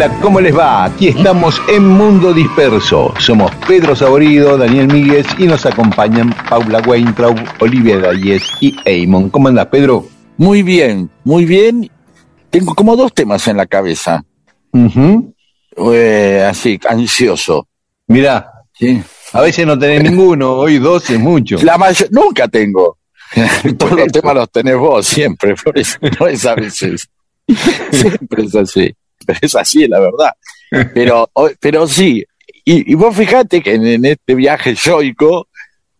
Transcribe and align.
Hola, 0.00 0.16
¿cómo 0.20 0.40
les 0.40 0.56
va? 0.56 0.84
Aquí 0.84 1.08
estamos 1.08 1.60
en 1.68 1.84
Mundo 1.84 2.32
Disperso. 2.32 3.12
Somos 3.18 3.52
Pedro 3.66 3.96
Saborido, 3.96 4.56
Daniel 4.56 4.86
Míguez 4.86 5.26
y 5.38 5.48
nos 5.48 5.66
acompañan 5.66 6.32
Paula 6.48 6.78
Weintraub, 6.86 7.36
Olivia 7.58 7.98
Dalles 7.98 8.44
y 8.60 8.76
Eamon. 8.84 9.28
¿Cómo 9.28 9.48
andas, 9.48 9.66
Pedro? 9.66 10.06
Muy 10.36 10.62
bien, 10.62 11.10
muy 11.24 11.46
bien. 11.46 11.90
Tengo 12.48 12.76
como 12.76 12.94
dos 12.94 13.12
temas 13.12 13.48
en 13.48 13.56
la 13.56 13.66
cabeza. 13.66 14.24
Eh, 14.72 16.46
así, 16.48 16.78
ansioso. 16.88 17.66
Mirá, 18.06 18.52
a 19.32 19.40
veces 19.40 19.66
no 19.66 19.76
tenés 19.76 20.04
ninguno, 20.04 20.52
hoy 20.52 20.78
dos 20.78 21.10
es 21.10 21.18
mucho. 21.18 21.58
La 21.64 21.76
nunca 22.12 22.46
tengo. 22.46 22.98
Todos 23.76 23.98
los 23.98 24.12
temas 24.12 24.36
los 24.36 24.48
tenés 24.52 24.76
vos, 24.76 25.04
siempre, 25.04 25.56
por 25.56 25.76
eso 25.76 25.98
no 26.20 26.28
es 26.28 26.46
a 26.46 26.54
veces. 26.54 27.10
siempre 27.90 28.44
es 28.44 28.54
así. 28.54 28.94
Es 29.40 29.54
así, 29.54 29.86
la 29.86 30.00
verdad. 30.00 30.32
Pero, 30.94 31.30
pero 31.60 31.86
sí, 31.86 32.24
y, 32.70 32.94
vos 32.96 33.16
fijate 33.16 33.62
que 33.62 33.74
en, 33.74 34.04
este 34.04 34.34
viaje 34.34 34.74
yoico, 34.74 35.48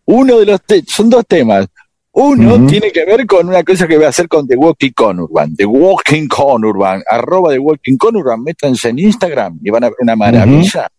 uno 0.05 0.37
de 0.37 0.45
los 0.45 0.59
son 0.87 1.09
dos 1.09 1.25
temas. 1.27 1.67
Uno 2.11 2.65
tiene 2.67 2.91
que 2.91 3.05
ver 3.05 3.25
con 3.25 3.47
una 3.47 3.63
cosa 3.63 3.87
que 3.87 3.95
voy 3.95 4.05
a 4.05 4.09
hacer 4.09 4.27
con 4.27 4.47
The 4.47 4.55
Walking 4.55 4.91
Conurban, 4.91 5.55
The 5.55 5.65
Walking 5.65 6.27
Conurban, 6.27 7.01
arroba 7.09 7.51
The 7.51 7.59
Walking 7.59 7.97
Conurban, 7.97 8.43
métanse 8.43 8.89
en 8.89 8.99
Instagram 8.99 9.59
y 9.63 9.69
van 9.69 9.85
a 9.85 9.89
ver 9.89 9.97
una 9.99 10.15
maravilla. 10.15 10.89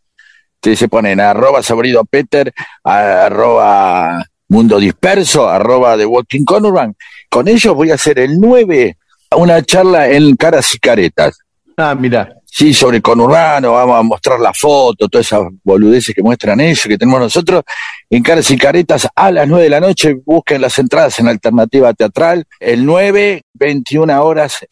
se 0.63 0.89
ponen 0.89 1.21
arroba 1.21 1.63
Sabrido 1.63 2.05
Peter, 2.05 2.53
arroba 2.83 4.25
Mundo 4.49 4.79
Disperso, 4.79 5.49
arroba 5.49 5.97
The 5.97 6.07
Walking 6.07 6.45
Conurban. 6.45 6.97
Con 7.29 7.49
ellos 7.49 7.75
voy 7.75 7.91
a 7.91 7.95
hacer 7.95 8.19
el 8.19 8.41
9, 8.41 8.97
una 9.37 9.63
charla 9.63 10.09
en 10.11 10.35
caras 10.37 10.75
y 10.75 10.79
caretas. 10.79 11.39
Ah, 11.83 11.95
mira. 11.95 12.37
Sí, 12.45 12.75
sobre 12.75 13.01
conurbano, 13.01 13.73
vamos 13.73 13.99
a 13.99 14.03
mostrar 14.03 14.39
la 14.39 14.53
foto, 14.53 15.09
todas 15.09 15.27
esas 15.27 15.45
boludeces 15.63 16.15
que 16.15 16.23
muestran 16.23 16.61
ellos, 16.61 16.83
que 16.83 16.99
tenemos 16.99 17.21
nosotros, 17.21 17.63
en 18.11 18.23
Caras 18.23 18.51
y 18.51 18.59
Caretas 18.59 19.09
a 19.15 19.31
las 19.31 19.49
9 19.49 19.65
de 19.65 19.71
la 19.71 19.81
noche, 19.81 20.17
busquen 20.27 20.61
las 20.61 20.77
entradas 20.79 21.19
en 21.21 21.29
Alternativa 21.29 21.95
Teatral, 21.95 22.45
el 22.59 22.85
9, 22.85 23.43
21 23.55 24.23
horas, 24.23 24.67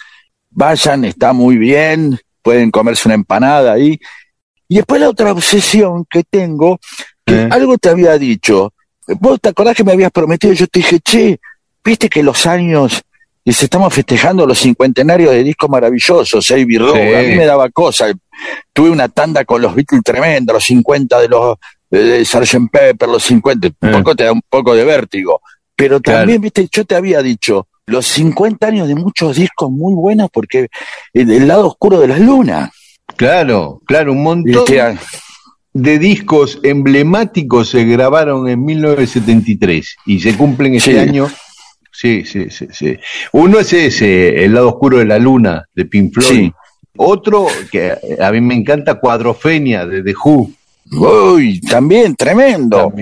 vayan, 0.50 1.04
está 1.04 1.32
muy 1.32 1.56
bien, 1.56 2.18
pueden 2.42 2.70
comerse 2.70 3.08
una 3.08 3.14
empanada 3.14 3.72
ahí. 3.72 3.98
Y 4.68 4.76
después 4.76 5.00
la 5.00 5.08
otra 5.08 5.32
obsesión 5.32 6.04
que 6.10 6.24
tengo, 6.24 6.78
que 7.24 7.42
eh. 7.42 7.48
algo 7.50 7.78
te 7.78 7.88
había 7.88 8.18
dicho, 8.18 8.74
vos 9.20 9.40
te 9.40 9.48
acordás 9.50 9.76
que 9.76 9.84
me 9.84 9.92
habías 9.92 10.10
prometido, 10.10 10.52
yo 10.52 10.66
te 10.66 10.80
dije, 10.80 10.98
che, 11.00 11.40
viste 11.82 12.10
que 12.10 12.22
los 12.22 12.44
años 12.44 13.00
Dice, 13.48 13.64
estamos 13.64 13.94
festejando 13.94 14.44
los 14.44 14.58
cincuentenarios 14.58 15.30
de 15.30 15.42
discos 15.42 15.70
maravillosos, 15.70 16.50
Abbey 16.50 16.76
Road. 16.76 17.16
A 17.16 17.22
mí 17.22 17.34
me 17.34 17.46
daba 17.46 17.70
cosa. 17.70 18.12
Tuve 18.74 18.90
una 18.90 19.08
tanda 19.08 19.42
con 19.46 19.62
los 19.62 19.74
Beatles 19.74 20.02
tremenda, 20.04 20.52
los 20.52 20.64
50 20.64 21.18
de 21.18 21.28
los 21.28 21.56
de 21.90 22.26
Sgt. 22.26 22.70
Pepper, 22.70 23.08
los 23.08 23.22
50. 23.22 23.68
Un 23.80 23.88
eh. 23.88 23.92
poco 23.92 24.14
te 24.14 24.24
da 24.24 24.32
un 24.32 24.42
poco 24.46 24.74
de 24.74 24.84
vértigo. 24.84 25.40
Pero 25.74 25.98
también, 25.98 26.42
viste, 26.42 26.68
yo 26.70 26.84
te 26.84 26.94
había 26.94 27.22
dicho, 27.22 27.68
los 27.86 28.04
50 28.08 28.66
años 28.66 28.86
de 28.86 28.96
muchos 28.96 29.36
discos 29.36 29.70
muy 29.70 29.94
buenos 29.94 30.28
porque 30.30 30.68
el, 31.14 31.48
lado 31.48 31.68
oscuro 31.68 32.00
de 32.00 32.08
las 32.08 32.20
lunas. 32.20 32.70
Claro, 33.16 33.80
claro, 33.86 34.12
un 34.12 34.24
montón 34.24 34.66
de 35.72 35.98
discos 35.98 36.60
emblemáticos 36.64 37.70
se 37.70 37.86
grabaron 37.86 38.46
en 38.46 38.62
1973 38.62 39.96
y 40.04 40.20
se 40.20 40.36
cumplen 40.36 40.74
este 40.74 41.00
año 41.00 41.30
Sí, 42.00 42.24
sí, 42.24 42.48
sí, 42.48 42.68
sí. 42.70 42.96
Uno 43.32 43.58
es 43.58 43.72
ese, 43.72 44.44
El 44.44 44.54
lado 44.54 44.68
oscuro 44.68 44.98
de 44.98 45.04
la 45.04 45.18
luna, 45.18 45.64
de 45.74 45.84
Pink 45.84 46.14
Floyd. 46.14 46.52
Otro, 46.96 47.48
que 47.72 47.92
a 48.20 48.30
mí 48.30 48.40
me 48.40 48.54
encanta, 48.54 49.00
Cuadrofenia, 49.00 49.84
de 49.84 50.04
The 50.04 50.14
Who. 50.14 50.48
Uy, 50.92 51.60
también, 51.60 52.14
tremendo. 52.14 52.92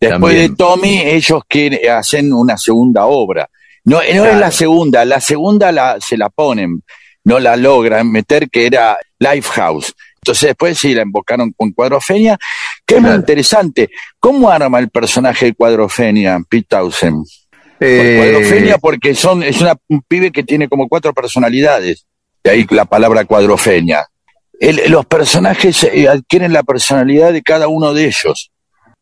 Después 0.00 0.34
de 0.34 0.48
Tommy, 0.56 0.98
ellos 0.98 1.42
quieren, 1.46 1.78
hacen 1.92 2.32
una 2.32 2.56
segunda 2.56 3.06
obra. 3.06 3.48
No, 3.84 3.98
no 3.98 4.26
es 4.26 4.36
la 4.36 4.50
segunda, 4.50 5.04
la 5.04 5.20
segunda 5.20 5.70
la, 5.70 5.98
se 6.00 6.16
la 6.16 6.28
ponen, 6.28 6.82
no 7.22 7.38
la 7.38 7.54
logran 7.54 8.10
meter, 8.10 8.50
que 8.50 8.66
era 8.66 8.98
Lifehouse. 9.20 9.94
Entonces 10.16 10.48
después 10.48 10.76
sí 10.76 10.92
la 10.92 11.02
invocaron 11.02 11.52
con 11.56 11.70
Cuadrofenia, 11.70 12.36
que 12.84 12.96
es 12.96 13.00
muy 13.00 13.14
interesante. 13.14 13.90
¿Cómo 14.18 14.50
arma 14.50 14.80
el 14.80 14.88
personaje 14.90 15.46
de 15.46 15.54
Cuadrofenia, 15.54 16.40
Pete 16.48 16.66
Townsend? 16.68 17.24
Cuadrofenia 17.80 18.74
eh, 18.74 18.78
porque 18.80 19.14
son, 19.14 19.42
es 19.42 19.60
una, 19.60 19.74
un 19.88 20.02
pibe 20.06 20.30
que 20.30 20.42
tiene 20.42 20.68
como 20.68 20.88
cuatro 20.88 21.14
personalidades. 21.14 22.06
De 22.44 22.50
ahí 22.50 22.66
la 22.70 22.84
palabra 22.84 23.24
cuadrofenia. 23.24 24.06
los 24.88 25.06
personajes 25.06 25.84
eh, 25.84 26.08
adquieren 26.08 26.52
la 26.52 26.62
personalidad 26.62 27.32
de 27.32 27.42
cada 27.42 27.68
uno 27.68 27.94
de 27.94 28.06
ellos. 28.06 28.50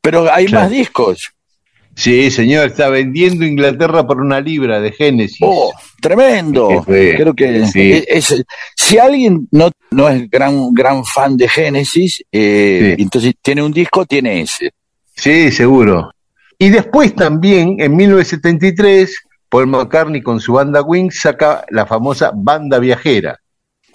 Pero 0.01 0.33
hay 0.33 0.47
más 0.49 0.71
discos. 0.71 1.33
Sí, 1.99 2.31
señor, 2.31 2.69
está 2.69 2.89
vendiendo 2.89 3.45
Inglaterra 3.45 4.07
por 4.07 4.21
una 4.21 4.41
libra 4.41 4.81
de 4.81 4.93
Génesis. 4.93 5.41
Oh, 5.41 5.73
tremendo. 6.01 6.85
Creo 6.87 7.35
que 7.35 7.67
si 8.77 8.99
alguien 8.99 9.49
no, 9.51 9.73
no 9.91 10.09
es 10.09 10.31
gran, 10.31 10.73
gran 10.73 11.05
fan 11.05 11.37
de 11.37 11.49
Génesis, 11.49 12.23
eh, 12.31 12.95
entonces 12.97 13.35
tiene 13.43 13.65
un 13.65 13.73
disco, 13.73 14.07
tiene 14.07 14.43
ese. 14.43 14.71
Sí, 15.17 15.51
seguro. 15.51 16.13
Y 16.59 16.71
después 16.71 17.15
también, 17.15 17.77
en 17.79 17.95
1973, 17.95 19.15
Paul 19.49 19.69
McCartney 19.69 20.23
con 20.23 20.41
su 20.41 20.55
banda 20.55 20.83
Wings 20.83 21.21
saca 21.21 21.65
la 21.71 21.87
famosa 21.87 22.33
Banda 22.35 22.79
Viajera. 22.79 23.39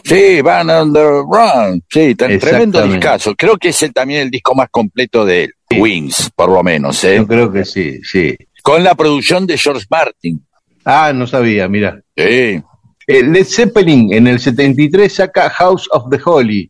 Sí, 0.03 0.41
Van 0.41 0.69
on 0.69 0.93
the 0.93 1.03
Run. 1.03 1.83
Sí, 1.89 2.15
tremendo 2.15 2.85
discazo. 2.87 3.35
Creo 3.35 3.57
que 3.57 3.69
es 3.69 3.85
también 3.93 4.21
el 4.21 4.31
disco 4.31 4.55
más 4.55 4.67
completo 4.69 5.25
de 5.25 5.49
Wings, 5.77 6.31
por 6.35 6.49
lo 6.49 6.63
menos. 6.63 7.03
¿eh? 7.03 7.17
Yo 7.17 7.27
creo 7.27 7.51
que 7.51 7.63
sí, 7.63 7.99
sí. 8.03 8.35
Con 8.61 8.83
la 8.83 8.95
producción 8.95 9.45
de 9.45 9.57
George 9.57 9.85
Martin. 9.89 10.45
Ah, 10.85 11.11
no 11.13 11.27
sabía, 11.27 11.67
mira. 11.67 12.01
Sí. 12.15 12.61
Eh, 13.05 13.23
Led 13.23 13.45
Zeppelin 13.45 14.13
en 14.13 14.27
el 14.27 14.39
73 14.39 15.13
saca 15.13 15.49
House 15.49 15.87
of 15.91 16.09
the 16.09 16.19
Holy. 16.23 16.69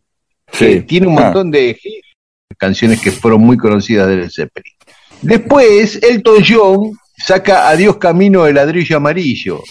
Sí. 0.52 0.82
tiene 0.82 1.06
un 1.06 1.18
ah. 1.18 1.22
montón 1.22 1.50
de 1.50 1.76
canciones 2.58 3.00
que 3.00 3.10
fueron 3.10 3.40
muy 3.40 3.56
conocidas 3.56 4.08
de 4.08 4.16
Led 4.16 4.30
Zeppelin. 4.30 4.74
Después, 5.22 6.02
Elton 6.02 6.44
John 6.46 6.98
saca 7.16 7.68
Adiós 7.68 7.96
Camino 7.96 8.44
de 8.44 8.52
ladrillo 8.52 8.96
amarillo. 8.96 9.62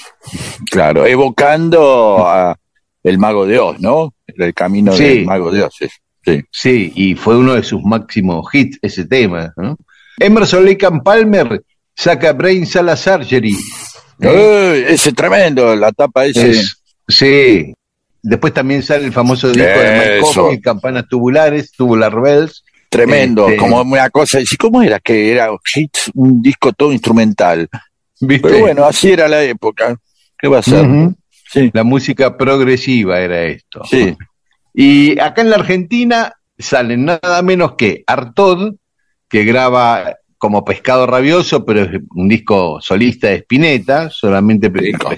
Claro, 0.69 1.06
evocando 1.06 2.25
a 2.28 2.57
el 3.04 3.18
Mago 3.18 3.45
de 3.45 3.60
Oz, 3.60 3.80
¿no? 3.80 4.13
El 4.28 4.54
camino 4.54 4.95
del 4.95 5.25
Mago 5.25 5.51
de 5.51 5.63
Oz. 5.63 5.75
Sí. 6.25 6.42
sí, 6.50 6.92
y 6.95 7.16
fue 7.16 7.38
uno 7.38 7.54
de 7.54 7.63
sus 7.63 7.84
máximos 7.84 8.48
hits 8.54 8.80
ese 8.81 9.06
tema. 9.06 9.54
¿no? 9.57 9.78
Emerson 10.19 10.66
Lake 10.66 10.88
Palmer 11.04 11.62
saca 11.94 12.31
Brain 12.31 12.66
Sala 12.66 12.95
Surgery. 12.95 13.57
ese 14.19 15.12
tremendo, 15.12 15.75
la 15.75 15.92
tapa 15.92 16.25
ese. 16.25 16.63
sí. 17.07 17.74
Después 18.25 18.54
también 18.54 18.81
sale 18.81 19.04
el 19.04 19.12
famoso 19.12 19.50
disco 19.50 19.68
de 19.68 20.22
Mike 20.22 20.62
Campanas 20.62 21.10
Tubulares, 21.10 21.74
Tubular 21.74 22.22
Bells. 22.22 22.63
Tremendo, 22.94 23.48
este, 23.48 23.57
como 23.57 23.81
una 23.81 24.10
cosa. 24.10 24.40
¿Y 24.40 24.45
cómo 24.57 24.81
era 24.81 25.00
que 25.00 25.31
era 25.31 25.50
un 26.13 26.42
disco 26.42 26.72
todo 26.74 26.92
instrumental? 26.92 27.68
Pero 28.19 28.60
bueno, 28.60 28.86
así 28.86 29.12
era 29.12 29.28
la 29.28 29.44
época. 29.44 29.98
¿Qué 30.38 30.48
va 30.48 30.60
a 30.60 30.63
ser? 30.63 30.86
sí. 31.50 31.72
La 31.74 31.84
música 31.84 32.38
progresiva 32.38 33.19
era 33.19 33.44
esto. 33.44 33.81
Sí. 33.86 34.16
Y 34.74 35.19
acá 35.19 35.42
en 35.42 35.50
la 35.50 35.57
Argentina 35.57 36.34
salen 36.57 37.06
nada 37.06 37.42
menos 37.42 37.75
que 37.75 38.04
Artod, 38.07 38.75
que 39.28 39.44
graba 39.44 40.16
como 40.38 40.66
Pescado 40.66 41.07
Rabioso, 41.07 41.63
pero 41.63 41.84
es 41.84 42.01
un 42.16 42.28
disco 42.28 42.80
solista 42.81 43.30
de 43.30 43.36
Spinetta, 43.36 44.10
solamente 44.10 44.72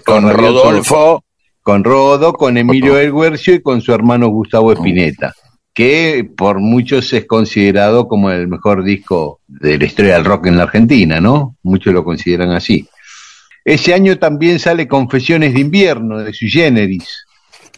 con 0.06 0.32
Rodolfo. 0.32 1.24
Con 1.62 1.84
Rodo, 1.84 2.34
con 2.34 2.58
Emilio 2.60 2.96
Elguercio 2.96 3.56
y 3.56 3.62
con 3.64 3.82
su 3.82 3.92
hermano 3.92 4.28
Gustavo 4.28 4.72
Spinetta, 4.72 5.34
que 5.76 6.28
por 6.38 6.62
muchos 6.62 7.12
es 7.12 7.26
considerado 7.26 8.08
como 8.08 8.32
el 8.32 8.48
mejor 8.48 8.86
disco 8.86 9.42
de 9.46 9.78
la 9.78 9.84
historia 9.84 10.14
del 10.14 10.24
rock 10.24 10.48
en 10.48 10.56
la 10.56 10.64
Argentina, 10.64 11.20
¿no? 11.20 11.58
Muchos 11.64 11.94
lo 11.94 12.06
consideran 12.06 12.52
así. 12.52 12.88
Ese 13.64 13.94
año 13.94 14.18
también 14.18 14.58
sale 14.58 14.88
Confesiones 14.88 15.54
de 15.54 15.60
Invierno 15.60 16.20
de 16.20 16.32
Sui 16.32 16.50
Generis. 16.50 17.26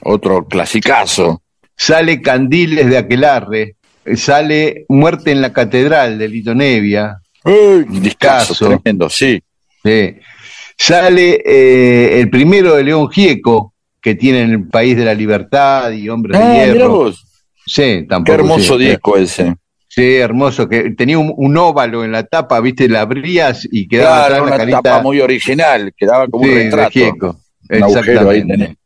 Otro 0.03 0.45
clasicazo. 0.45 1.41
Sale 1.75 2.21
Candiles 2.21 2.87
de 2.87 2.99
Aquelarre. 2.99 3.75
Sale 4.15 4.85
Muerte 4.89 5.31
en 5.31 5.41
la 5.41 5.51
Catedral 5.51 6.19
de 6.19 6.27
Lito 6.27 6.53
Nevia. 6.53 7.17
Uy, 7.43 7.83
discazo, 7.99 8.53
tremendo, 8.53 9.09
sí. 9.09 9.41
Sale 10.77 11.41
eh, 11.43 12.19
el 12.19 12.29
primero 12.29 12.75
de 12.75 12.83
León 12.83 13.09
Gieco, 13.09 13.73
que 13.99 14.13
tiene 14.13 14.41
en 14.41 14.51
el 14.51 14.67
País 14.67 14.95
de 14.95 15.05
la 15.05 15.15
Libertad 15.15 15.89
y 15.91 16.07
Hombres 16.09 16.37
de 16.37 16.45
ah, 16.45 16.65
Hierro. 16.65 17.11
Sí, 17.67 18.05
tampoco. 18.07 18.25
Qué 18.25 18.41
hermoso 18.41 18.77
disco 18.77 19.17
ese. 19.17 19.55
Sí, 19.87 20.15
hermoso, 20.15 20.67
que 20.67 20.91
tenía 20.91 21.17
un, 21.17 21.57
óvalo 21.57 22.03
en 22.03 22.11
la 22.11 22.23
tapa, 22.23 22.59
viste, 22.61 22.87
la 22.87 23.01
abrías 23.01 23.67
y 23.71 23.87
quedaba 23.87 24.27
claro, 24.27 24.45
una 24.45 24.69
tapa 24.69 25.01
muy 25.01 25.19
original, 25.21 25.93
quedaba 25.95 26.27
como 26.27 26.43
un 26.43 26.71
retrato. 26.71 27.39
Exactamente. 27.67 28.77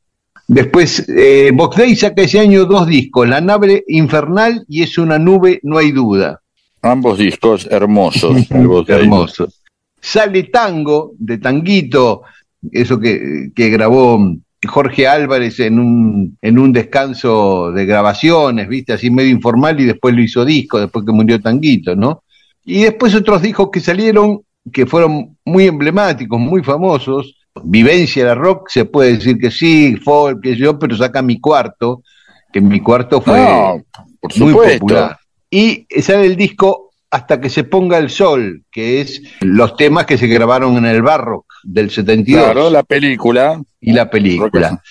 Después, 0.47 1.07
eh, 1.07 1.51
Box 1.53 1.77
Day 1.77 1.95
saca 1.95 2.21
ese 2.23 2.39
año 2.39 2.65
dos 2.65 2.87
discos, 2.87 3.27
La 3.27 3.39
nave 3.39 3.83
infernal 3.87 4.65
y 4.67 4.83
Es 4.83 4.97
una 4.97 5.17
nube, 5.17 5.59
no 5.63 5.77
hay 5.77 5.91
duda. 5.91 6.41
Ambos 6.81 7.17
discos 7.17 7.67
hermosos. 7.69 8.49
hermosos. 8.87 9.61
Sale 9.99 10.43
Tango, 10.43 11.13
de 11.17 11.37
Tanguito, 11.37 12.23
eso 12.71 12.99
que, 12.99 13.51
que 13.55 13.69
grabó 13.69 14.19
Jorge 14.67 15.07
Álvarez 15.07 15.59
en 15.59 15.79
un, 15.79 16.37
en 16.41 16.59
un 16.59 16.71
descanso 16.71 17.71
de 17.71 17.85
grabaciones, 17.85 18.67
viste, 18.67 18.93
así 18.93 19.09
medio 19.09 19.31
informal, 19.31 19.79
y 19.79 19.85
después 19.85 20.13
lo 20.13 20.21
hizo 20.21 20.45
disco, 20.45 20.79
después 20.79 21.05
que 21.05 21.11
murió 21.11 21.41
Tanguito, 21.41 21.95
¿no? 21.95 22.23
Y 22.63 22.83
después 22.83 23.15
otros 23.15 23.41
discos 23.41 23.69
que 23.71 23.79
salieron, 23.79 24.41
que 24.71 24.85
fueron 24.85 25.37
muy 25.45 25.65
emblemáticos, 25.65 26.39
muy 26.39 26.63
famosos. 26.63 27.35
Vivencia 27.63 28.25
de 28.25 28.35
rock, 28.35 28.69
se 28.69 28.85
puede 28.85 29.17
decir 29.17 29.37
que 29.37 29.51
sí, 29.51 29.97
folk, 29.97 30.41
que 30.41 30.55
yo, 30.55 30.77
pero 30.79 30.95
saca 30.95 31.21
mi 31.21 31.39
cuarto, 31.39 32.03
que 32.53 32.61
mi 32.61 32.79
cuarto 32.79 33.19
fue 33.19 33.83
muy 34.37 34.53
popular. 34.53 35.17
Y 35.49 35.85
sale 36.01 36.27
el 36.27 36.37
disco 36.37 36.90
hasta 37.11 37.41
que 37.41 37.49
se 37.49 37.65
ponga 37.65 37.97
el 37.97 38.09
sol, 38.09 38.63
que 38.71 39.01
es 39.01 39.21
los 39.41 39.75
temas 39.75 40.05
que 40.05 40.17
se 40.17 40.27
grabaron 40.27 40.77
en 40.77 40.85
el 40.85 41.01
barro 41.01 41.45
del 41.61 41.91
72. 41.91 42.41
Claro, 42.41 42.69
la 42.69 42.83
película. 42.83 43.61
Y 43.81 43.91
la 43.91 44.09
película. 44.09 44.81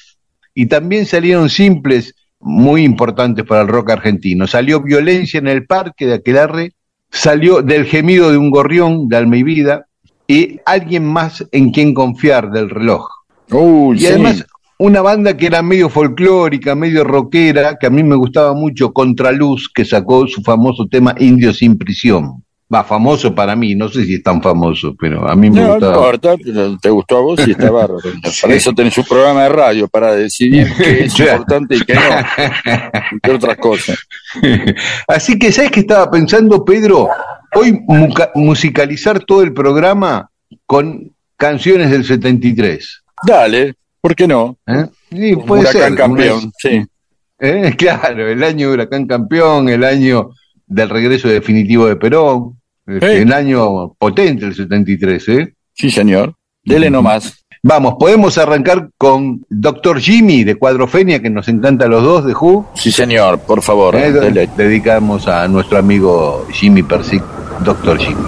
Y 0.55 0.67
también 0.67 1.07
salieron 1.07 1.49
simples 1.49 2.15
muy 2.39 2.85
importantes 2.85 3.45
para 3.47 3.63
el 3.63 3.69
rock 3.69 3.91
argentino. 3.91 4.47
Salió 4.47 4.83
Violencia 4.83 5.39
en 5.39 5.49
el 5.49 5.67
Parque 5.67 6.07
de 6.07 6.15
Aquelarre, 6.15 6.73
salió 7.11 7.63
Del 7.63 7.87
gemido 7.87 8.31
de 8.31 8.37
un 8.37 8.51
gorrión 8.51 9.09
de 9.09 9.17
Alma 9.17 9.39
y 9.39 9.43
Vida 9.43 9.87
y 10.27 10.61
Alguien 10.67 11.07
más 11.07 11.45
en 11.53 11.71
quien 11.71 11.95
confiar 11.95 12.51
del 12.51 12.69
reloj. 12.69 13.09
y 13.51 14.07
además 14.07 14.45
una 14.81 15.03
banda 15.03 15.37
que 15.37 15.47
era 15.47 15.63
medio 15.63 15.91
folclórica, 15.91 16.75
medio 16.75 17.05
rockera, 17.05 17.77
que 17.79 17.87
a 17.87 17.91
mí 17.91 18.03
me 18.03 18.17
gustaba 18.17 18.55
mucho, 18.55 18.95
Contraluz, 18.95 19.71
que 19.75 19.85
sacó 19.85 20.27
su 20.27 20.41
famoso 20.41 20.87
tema 20.89 21.15
Indio 21.19 21.53
sin 21.53 21.77
prisión. 21.77 22.43
Va, 22.73 22.83
famoso 22.83 23.35
para 23.35 23.55
mí, 23.55 23.75
no 23.75 23.91
sé 23.91 24.07
si 24.07 24.15
es 24.15 24.23
tan 24.23 24.41
famoso, 24.41 24.95
pero 24.99 25.29
a 25.29 25.37
mí 25.37 25.51
me 25.51 25.61
no, 25.61 25.73
gustaba. 25.73 25.93
No 25.93 25.99
importa, 25.99 26.35
te 26.81 26.89
gustó 26.89 27.19
a 27.19 27.21
vos 27.21 27.47
y 27.47 27.51
está 27.51 27.71
bárbaro. 27.71 28.01
Para 28.41 28.55
eso 28.55 28.73
tenés 28.73 28.97
un 28.97 29.05
programa 29.05 29.43
de 29.43 29.49
radio, 29.51 29.87
para 29.87 30.15
decidir 30.15 30.73
qué 30.79 31.05
es 31.05 31.21
importante 31.21 31.77
y 31.77 31.81
qué 31.81 31.95
no, 31.95 32.01
y 33.13 33.21
qué 33.21 33.31
otras 33.33 33.59
cosas. 33.59 33.99
Así 35.07 35.39
que, 35.39 35.53
¿sabes 35.53 35.73
qué 35.73 35.81
estaba 35.81 36.11
pensando, 36.11 36.65
Pedro? 36.65 37.11
Hoy 37.55 37.79
musicalizar 38.35 39.23
todo 39.25 39.43
el 39.43 39.53
programa 39.53 40.31
con 40.65 41.13
canciones 41.37 41.91
del 41.91 42.07
73. 42.07 43.03
Dale, 43.27 43.75
¿Por 44.01 44.15
qué 44.15 44.27
no? 44.27 44.57
¿Eh? 44.67 44.87
Sí, 45.11 45.37
puede 45.37 45.63
Huracán 45.63 45.95
campeón, 45.95 46.53
sí. 46.57 46.85
¿Eh? 47.39 47.75
Claro, 47.79 48.29
el 48.29 48.43
año 48.43 48.69
de 48.69 48.75
Huracán 48.75 49.07
campeón, 49.07 49.69
el 49.69 49.85
año 49.85 50.31
del 50.67 50.89
regreso 50.89 51.29
definitivo 51.29 51.87
de 51.87 51.97
Perón, 51.97 52.61
este, 52.87 53.23
el 53.23 53.33
año 53.33 53.95
potente 53.95 54.47
el 54.47 54.55
73, 54.55 55.29
¿eh? 55.29 55.55
Sí, 55.75 55.91
señor. 55.91 56.35
Dele 56.65 56.91
nomás. 56.91 57.45
Vamos, 57.63 57.97
podemos 57.99 58.39
arrancar 58.39 58.89
con 58.97 59.45
Doctor 59.51 60.01
Jimmy 60.01 60.45
de 60.45 60.55
Cuadrofenia, 60.55 61.21
que 61.21 61.29
nos 61.29 61.47
encanta 61.49 61.85
a 61.85 61.89
los 61.89 62.03
dos 62.03 62.25
de 62.25 62.33
Who. 62.33 62.71
Sí, 62.75 62.91
señor, 62.91 63.41
por 63.41 63.61
favor. 63.61 63.97
¿Eh? 63.97 64.49
Dedicamos 64.57 65.29
a 65.29 65.47
nuestro 65.47 65.77
amigo 65.79 66.47
Jimmy 66.53 66.83
Persic, 66.83 67.23
Doctor 67.63 67.99
Jimmy. 67.99 68.23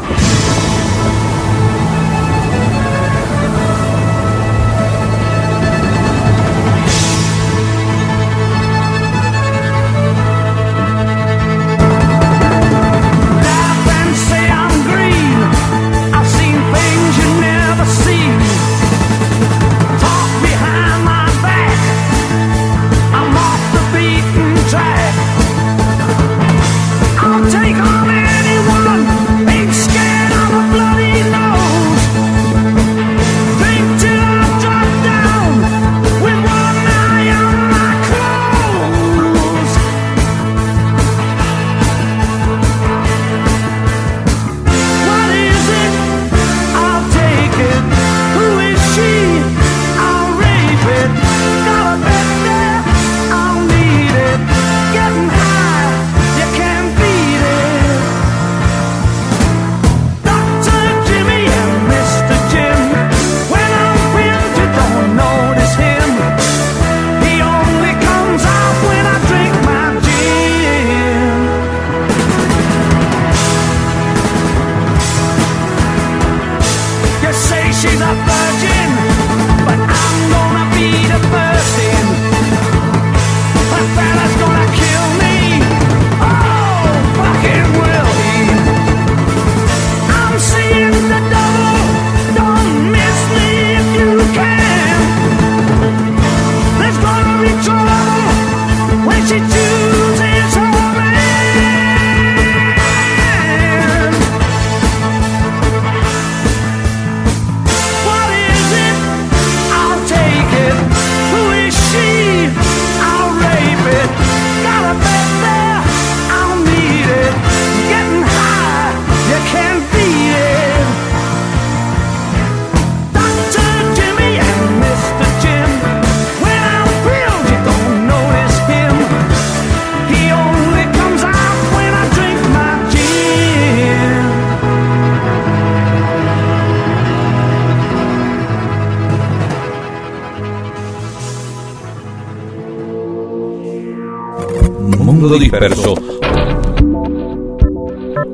Disperso. 145.52 145.94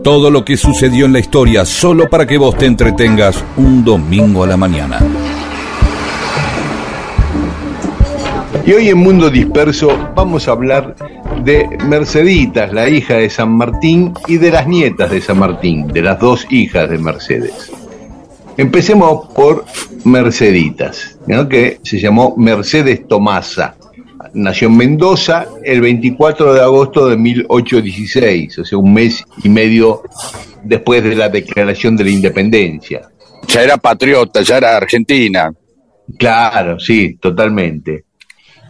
Todo 0.05 0.31
lo 0.31 0.45
que 0.45 0.57
sucedió 0.57 1.07
en 1.07 1.13
la 1.13 1.19
historia 1.19 1.65
solo 1.65 2.09
para 2.09 2.25
que 2.25 2.39
vos 2.39 2.57
te 2.57 2.67
entretengas 2.67 3.45
un 3.57 3.85
domingo 3.85 4.45
a 4.45 4.47
la 4.47 4.57
mañana. 4.57 5.01
Y 8.65 8.73
hoy 8.73 8.91
en 8.91 8.99
Mundo 8.99 9.31
Disperso 9.31 10.11
vamos 10.15 10.47
a 10.47 10.53
hablar 10.53 10.95
de 11.43 11.67
Merceditas, 11.89 12.73
la 12.73 12.89
hija 12.89 13.15
de 13.15 13.29
San 13.31 13.51
Martín, 13.51 14.15
y 14.29 14.37
de 14.37 14.53
las 14.53 14.69
nietas 14.69 15.11
de 15.11 15.21
San 15.21 15.41
Martín, 15.41 15.89
de 15.89 16.03
las 16.03 16.21
dos 16.21 16.47
hijas 16.51 16.89
de 16.89 16.99
Mercedes. 16.99 17.73
Empecemos 18.57 19.27
por 19.35 19.65
Merceditas, 20.05 21.19
que 21.51 21.81
se 21.83 21.99
llamó 21.99 22.37
Mercedes 22.37 23.09
Tomasa. 23.09 23.75
Nació 24.38 24.68
en 24.68 24.76
Mendoza 24.76 25.47
el 25.64 25.80
24 25.80 26.54
de 26.54 26.61
agosto 26.61 27.09
de 27.09 27.16
1816, 27.16 28.59
o 28.59 28.64
sea, 28.64 28.78
un 28.78 28.95
mes 28.95 29.25
y 29.42 29.49
medio 29.49 30.02
después 30.62 31.02
de 31.02 31.14
la 31.14 31.28
declaración 31.28 31.97
de 31.97 32.04
la 32.04 32.11
independencia. 32.11 33.02
Ya 33.49 33.62
era 33.62 33.76
patriota, 33.76 34.42
ya 34.42 34.59
era 34.59 34.76
argentina. 34.76 35.52
Claro, 36.18 36.78
sí, 36.78 37.16
totalmente 37.21 38.04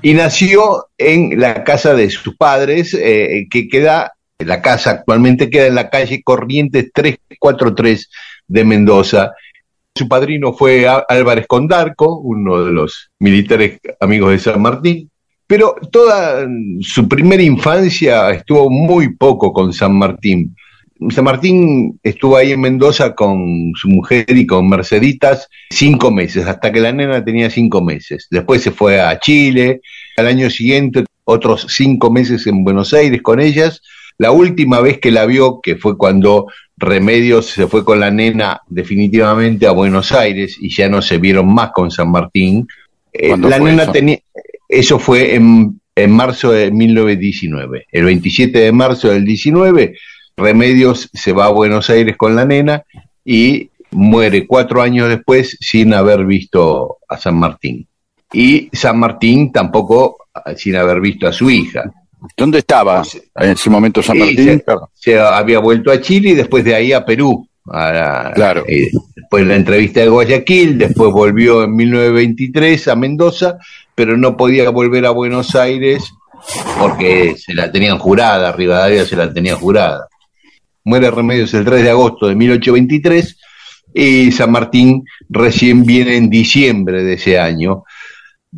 y 0.03 0.15
nació 0.15 0.89
en 0.97 1.41
la 1.41 1.65
casa 1.65 1.95
de 1.95 2.11
sus 2.11 2.37
padres, 2.37 2.95
eh, 2.95 3.47
que 3.51 3.69
queda, 3.69 4.13
la 4.39 4.63
casa 4.63 4.91
actualmente 4.91 5.51
queda 5.51 5.67
en 5.67 5.75
la 5.75 5.91
calle 5.91 6.23
Corrientes 6.23 6.91
343 6.93 8.11
de 8.47 8.65
Mendoza. 8.65 9.33
Su 9.95 10.07
padrino 10.07 10.53
fue 10.53 10.87
Álvarez 11.09 11.47
Condarco, 11.49 12.21
uno 12.21 12.65
de 12.65 12.73
los 12.73 13.11
militares 13.19 13.81
amigos 13.99 14.31
de 14.31 14.39
San 14.39 14.63
Martín, 14.63 15.11
pero 15.49 15.75
toda 15.91 16.47
su 16.81 17.09
primera 17.09 17.43
infancia 17.43 18.31
estuvo 18.31 18.69
muy 18.69 19.17
poco 19.17 19.53
con 19.53 19.73
San 19.73 19.97
Martín. 19.97 20.55
San 21.11 21.25
Martín 21.25 21.99
estuvo 22.03 22.37
ahí 22.37 22.53
en 22.53 22.61
Mendoza 22.61 23.15
con 23.15 23.73
su 23.75 23.89
mujer 23.89 24.27
y 24.29 24.47
con 24.47 24.69
Merceditas 24.69 25.49
cinco 25.71 26.11
meses, 26.11 26.47
hasta 26.47 26.71
que 26.71 26.81
la 26.81 26.93
nena 26.93 27.25
tenía 27.25 27.49
cinco 27.49 27.83
meses. 27.83 28.27
Después 28.31 28.63
se 28.63 28.73
fue 28.73 29.01
a 29.01 29.19
Chile, 29.19 29.81
al 30.19 30.27
año 30.27 30.51
siguiente 30.51 31.05
otros 31.25 31.67
cinco 31.71 32.11
meses 32.11 32.47
en 32.47 32.63
Buenos 32.63 32.93
Aires 32.93 33.23
con 33.23 33.41
ellas. 33.41 33.81
La 34.19 34.33
última 34.33 34.81
vez 34.81 34.99
que 34.99 35.11
la 35.11 35.25
vio, 35.25 35.61
que 35.63 35.77
fue 35.77 35.97
cuando 35.97 36.47
Remedios 36.77 37.47
se 37.47 37.69
fue 37.69 37.85
con 37.85 38.01
la 38.01 38.11
nena 38.11 38.61
definitivamente 38.69 39.67
a 39.67 39.73
Buenos 39.73 40.13
Aires 40.13 40.59
y 40.61 40.75
ya 40.75 40.91
no 40.91 41.01
se 41.01 41.17
vieron 41.17 41.55
más 41.55 41.71
con 41.71 41.91
San 41.91 42.11
Martín. 42.11 42.67
Eh, 43.13 43.37
la 43.37 43.59
nena 43.59 43.91
tenía, 43.91 44.19
eso 44.69 44.99
fue 44.99 45.35
en, 45.35 45.81
en 45.95 46.11
marzo 46.11 46.53
de 46.53 46.71
1919. 46.71 47.87
El 47.91 48.05
27 48.05 48.59
de 48.59 48.73
marzo 48.73 49.09
del 49.09 49.25
19 49.25 49.95
Remedios 50.39 51.11
se 51.13 51.33
va 51.33 51.47
a 51.47 51.51
Buenos 51.51 51.91
Aires 51.91 52.17
con 52.17 52.37
la 52.37 52.45
nena 52.45 52.85
y 53.25 53.71
muere 53.91 54.47
cuatro 54.47 54.81
años 54.81 55.09
después 55.09 55.57
sin 55.61 55.93
haber 55.93 56.25
visto 56.25 56.99
a 57.09 57.19
San 57.19 57.37
Martín. 57.37 57.87
Y 58.33 58.69
San 58.73 58.99
Martín 58.99 59.51
tampoco 59.51 60.29
sin 60.57 60.77
haber 60.77 61.01
visto 61.01 61.27
a 61.27 61.33
su 61.33 61.51
hija. 61.51 61.91
¿Dónde 62.37 62.59
estaba 62.59 63.03
en 63.37 63.51
ese 63.51 63.71
momento 63.71 64.03
San 64.03 64.19
Martín? 64.19 64.63
Se, 64.95 65.19
había 65.19 65.59
vuelto 65.59 65.91
a 65.91 66.01
Chile 66.01 66.31
y 66.31 66.35
después 66.35 66.65
de 66.65 66.75
ahí 66.75 66.93
a 66.93 67.05
Perú. 67.05 67.49
claro. 68.35 68.65
Eh, 68.69 68.91
después 69.17 69.47
la 69.47 69.57
entrevista 69.57 70.01
de 70.01 70.09
Guayaquil, 70.09 70.79
después 70.79 71.13
volvió 71.13 71.65
en 71.65 71.75
1923 71.75 72.89
a 72.89 72.97
Mendoza, 72.97 73.59
pero 73.99 74.17
no 74.17 74.35
podía 74.35 74.71
volver 74.71 75.05
a 75.05 75.11
Buenos 75.11 75.55
Aires 75.55 76.11
porque 76.79 77.35
se 77.37 77.53
la 77.53 77.71
tenían 77.71 77.99
jurada, 77.99 78.53
Rivadavia 78.53 79.05
se 79.05 79.17
la 79.17 79.31
tenía 79.31 79.57
jurada 79.57 80.09
muere 80.89 81.11
Remedios 81.11 81.53
el 81.55 81.65
3 81.65 81.83
de 81.83 81.91
agosto 81.91 82.27
de 82.27 82.35
1823 82.35 83.37
y 83.95 84.33
San 84.33 84.51
Martín 84.51 85.05
recién 85.29 85.85
viene 85.85 86.17
en 86.17 86.31
diciembre 86.31 87.05
de 87.05 87.15
ese 87.15 87.39
año. 87.39 87.85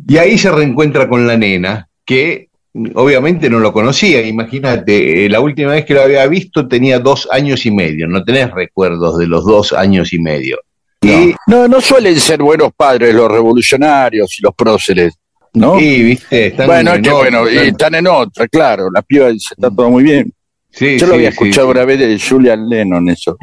Y 0.07 0.17
ahí 0.17 0.37
se 0.37 0.49
reencuentra 0.49 1.09
con 1.09 1.27
la 1.27 1.35
nena, 1.35 1.89
que 2.05 2.47
obviamente 2.95 3.49
no 3.49 3.59
lo 3.59 3.73
conocía. 3.73 4.25
Imagínate, 4.25 5.27
la 5.29 5.41
última 5.41 5.71
vez 5.71 5.85
que 5.85 5.93
lo 5.93 6.03
había 6.03 6.25
visto 6.27 6.67
tenía 6.67 6.99
dos 6.99 7.27
años 7.31 7.65
y 7.65 7.71
medio. 7.71 8.07
No 8.07 8.23
tenés 8.23 8.49
recuerdos 8.51 9.17
de 9.17 9.27
los 9.27 9.45
dos 9.45 9.73
años 9.73 10.13
y 10.13 10.19
medio. 10.19 10.57
No, 11.47 11.67
no, 11.67 11.81
suelen 11.81 12.17
ser 12.19 12.41
buenos 12.41 12.71
padres 12.77 13.13
los 13.13 13.29
revolucionarios 13.29 14.39
y 14.39 14.43
los 14.43 14.53
próceres. 14.55 15.15
¿No? 15.53 15.79
Sí, 15.79 16.03
viste, 16.03 16.47
están 16.47 16.67
bueno, 16.67 16.93
es 16.93 17.01
que 17.01 17.11
bueno, 17.11 17.49
y 17.49 17.57
están 17.57 17.95
en 17.95 18.07
otra, 18.07 18.47
claro, 18.47 18.89
la 18.89 19.01
piba 19.01 19.29
está 19.29 19.69
todo 19.69 19.89
muy 19.89 20.03
bien. 20.03 20.33
Yo 20.71 21.07
lo 21.07 21.15
había 21.15 21.29
escuchado 21.29 21.69
una 21.69 21.83
vez 21.83 21.99
de 21.99 22.19
Julian 22.19 22.67
Lennon, 22.69 23.09
eso. 23.09 23.37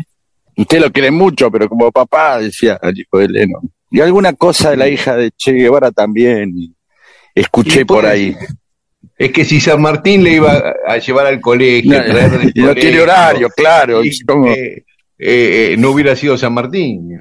Usted 0.56 0.80
lo 0.80 0.90
quiere 0.90 1.10
mucho, 1.10 1.50
pero 1.50 1.68
como 1.68 1.92
papá, 1.92 2.38
decía 2.38 2.78
el 2.82 2.98
hijo 2.98 3.18
de 3.18 3.28
Lennon. 3.28 3.70
Y 3.90 4.00
alguna 4.00 4.32
cosa 4.32 4.70
de 4.70 4.76
la 4.76 4.88
hija 4.88 5.16
de 5.16 5.30
Che 5.30 5.52
Guevara 5.52 5.90
también. 5.90 6.74
Escuché 7.34 7.86
por 7.86 8.04
ahí. 8.04 8.34
Es 9.16 9.30
que 9.30 9.44
si 9.44 9.60
San 9.60 9.80
Martín 9.80 10.24
le 10.24 10.32
iba 10.32 10.74
a 10.86 10.98
llevar 10.98 11.26
al 11.26 11.40
colegio, 11.40 12.02
no, 12.02 12.66
no 12.66 12.74
tiene 12.74 13.00
horario, 13.00 13.48
claro. 13.50 14.02
Eh, 14.02 14.84
eh, 15.18 15.76
no 15.78 15.90
hubiera 15.90 16.16
sido 16.16 16.36
San 16.36 16.54
Martín. 16.54 17.18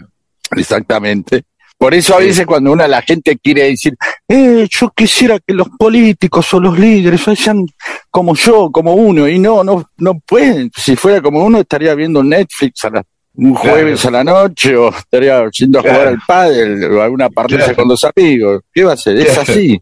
Exactamente. 0.56 1.44
Por 1.78 1.94
eso 1.94 2.16
a 2.16 2.20
veces 2.20 2.46
cuando 2.46 2.72
una 2.72 2.88
la 2.88 3.02
gente 3.04 3.38
quiere 3.38 3.66
decir, 3.66 3.96
eh, 4.28 4.68
yo 4.70 4.92
quisiera 4.96 5.38
que 5.40 5.54
los 5.54 5.70
políticos 5.70 6.52
o 6.54 6.60
los 6.60 6.78
líderes 6.78 7.22
sean 7.38 7.66
como 8.10 8.36
yo, 8.36 8.72
como 8.72 8.96
uno, 8.96 9.28
y 9.28 9.38
no, 9.38 9.64
no, 9.64 9.88
no 9.98 10.20
pueden. 10.26 10.72
Si 10.76 10.96
fuera 10.96 11.22
como 11.22 11.44
uno 11.46 11.60
estaría 11.60 11.94
viendo 11.94 12.24
Netflix 12.24 12.86
a 12.86 13.04
un 13.36 13.54
jueves 13.54 14.04
a 14.06 14.12
la 14.12 14.24
noche 14.24 14.76
o 14.76 14.90
estaría 14.90 15.48
yendo 15.52 15.80
a 15.80 15.82
jugar 15.84 16.08
al 16.08 16.20
pádel 16.28 16.84
o 16.86 17.02
alguna 17.02 17.30
partida 17.30 17.74
con 17.76 17.88
los 17.88 18.04
amigos. 18.04 18.64
¿Qué 18.74 18.84
va 18.84 18.94
a 18.94 18.98
ser? 18.98 19.18
Es 19.20 19.38
así. 19.38 19.80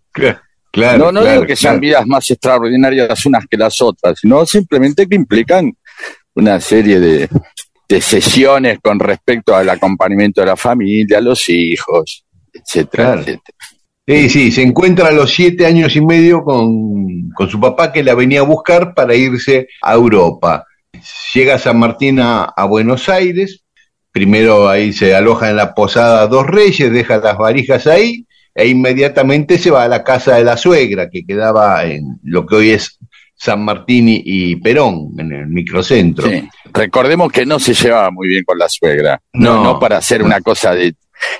Claro, 0.72 1.06
no 1.06 1.12
no 1.14 1.24
digo 1.24 1.46
que 1.46 1.56
sean 1.56 1.80
vidas 1.80 2.06
más 2.06 2.30
extraordinarias 2.30 3.26
unas 3.26 3.46
que 3.48 3.56
las 3.56 3.82
otras, 3.82 4.20
sino 4.20 4.46
simplemente 4.46 5.08
que 5.08 5.16
implican 5.16 5.72
una 6.34 6.60
serie 6.60 7.00
de, 7.00 7.30
de 7.88 8.02
sesiones 8.02 8.80
con 8.82 9.00
respecto 9.00 9.56
al 9.56 9.70
acompañamiento 9.70 10.42
de 10.42 10.48
la 10.48 10.56
familia, 10.56 11.22
los 11.22 11.48
hijos, 11.50 12.26
etcétera, 12.54 13.14
etcétera. 13.14 13.58
Sí, 14.08 14.30
sí, 14.30 14.52
se 14.52 14.62
encuentra 14.62 15.08
a 15.08 15.12
los 15.12 15.34
siete 15.34 15.66
años 15.66 15.96
y 15.96 16.02
medio 16.02 16.44
con, 16.44 17.30
con, 17.32 17.50
su 17.50 17.60
papá 17.60 17.92
que 17.92 18.04
la 18.04 18.14
venía 18.14 18.42
a 18.42 18.44
buscar 18.44 18.94
para 18.94 19.16
irse 19.16 19.68
a 19.82 19.94
Europa. 19.94 20.66
Llega 21.34 21.58
San 21.58 21.80
Martín 21.80 22.20
a, 22.20 22.44
a, 22.44 22.66
Buenos 22.66 23.10
Aires, 23.10 23.64
primero 24.12 24.70
ahí 24.70 24.94
se 24.94 25.16
aloja 25.16 25.50
en 25.50 25.56
la 25.56 25.74
posada 25.74 26.28
Dos 26.28 26.46
Reyes, 26.46 26.92
deja 26.92 27.18
las 27.18 27.38
varijas 27.38 27.88
ahí 27.88 28.26
e 28.56 28.68
inmediatamente 28.70 29.58
se 29.58 29.70
va 29.70 29.84
a 29.84 29.88
la 29.90 30.04
casa 30.04 30.36
de 30.36 30.46
la 30.46 30.56
suegra 30.56 31.10
que 31.10 31.26
quedaba 31.26 31.84
en 31.84 32.20
lo 32.24 32.46
que 32.46 32.56
hoy 32.56 32.70
es 32.72 32.98
San 33.46 33.64
Martín 33.64 34.06
y 34.10 34.56
Perón, 34.56 35.12
en 35.20 35.32
el 35.32 35.46
microcentro. 35.46 36.28
Sí. 36.28 36.50
Recordemos 36.74 37.32
que 37.32 37.46
no 37.46 37.60
se 37.60 37.76
llevaba 37.76 38.10
muy 38.10 38.28
bien 38.28 38.44
con 38.44 38.58
la 38.58 38.68
suegra. 38.68 39.22
No, 39.34 39.64
no, 39.64 39.80
para 39.80 39.98
hacer 39.98 40.24
una 40.24 40.42
cosa 40.42 40.74
de. 40.74 40.96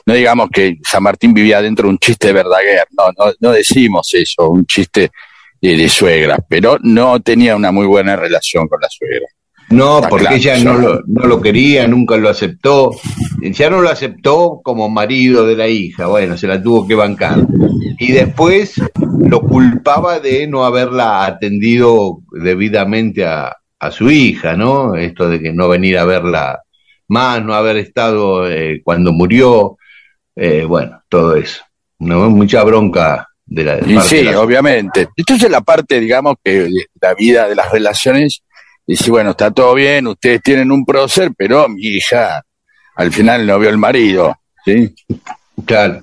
No 0.06 0.14
digamos 0.14 0.50
que 0.52 0.78
San 0.84 1.02
Martín 1.02 1.34
vivía 1.34 1.64
dentro 1.64 1.88
de 1.88 1.94
un 1.94 1.98
chiste 1.98 2.28
de 2.28 2.34
Verdaguer. 2.34 2.86
No, 2.92 3.06
no, 3.18 3.34
no 3.40 3.52
decimos 3.52 4.14
eso, 4.14 4.52
un 4.52 4.68
chiste 4.68 5.10
de, 5.60 5.78
de, 5.78 5.90
suegra. 5.90 6.38
Pero 6.48 6.78
no 6.84 7.20
tenía 7.22 7.56
una 7.56 7.72
muy 7.72 7.88
buena 7.88 8.16
relación 8.16 8.68
con 8.68 8.80
la 8.80 8.88
suegra. 8.88 9.26
No, 9.70 9.98
Está 9.98 10.10
porque 10.10 10.26
claro, 10.26 10.38
ella 10.38 10.64
no 10.64 10.78
lo, 10.78 11.02
no 11.08 11.26
lo, 11.26 11.42
quería, 11.42 11.88
nunca 11.88 12.18
lo 12.18 12.30
aceptó. 12.30 12.92
Ya 13.42 13.70
no 13.70 13.82
lo 13.82 13.90
aceptó 13.90 14.62
como 14.64 14.90
marido 14.90 15.46
de 15.46 15.56
la 15.56 15.68
hija. 15.68 16.08
Bueno, 16.08 16.38
se 16.38 16.48
la 16.48 16.62
tuvo 16.62 16.88
que 16.88 16.96
bancar. 16.96 17.40
Y 18.00 18.12
después 18.12 18.76
lo 19.20 19.42
culpaba 19.42 20.20
de 20.20 20.48
no 20.48 20.66
haberla 20.66 21.26
atendido 21.26 22.20
debidamente 22.32 23.26
a, 23.26 23.56
a 23.80 23.92
su 23.92 24.10
hija, 24.12 24.56
¿no? 24.56 24.96
Esto 24.96 25.30
de 25.30 25.42
que 25.42 25.52
no 25.52 25.68
venir 25.68 25.98
a 25.98 26.06
verla 26.06 26.62
más, 27.08 27.44
no 27.44 27.54
haber 27.54 27.78
estado 27.78 28.50
eh, 28.50 28.82
cuando 28.84 29.12
murió, 29.14 29.78
eh, 30.36 30.64
bueno, 30.66 31.02
todo 31.10 31.36
eso. 31.36 31.64
¿no? 32.00 32.30
Mucha 32.30 32.64
bronca 32.64 33.28
de 33.46 33.64
la. 33.64 33.76
De 33.78 34.02
sí, 34.02 34.18
de 34.18 34.24
la... 34.26 34.42
obviamente. 34.42 35.08
Entonces 35.16 35.50
la 35.50 35.62
parte, 35.62 36.00
digamos, 36.00 36.36
que 36.44 36.70
la 37.02 37.14
vida, 37.14 37.48
de 37.48 37.56
las 37.56 37.72
relaciones, 37.72 38.44
dice, 38.86 39.10
bueno, 39.12 39.32
está 39.32 39.52
todo 39.52 39.74
bien, 39.74 40.08
ustedes 40.08 40.42
tienen 40.42 40.72
un 40.72 40.86
prócer, 40.86 41.32
pero 41.38 41.68
mi 41.68 41.82
hija 41.82 42.44
al 42.96 43.12
final 43.12 43.46
no 43.46 43.60
vio 43.60 43.70
el 43.70 43.78
marido, 43.78 44.38
¿sí? 44.64 44.94
Claro, 45.66 46.02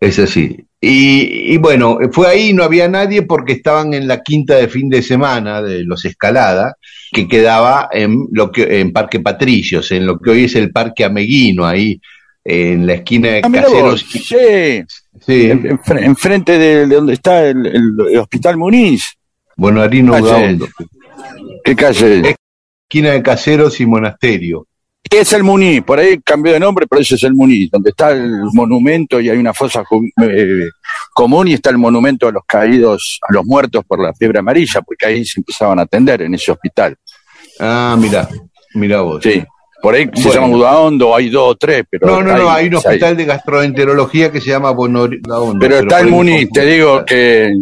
es 0.00 0.18
así. 0.18 0.64
Y, 0.80 1.54
y, 1.54 1.58
bueno, 1.58 1.98
fue 2.10 2.26
ahí, 2.26 2.52
no 2.52 2.64
había 2.64 2.88
nadie 2.88 3.22
porque 3.22 3.52
estaban 3.52 3.94
en 3.94 4.08
la 4.08 4.20
quinta 4.20 4.56
de 4.56 4.66
fin 4.66 4.88
de 4.88 5.00
semana 5.00 5.62
de 5.62 5.84
los 5.84 6.04
Escalada, 6.04 6.74
que 7.12 7.28
quedaba 7.28 7.88
en, 7.92 8.26
lo 8.32 8.50
que, 8.50 8.80
en 8.80 8.92
Parque 8.92 9.20
Patricios, 9.20 9.92
en 9.92 10.06
lo 10.06 10.18
que 10.18 10.30
hoy 10.30 10.44
es 10.44 10.56
el 10.56 10.72
Parque 10.72 11.04
Ameguino, 11.04 11.64
ahí 11.64 12.00
en 12.44 12.86
la 12.86 12.94
esquina 12.94 13.28
de 13.28 13.42
ah, 13.44 13.50
Caseros. 13.52 14.04
Sí, 14.10 14.82
sí. 15.24 15.50
Enfrente 15.50 16.54
en 16.54 16.60
de, 16.60 16.86
de, 16.88 16.94
donde 16.96 17.12
está 17.12 17.46
el, 17.46 17.96
Hospital 18.18 18.56
Muniz. 18.56 19.04
Bueno, 19.56 19.82
Arino 19.82 20.20
Gaundo. 20.20 20.66
¿Qué 21.64 21.76
calle? 21.76 22.36
Esquina 22.88 23.12
de 23.12 23.22
Caseros 23.22 23.80
y 23.80 23.86
Monasterio. 23.86 24.66
Es 25.10 25.32
el 25.32 25.42
Muní, 25.42 25.82
por 25.82 25.98
ahí 25.98 26.18
cambió 26.24 26.52
de 26.52 26.60
nombre, 26.60 26.86
pero 26.88 27.02
ese 27.02 27.16
es 27.16 27.22
el 27.24 27.34
Muní, 27.34 27.68
donde 27.68 27.90
está 27.90 28.12
el 28.12 28.44
monumento 28.52 29.20
y 29.20 29.28
hay 29.28 29.36
una 29.36 29.52
fosa 29.52 29.84
eh, 30.22 30.68
común 31.12 31.48
y 31.48 31.54
está 31.54 31.70
el 31.70 31.76
monumento 31.76 32.28
a 32.28 32.32
los 32.32 32.44
caídos, 32.46 33.18
a 33.28 33.32
los 33.32 33.44
muertos 33.44 33.84
por 33.86 34.00
la 34.00 34.14
fiebre 34.14 34.38
amarilla, 34.38 34.80
porque 34.80 35.06
ahí 35.06 35.24
se 35.24 35.40
empezaban 35.40 35.78
a 35.78 35.82
atender 35.82 36.22
en 36.22 36.34
ese 36.34 36.52
hospital. 36.52 36.96
Ah, 37.60 37.96
mira, 37.98 38.26
mira 38.74 39.02
vos. 39.02 39.22
Sí, 39.22 39.44
por 39.82 39.94
ahí 39.94 40.08
se 40.14 40.30
llama 40.30 40.48
Udaondo, 40.48 41.14
hay 41.14 41.28
dos 41.28 41.50
o 41.50 41.56
tres, 41.56 41.84
pero... 41.90 42.06
No, 42.06 42.22
no, 42.22 42.36
no, 42.36 42.50
hay 42.50 42.68
un 42.68 42.76
hospital 42.76 43.16
de 43.16 43.24
gastroenterología 43.26 44.32
que 44.32 44.40
se 44.40 44.50
llama 44.50 44.70
Bonodaondo. 44.70 45.58
Pero, 45.58 45.76
pero 45.76 45.76
está 45.78 46.00
el 46.00 46.08
Muní, 46.08 46.46
te 46.46 46.64
digo 46.64 47.04
que 47.04 47.54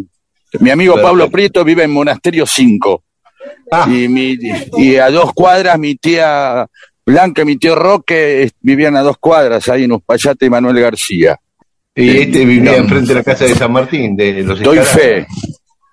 mi 0.60 0.70
amigo 0.70 1.00
Pablo 1.00 1.28
Prieto 1.30 1.64
vive 1.64 1.84
en 1.84 1.90
Monasterio 1.90 2.46
5. 2.46 3.02
Ah. 3.70 3.86
Y, 3.88 4.08
mi, 4.08 4.36
y 4.76 4.96
a 4.96 5.10
dos 5.10 5.32
cuadras 5.32 5.78
mi 5.78 5.94
tía 5.94 6.66
Blanca 7.06 7.42
y 7.42 7.44
mi 7.44 7.56
tío 7.56 7.74
Roque 7.74 8.50
vivían 8.60 8.96
a 8.96 9.02
dos 9.02 9.18
cuadras 9.18 9.68
ahí 9.68 9.84
en 9.84 9.92
Uspallate 9.92 10.46
y 10.46 10.50
Manuel 10.50 10.80
García. 10.80 11.36
Y 11.94 12.08
este 12.18 12.44
vivía 12.44 12.76
enfrente 12.76 13.08
de 13.08 13.14
la 13.14 13.22
casa 13.22 13.44
de 13.44 13.54
San 13.54 13.72
Martín, 13.72 14.16
de 14.16 14.42
los 14.42 14.60
Doy 14.60 14.78
fe. 14.78 15.26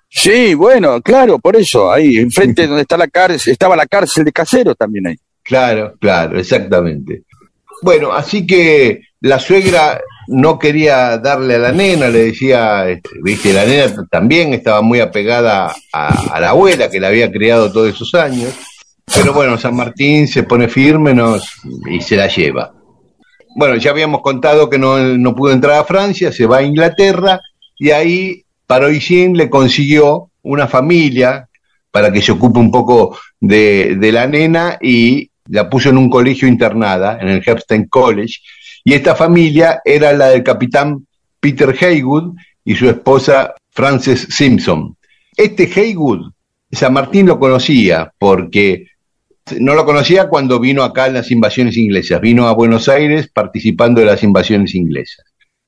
Sí, 0.08 0.54
bueno, 0.54 1.02
claro, 1.02 1.38
por 1.38 1.56
eso, 1.56 1.92
ahí, 1.92 2.16
enfrente 2.16 2.66
donde 2.66 2.82
está 2.82 2.96
la 2.96 3.08
cárcel, 3.08 3.52
estaba 3.52 3.76
la 3.76 3.86
cárcel 3.86 4.24
de 4.24 4.32
casero 4.32 4.74
también 4.74 5.08
ahí. 5.08 5.16
Claro, 5.42 5.94
claro, 6.00 6.38
exactamente. 6.38 7.22
Bueno, 7.82 8.12
así 8.12 8.46
que 8.46 9.02
la 9.20 9.38
suegra 9.38 10.00
no 10.28 10.58
quería 10.58 11.16
darle 11.18 11.54
a 11.54 11.58
la 11.58 11.72
nena, 11.72 12.08
le 12.08 12.26
decía, 12.26 12.88
este, 12.88 13.08
viste, 13.22 13.52
la 13.52 13.64
nena 13.64 14.06
también 14.10 14.52
estaba 14.52 14.82
muy 14.82 15.00
apegada 15.00 15.74
a, 15.92 16.38
la 16.38 16.50
abuela 16.50 16.90
que 16.90 17.00
la 17.00 17.08
había 17.08 17.32
criado 17.32 17.72
todos 17.72 17.94
esos 17.94 18.14
años, 18.14 18.54
pero 19.14 19.32
bueno, 19.32 19.56
San 19.56 19.74
Martín 19.74 20.28
se 20.28 20.42
pone 20.42 20.68
firme 20.68 21.16
y 21.90 22.00
se 22.02 22.16
la 22.16 22.28
lleva. 22.28 22.74
Bueno, 23.56 23.76
ya 23.76 23.90
habíamos 23.90 24.20
contado 24.20 24.68
que 24.68 24.78
no, 24.78 25.34
pudo 25.34 25.52
entrar 25.52 25.80
a 25.80 25.84
Francia, 25.84 26.30
se 26.30 26.46
va 26.46 26.58
a 26.58 26.62
Inglaterra 26.62 27.40
y 27.78 27.90
ahí 27.90 28.44
Paroisien 28.66 29.34
le 29.34 29.48
consiguió 29.48 30.30
una 30.42 30.68
familia 30.68 31.48
para 31.90 32.12
que 32.12 32.20
se 32.20 32.32
ocupe 32.32 32.58
un 32.58 32.70
poco 32.70 33.18
de, 33.40 33.96
de 33.98 34.12
la 34.12 34.26
nena 34.26 34.76
y 34.78 35.30
la 35.46 35.70
puso 35.70 35.88
en 35.88 35.96
un 35.96 36.10
colegio 36.10 36.46
internada, 36.46 37.18
en 37.18 37.28
el 37.28 37.42
Hepstein 37.44 37.86
College, 37.88 38.40
y 38.88 38.94
esta 38.94 39.14
familia 39.14 39.82
era 39.84 40.14
la 40.14 40.28
del 40.28 40.42
capitán 40.42 41.06
Peter 41.40 41.76
Haywood 41.78 42.32
y 42.64 42.74
su 42.74 42.88
esposa 42.88 43.52
Frances 43.68 44.28
Simpson. 44.30 44.96
Este 45.36 45.70
Haywood, 45.76 46.32
San 46.72 46.94
Martín 46.94 47.26
lo 47.26 47.38
conocía 47.38 48.10
porque 48.18 48.86
no 49.60 49.74
lo 49.74 49.84
conocía 49.84 50.30
cuando 50.30 50.58
vino 50.58 50.82
acá 50.82 51.06
en 51.06 51.12
las 51.12 51.30
invasiones 51.30 51.76
inglesas, 51.76 52.22
vino 52.22 52.48
a 52.48 52.54
Buenos 52.54 52.88
Aires 52.88 53.28
participando 53.30 54.00
de 54.00 54.06
las 54.06 54.22
invasiones 54.22 54.74
inglesas. 54.74 55.22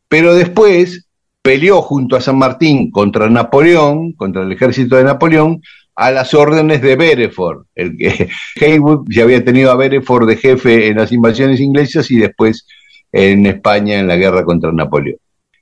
Pero 0.08 0.34
después 0.34 1.06
peleó 1.42 1.82
junto 1.82 2.16
a 2.16 2.22
San 2.22 2.38
Martín 2.38 2.90
contra 2.90 3.28
Napoleón, 3.28 4.12
contra 4.12 4.44
el 4.44 4.52
ejército 4.52 4.96
de 4.96 5.04
Napoleón, 5.04 5.60
a 5.94 6.10
las 6.10 6.32
órdenes 6.32 6.80
de 6.80 6.96
Bereford. 6.96 7.66
El 7.74 7.98
que 7.98 8.30
Haywood 8.62 9.08
ya 9.10 9.24
había 9.24 9.44
tenido 9.44 9.70
a 9.72 9.76
Bereford 9.76 10.26
de 10.26 10.38
jefe 10.38 10.88
en 10.88 10.96
las 10.96 11.12
invasiones 11.12 11.60
inglesas 11.60 12.10
y 12.10 12.16
después 12.16 12.64
en 13.12 13.46
España 13.46 13.98
en 13.98 14.08
la 14.08 14.16
guerra 14.16 14.44
contra 14.44 14.72
Napoleón. 14.72 15.18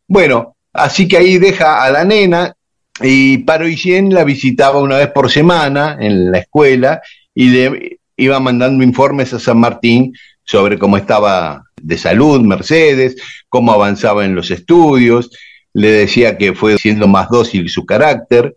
Bueno, 0.06 0.56
así 0.72 1.06
que 1.08 1.16
ahí 1.16 1.38
deja 1.38 1.84
a 1.84 1.90
la 1.90 2.04
nena 2.04 2.54
y 3.00 3.38
Paroisien 3.38 4.12
la 4.12 4.24
visitaba 4.24 4.80
una 4.80 4.96
vez 4.96 5.08
por 5.08 5.30
semana 5.30 5.96
en 6.00 6.30
la 6.30 6.38
escuela 6.38 7.00
y 7.34 7.48
le 7.50 7.98
iba 8.16 8.40
mandando 8.40 8.82
informes 8.82 9.32
a 9.32 9.38
San 9.38 9.58
Martín 9.58 10.12
sobre 10.44 10.78
cómo 10.78 10.96
estaba 10.96 11.62
de 11.80 11.98
salud 11.98 12.40
Mercedes, 12.40 13.16
cómo 13.48 13.72
avanzaba 13.72 14.24
en 14.24 14.34
los 14.34 14.50
estudios, 14.50 15.30
le 15.74 15.90
decía 15.90 16.36
que 16.38 16.54
fue 16.54 16.76
siendo 16.78 17.06
más 17.06 17.28
dócil 17.28 17.68
su 17.68 17.86
carácter. 17.86 18.56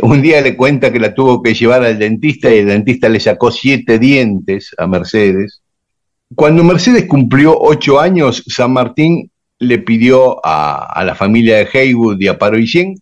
Un 0.00 0.22
día 0.22 0.40
le 0.40 0.56
cuenta 0.56 0.92
que 0.92 1.00
la 1.00 1.14
tuvo 1.14 1.42
que 1.42 1.54
llevar 1.54 1.84
al 1.84 1.98
dentista 1.98 2.54
y 2.54 2.58
el 2.58 2.66
dentista 2.66 3.08
le 3.08 3.20
sacó 3.20 3.50
siete 3.50 3.98
dientes 3.98 4.74
a 4.78 4.86
Mercedes. 4.86 5.61
Cuando 6.34 6.64
Mercedes 6.64 7.06
cumplió 7.06 7.56
ocho 7.58 8.00
años, 8.00 8.44
San 8.46 8.72
Martín 8.72 9.30
le 9.58 9.78
pidió 9.78 10.40
a, 10.44 11.02
la 11.04 11.14
familia 11.14 11.56
de 11.56 11.68
Haywood 11.72 12.20
y 12.20 12.28
a 12.28 12.38
Paroisien 12.38 12.94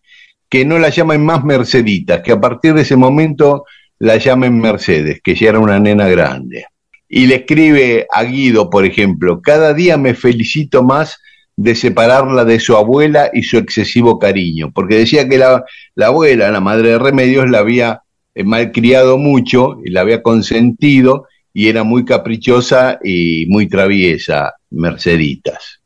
que 0.49 0.65
no 0.65 0.79
la 0.79 0.89
llamen 0.89 1.25
más 1.25 1.45
Merceditas, 1.45 2.23
que 2.23 2.33
a 2.33 2.41
partir 2.41 2.75
de 2.75 2.83
ese 2.83 2.97
momento 2.97 3.65
la 3.99 4.17
llamen 4.17 4.59
Mercedes, 4.59 5.21
que 5.23 5.35
ya 5.35 5.51
era 5.51 5.61
una 5.61 5.79
nena 5.79 6.09
grande. 6.09 6.65
Y 7.09 7.27
le 7.27 7.37
escribe 7.37 8.07
a 8.13 8.25
Guido, 8.25 8.69
por 8.69 8.85
ejemplo, 8.85 9.41
cada 9.41 9.75
día 9.75 9.97
me 9.97 10.15
felicito 10.15 10.83
más 10.83 11.19
de 11.57 11.75
separarla 11.75 12.45
de 12.45 12.59
su 12.59 12.77
abuela 12.77 13.31
y 13.33 13.43
su 13.43 13.59
excesivo 13.59 14.19
cariño, 14.19 14.73
porque 14.75 14.97
decía 14.97 15.29
que 15.29 15.39
la, 15.39 15.65
la 15.95 16.07
abuela, 16.07 16.51
la 16.51 16.61
madre 16.61 16.91
de 16.91 16.99
Remedios, 16.99 17.49
la 17.49 17.59
había 17.59 18.03
eh, 18.35 18.45
malcriado 18.45 19.19
mucho 19.19 19.79
y 19.85 19.91
la 19.91 20.01
había 20.01 20.23
consentido 20.23 21.27
y 21.53 21.69
era 21.69 21.85
muy 21.85 22.05
caprichosa 22.05 22.99
y 23.03 23.47
muy 23.49 23.69
traviesa, 23.69 24.55
Merceditas. 24.71 25.81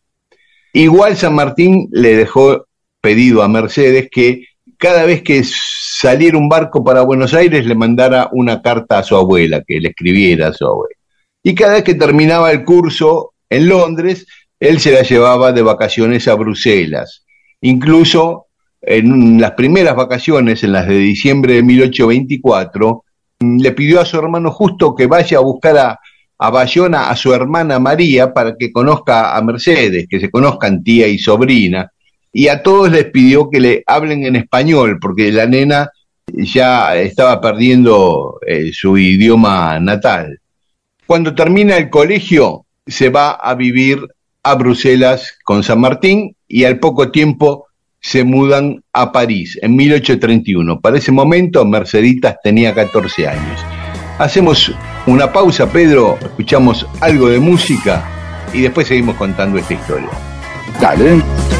Igual 0.73 1.17
San 1.17 1.35
Martín 1.35 1.89
le 1.93 2.17
dejó 2.17 2.67
pedido 3.01 3.43
a 3.43 3.49
Mercedes 3.49 4.09
que 4.11 4.47
cada 4.77 5.05
vez 5.05 5.23
que 5.23 5.43
saliera 5.45 6.37
un 6.37 6.49
barco 6.49 6.83
para 6.83 7.03
Buenos 7.03 7.33
Aires 7.33 7.65
le 7.65 7.75
mandara 7.75 8.29
una 8.33 8.61
carta 8.61 8.99
a 8.99 9.03
su 9.03 9.17
abuela, 9.17 9.63
que 9.67 9.81
le 9.81 9.91
escribiera 9.91 10.49
a 10.49 10.53
su 10.53 10.67
abuela. 10.67 10.95
Y 11.43 11.55
cada 11.55 11.75
vez 11.75 11.85
que 11.85 11.95
terminaba 11.95 12.51
el 12.51 12.65
curso 12.65 13.35
en 13.49 13.69
Londres, 13.69 14.27
él 14.59 14.81
se 14.81 14.93
la 14.93 15.03
llevaba 15.03 15.53
de 15.53 15.63
vacaciones 15.63 16.27
a 16.27 16.35
Bruselas. 16.35 17.25
Incluso 17.61 18.47
en 18.81 19.41
las 19.41 19.53
primeras 19.53 19.95
vacaciones, 19.97 20.65
en 20.65 20.73
las 20.73 20.87
de 20.87 20.97
diciembre 20.97 21.55
de 21.55 21.63
1824, 21.63 23.04
le 23.61 23.73
pidió 23.73 24.01
a 24.01 24.05
su 24.05 24.19
hermano 24.19 24.51
justo 24.51 24.95
que 24.95 25.07
vaya 25.07 25.39
a 25.39 25.43
buscar 25.43 25.79
a, 25.79 26.01
Bayona 26.51 27.09
a 27.09 27.17
su 27.17 27.33
hermana 27.33 27.79
María 27.79 28.35
para 28.35 28.55
que 28.59 28.71
conozca 28.71 29.35
a 29.35 29.43
Mercedes, 29.43 30.07
que 30.11 30.21
se 30.21 30.31
conozcan 30.31 30.83
tía 30.83 31.07
y 31.07 31.19
sobrina, 31.19 31.91
y 32.33 32.49
a 32.49 32.63
todos 32.63 32.91
les 32.91 33.07
pidió 33.07 33.49
que 33.49 33.61
le 33.61 33.83
hablen 33.87 34.27
en 34.27 34.37
español, 34.37 34.99
porque 35.01 35.33
la 35.33 35.47
nena 35.47 35.91
ya 36.27 36.97
estaba 36.97 37.41
perdiendo 37.41 38.41
eh, 38.47 38.73
su 38.73 38.99
idioma 38.99 39.79
natal. 39.81 40.41
Cuando 41.07 41.35
termina 41.35 41.77
el 41.77 41.89
colegio, 41.89 42.67
se 42.87 43.09
va 43.09 43.31
a 43.31 43.55
vivir 43.55 44.07
a 44.43 44.55
Bruselas 44.55 45.39
con 45.45 45.63
San 45.63 45.81
Martín 45.81 46.37
y 46.47 46.65
al 46.65 46.79
poco 46.79 47.11
tiempo 47.11 47.69
se 48.05 48.23
mudan 48.23 48.85
a 48.93 49.11
París 49.13 49.59
en 49.63 49.75
1831. 49.77 50.79
Para 50.79 50.99
ese 50.99 51.11
momento 51.11 51.65
Merceditas 51.65 52.37
tenía 52.43 52.75
14 52.75 53.27
años. 53.27 53.65
Hacemos 54.19 54.71
una 55.07 55.33
pausa, 55.33 55.67
Pedro, 55.73 56.19
escuchamos 56.21 56.87
algo 57.01 57.31
de 57.31 57.41
música 57.41 58.05
y 58.53 58.61
después 58.61 58.89
seguimos 58.89 59.17
contando 59.17 59.59
esta 59.59 59.73
historia. 59.73 60.11
Dale. 60.79 61.54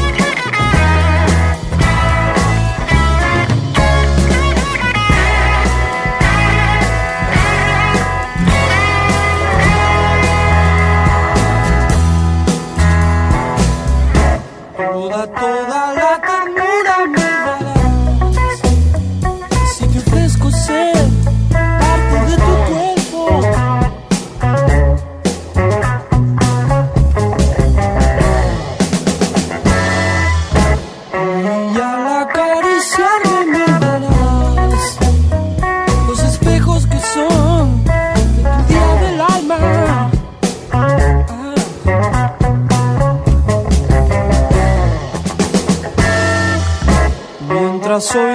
So. 47.99 48.34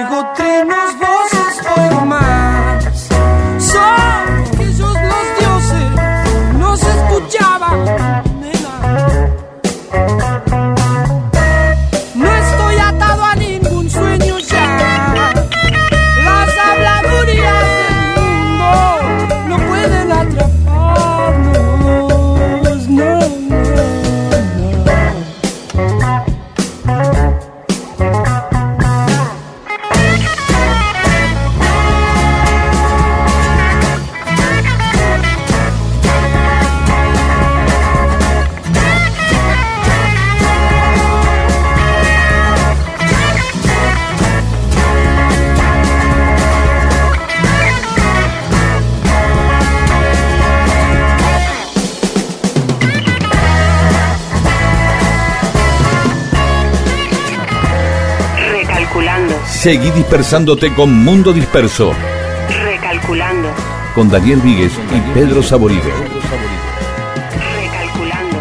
Seguí 59.61 59.91
dispersándote 59.91 60.73
con 60.73 60.91
Mundo 60.91 61.31
Disperso. 61.31 61.93
Recalculando. 62.63 63.47
Con 63.93 64.09
Daniel 64.09 64.39
Víguez 64.41 64.71
y 64.91 65.13
Pedro 65.13 65.43
Saborido. 65.43 65.83
Recalculando. 67.61 68.37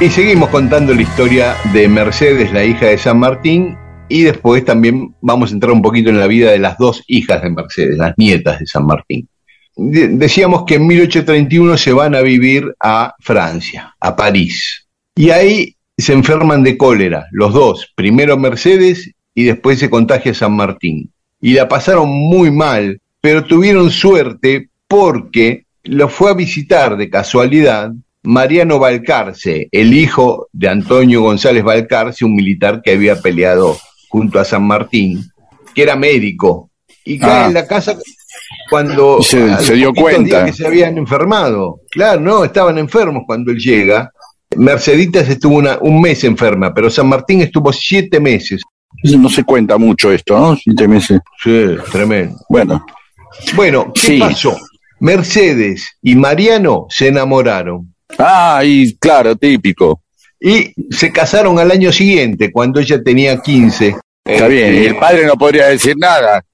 Y 0.00 0.08
seguimos 0.08 0.48
contando 0.48 0.94
la 0.94 1.02
historia 1.02 1.54
de 1.74 1.86
Mercedes, 1.86 2.50
la 2.50 2.64
hija 2.64 2.86
de 2.86 2.96
San 2.96 3.18
Martín, 3.18 3.76
y 4.08 4.22
después 4.22 4.64
también 4.64 5.14
vamos 5.20 5.50
a 5.50 5.52
entrar 5.52 5.72
un 5.72 5.82
poquito 5.82 6.08
en 6.08 6.18
la 6.18 6.28
vida 6.28 6.50
de 6.50 6.60
las 6.60 6.78
dos 6.78 7.04
hijas 7.06 7.42
de 7.42 7.50
Mercedes, 7.50 7.98
las 7.98 8.16
nietas 8.16 8.60
de 8.60 8.66
San 8.66 8.86
Martín. 8.86 9.28
decíamos 9.76 10.64
que 10.66 10.76
en 10.76 10.86
1831 10.86 11.76
se 11.76 11.92
van 11.92 12.14
a 12.14 12.22
vivir 12.22 12.74
a 12.80 13.14
Francia, 13.20 13.94
a 14.00 14.16
París. 14.16 14.88
Y 15.14 15.28
ahí 15.28 15.76
se 15.94 16.14
enferman 16.14 16.62
de 16.62 16.78
cólera, 16.78 17.26
los 17.32 17.52
dos, 17.52 17.92
primero 17.94 18.38
Mercedes 18.38 19.12
y 19.38 19.44
después 19.44 19.78
se 19.78 19.88
contagia 19.88 20.34
San 20.34 20.56
Martín. 20.56 21.12
Y 21.40 21.52
la 21.52 21.68
pasaron 21.68 22.08
muy 22.08 22.50
mal, 22.50 23.00
pero 23.20 23.44
tuvieron 23.44 23.88
suerte 23.88 24.68
porque 24.88 25.64
lo 25.84 26.08
fue 26.08 26.32
a 26.32 26.34
visitar 26.34 26.96
de 26.96 27.08
casualidad 27.08 27.92
Mariano 28.24 28.80
Balcarce, 28.80 29.68
el 29.70 29.94
hijo 29.94 30.48
de 30.52 30.68
Antonio 30.68 31.22
González 31.22 31.62
Balcarce, 31.62 32.24
un 32.24 32.34
militar 32.34 32.82
que 32.82 32.94
había 32.94 33.22
peleado 33.22 33.78
junto 34.08 34.40
a 34.40 34.44
San 34.44 34.64
Martín, 34.64 35.22
que 35.72 35.82
era 35.84 35.94
médico, 35.94 36.70
y 37.04 37.16
cae 37.16 37.44
en 37.44 37.50
ah. 37.56 37.60
la 37.60 37.66
casa 37.68 37.96
cuando 38.68 39.22
se, 39.22 39.46
dio 39.74 39.94
cuenta 39.94 40.46
que 40.46 40.52
se 40.52 40.66
habían 40.66 40.98
enfermado. 40.98 41.82
Claro, 41.92 42.20
no, 42.20 42.44
estaban 42.44 42.76
enfermos 42.76 43.22
cuando 43.24 43.52
él 43.52 43.58
llega. 43.58 44.10
Merceditas 44.56 45.28
estuvo 45.28 45.58
una, 45.58 45.78
un 45.80 46.00
mes 46.00 46.24
enferma, 46.24 46.74
pero 46.74 46.90
San 46.90 47.06
Martín 47.06 47.40
estuvo 47.40 47.72
siete 47.72 48.18
meses. 48.18 48.62
No 49.02 49.28
se 49.28 49.44
cuenta 49.44 49.78
mucho 49.78 50.12
esto, 50.12 50.38
¿no? 50.38 50.56
Siete 50.56 50.88
meses. 50.88 51.20
Sí, 51.42 51.76
tremendo. 51.92 52.36
Bueno. 52.48 52.84
Bueno, 53.54 53.92
¿qué 53.94 54.18
pasó? 54.18 54.56
Mercedes 55.00 55.98
y 56.02 56.16
Mariano 56.16 56.86
se 56.88 57.08
enamoraron. 57.08 57.94
Ah, 58.18 58.62
y 58.64 58.96
claro, 58.96 59.36
típico. 59.36 60.02
Y 60.40 60.72
se 60.90 61.12
casaron 61.12 61.58
al 61.58 61.70
año 61.70 61.92
siguiente, 61.92 62.50
cuando 62.52 62.80
ella 62.80 63.02
tenía 63.02 63.40
15. 63.40 63.96
Está 64.24 64.46
bien, 64.48 64.74
y 64.74 64.86
el 64.86 64.96
padre 64.96 65.26
no 65.26 65.34
podría 65.34 65.68
decir 65.68 65.96
nada. 65.96 66.44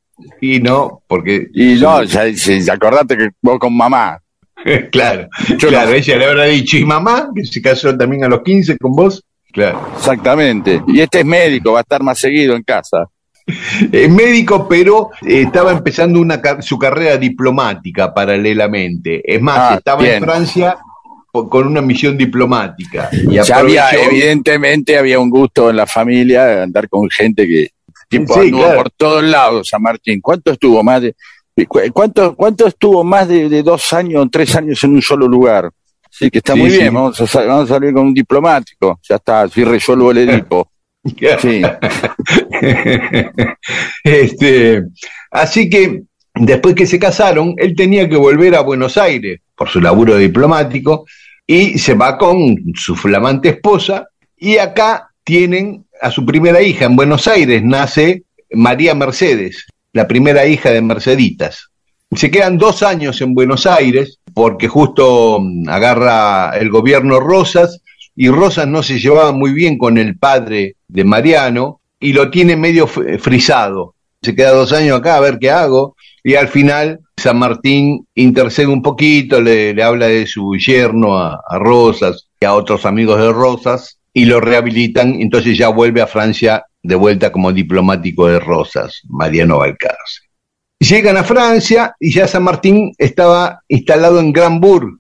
Y 0.41 0.61
no, 0.61 1.03
porque... 1.07 1.49
Y 1.55 1.75
no, 1.75 2.03
ya, 2.05 2.29
ya, 2.29 2.73
acordate 2.73 3.17
que 3.17 3.29
vos 3.43 3.59
con 3.59 3.77
mamá. 3.77 4.19
claro, 4.91 5.29
claro, 5.59 5.93
ella 5.93 6.17
le 6.17 6.25
habrá 6.25 6.45
dicho, 6.45 6.77
¿y 6.79 6.85
mamá? 6.85 7.29
Que 7.35 7.45
se 7.45 7.61
casó 7.61 7.95
también 7.97 8.25
a 8.25 8.29
los 8.29 8.43
15 8.43 8.79
con 8.79 8.93
vos. 8.93 9.23
Claro. 9.55 9.89
Exactamente. 9.97 10.83
Y 10.89 11.01
este 11.01 11.21
es 11.21 11.25
médico, 11.25 11.73
va 11.73 11.79
a 11.79 11.83
estar 11.83 12.03
más 12.03 12.19
seguido 12.19 12.57
en 12.57 12.63
casa. 12.63 13.09
Es 13.93 14.11
médico, 14.11 14.67
pero 14.69 15.11
estaba 15.23 15.71
empezando 15.71 16.21
una, 16.21 16.41
su 16.61 16.79
carrera 16.79 17.17
diplomática 17.17 18.13
paralelamente. 18.13 19.23
Es 19.25 19.41
más, 19.41 19.59
ah, 19.59 19.75
estaba 19.77 20.07
en 20.07 20.25
Francia 20.25 20.77
con 21.31 21.67
una 21.67 21.81
misión 21.81 22.17
diplomática. 22.17 23.09
Y 23.13 23.35
ya 23.35 23.59
había, 23.59 23.91
evidentemente 23.91 24.99
había 24.99 25.19
un 25.19 25.31
gusto 25.31 25.71
en 25.71 25.77
la 25.77 25.87
familia 25.87 26.45
de 26.45 26.63
andar 26.63 26.89
con 26.89 27.09
gente 27.11 27.47
que 27.47 27.69
tipo, 28.09 28.35
por 28.35 28.91
todos 28.91 29.23
lados, 29.23 29.69
San 29.69 29.83
Martín. 29.83 30.21
¿Cuánto 30.21 30.53
estuvo 30.53 30.83
más 30.83 31.03
de 31.03 31.15
cuánto, 31.93 32.35
cuánto 32.35 32.67
estuvo 32.67 33.05
más 33.05 33.29
de, 33.29 33.63
dos 33.63 33.93
años, 33.93 34.27
tres 34.31 34.55
años 34.57 34.83
en 34.85 34.95
un 34.95 35.03
solo 35.03 35.29
lugar? 35.29 35.71
Sí, 36.17 36.31
que 36.31 36.39
está 36.39 36.55
muy 36.55 36.71
bien, 36.71 36.95
vamos 36.95 37.21
a, 37.21 37.45
vamos 37.45 37.69
a 37.69 37.75
salir 37.75 37.93
con 37.93 38.07
un 38.07 38.15
diplomático, 38.15 39.01
ya 39.03 39.17
está, 39.17 39.43
así 39.43 39.65
resuelvo 39.65 40.13
el 40.13 40.19
Edipo. 40.29 40.71
sí. 41.41 41.61
este, 44.05 44.85
así 45.33 45.69
que 45.69 46.05
después 46.33 46.77
que 46.77 46.87
se 46.87 47.01
casaron, 47.01 47.55
él 47.57 47.75
tenía 47.75 48.09
que 48.09 48.15
volver 48.15 48.55
a 48.55 48.61
Buenos 48.61 48.97
Aires 48.97 49.41
por 49.57 49.69
su 49.69 49.81
laburo 49.81 50.17
diplomático 50.17 51.05
y 51.49 51.79
se 51.79 51.95
va 51.95 52.17
con 52.17 52.59
su 52.77 52.95
flamante 52.95 53.49
esposa 53.49 54.07
y 54.37 54.59
acá 54.59 55.11
tienen 55.25 55.85
a 56.01 56.13
su 56.13 56.25
primera 56.25 56.63
hija 56.63 56.85
en 56.85 56.95
Buenos 56.95 57.27
Aires, 57.27 57.61
nace 57.65 58.23
María 58.53 58.95
Mercedes, 58.95 59.67
la 59.93 60.07
primera 60.07 60.47
hija 60.47 60.71
de 60.71 60.81
Merceditas. 60.81 61.71
Se 62.15 62.31
quedan 62.31 62.57
dos 62.57 62.85
años 62.85 63.21
en 63.21 63.35
Buenos 63.35 63.67
Aires 63.67 64.21
porque 64.35 64.69
justo 64.69 65.39
mm, 65.41 65.69
agarra 65.69 66.51
el 66.59 66.69
gobierno 66.69 67.21
Rosas 67.21 67.81
y 68.17 68.29
Rosas 68.29 68.67
no 68.67 68.83
se 68.83 68.99
llevaba 68.99 69.33
muy 69.33 69.53
bien 69.53 69.79
con 69.79 69.97
el 69.97 70.19
padre 70.19 70.77
de 70.89 71.05
Mariano 71.05 71.81
y 71.99 72.13
lo 72.13 72.31
tiene 72.31 72.57
medio 72.57 72.87
frisado. 72.87 73.95
Se 74.23 74.35
queda 74.35 74.53
dos 74.53 74.73
años 74.73 74.99
acá 74.99 75.17
a 75.17 75.21
ver 75.21 75.39
qué 75.39 75.51
hago 75.51 75.97
y 76.23 76.35
al 76.35 76.49
final 76.49 77.01
San 77.17 77.39
Martín 77.39 78.07
intercede 78.15 78.67
un 78.67 78.83
poquito, 78.83 79.41
le, 79.41 79.81
habla 79.83 80.07
de 80.07 80.27
su 80.27 80.55
yerno 80.57 81.17
a, 81.19 81.41
Rosas 81.59 82.29
y 82.41 82.45
a 82.45 82.55
otros 82.55 82.87
amigos 82.87 83.21
de 83.21 83.33
Rosas 83.33 83.99
y 84.13 84.25
lo 84.25 84.41
rehabilitan, 84.41 85.21
entonces 85.21 85.57
ya 85.57 85.69
vuelve 85.69 86.01
a 86.01 86.07
Francia 86.07 86.65
de 86.83 86.95
vuelta 86.95 87.33
como 87.33 87.53
diplomático 87.53 88.27
de 88.27 88.39
Rosas, 88.39 89.01
Mariano 89.09 89.59
Balcarce. 89.59 90.24
Llegan 90.89 91.17
a 91.17 91.25
Francia 91.25 91.95
y 91.99 92.13
ya 92.13 92.29
San 92.29 92.43
Martín 92.43 92.93
estaba 92.99 93.63
instalado 93.69 94.21
en 94.21 94.33
Granbourg. 94.33 94.99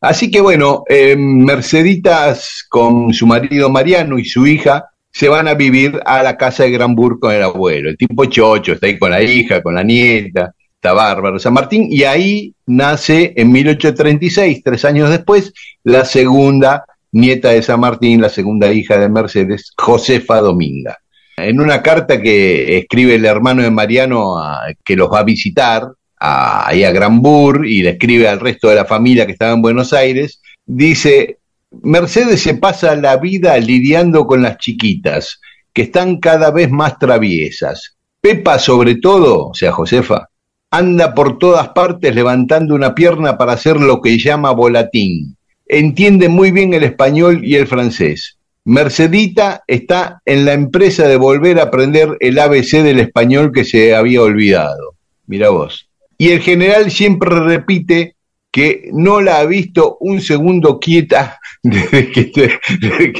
Así 0.00 0.30
que 0.30 0.40
bueno, 0.40 0.84
eh, 0.88 1.16
Merceditas 1.16 2.64
con 2.68 3.12
su 3.12 3.26
marido 3.26 3.68
Mariano 3.68 4.18
y 4.18 4.24
su 4.24 4.46
hija 4.46 4.86
se 5.12 5.28
van 5.28 5.48
a 5.48 5.54
vivir 5.54 6.00
a 6.06 6.22
la 6.22 6.36
casa 6.36 6.62
de 6.62 6.70
Granbourg 6.70 7.18
con 7.18 7.34
el 7.34 7.42
abuelo. 7.42 7.90
El 7.90 7.96
tipo 7.96 8.24
chocho, 8.26 8.72
está 8.72 8.86
ahí 8.86 8.98
con 8.98 9.10
la 9.10 9.22
hija, 9.22 9.62
con 9.62 9.74
la 9.74 9.82
nieta, 9.82 10.54
bárbaro 10.82 11.38
San 11.38 11.52
Martín, 11.52 11.88
y 11.90 12.04
ahí 12.04 12.54
nace 12.66 13.32
en 13.36 13.50
1836, 13.52 14.62
tres 14.62 14.84
años 14.84 15.10
después, 15.10 15.52
la 15.84 16.04
segunda 16.04 16.84
nieta 17.12 17.50
de 17.50 17.62
San 17.62 17.80
Martín, 17.80 18.20
la 18.20 18.28
segunda 18.28 18.72
hija 18.72 18.98
de 18.98 19.08
Mercedes, 19.08 19.72
Josefa 19.76 20.40
Dominga. 20.40 20.98
En 21.36 21.60
una 21.60 21.82
carta 21.82 22.20
que 22.20 22.78
escribe 22.78 23.16
el 23.16 23.26
hermano 23.26 23.62
de 23.62 23.70
Mariano 23.70 24.36
que 24.84 24.96
los 24.96 25.12
va 25.12 25.20
a 25.20 25.24
visitar, 25.24 25.86
ahí 26.18 26.82
a 26.82 26.92
Granbur, 26.92 27.66
y 27.66 27.82
le 27.82 27.90
escribe 27.90 28.26
al 28.26 28.40
resto 28.40 28.68
de 28.68 28.76
la 28.76 28.86
familia 28.86 29.26
que 29.26 29.32
estaba 29.32 29.52
en 29.52 29.60
Buenos 29.60 29.92
Aires, 29.92 30.40
dice, 30.64 31.38
Mercedes 31.82 32.42
se 32.42 32.54
pasa 32.54 32.96
la 32.96 33.18
vida 33.18 33.56
lidiando 33.58 34.26
con 34.26 34.42
las 34.42 34.56
chiquitas, 34.56 35.40
que 35.74 35.82
están 35.82 36.20
cada 36.20 36.50
vez 36.50 36.70
más 36.70 36.98
traviesas. 36.98 37.96
Pepa 38.20 38.58
sobre 38.58 38.94
todo, 38.94 39.48
o 39.48 39.54
sea, 39.54 39.72
Josefa, 39.72 40.28
anda 40.70 41.14
por 41.14 41.38
todas 41.38 41.68
partes 41.68 42.14
levantando 42.14 42.74
una 42.74 42.94
pierna 42.94 43.36
para 43.36 43.52
hacer 43.52 43.76
lo 43.76 44.00
que 44.00 44.18
llama 44.18 44.52
volatín. 44.52 45.36
Entiende 45.66 46.28
muy 46.28 46.50
bien 46.50 46.72
el 46.72 46.82
español 46.82 47.44
y 47.44 47.56
el 47.56 47.66
francés. 47.66 48.35
Mercedita 48.66 49.62
está 49.68 50.20
en 50.24 50.44
la 50.44 50.52
empresa 50.52 51.06
de 51.06 51.16
volver 51.16 51.60
a 51.60 51.64
aprender 51.64 52.16
el 52.18 52.36
ABC 52.36 52.82
del 52.82 52.98
español 52.98 53.52
que 53.52 53.64
se 53.64 53.94
había 53.94 54.20
olvidado. 54.22 54.96
Mira 55.28 55.50
vos. 55.50 55.88
Y 56.18 56.30
el 56.30 56.40
general 56.40 56.90
siempre 56.90 57.30
repite 57.30 58.16
que 58.50 58.90
no 58.92 59.20
la 59.20 59.38
ha 59.38 59.46
visto 59.46 59.98
un 60.00 60.20
segundo 60.20 60.80
quieta 60.80 61.38
desde 61.62 62.10
que, 62.10 62.58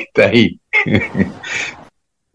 está 0.02 0.26
ahí. 0.26 0.58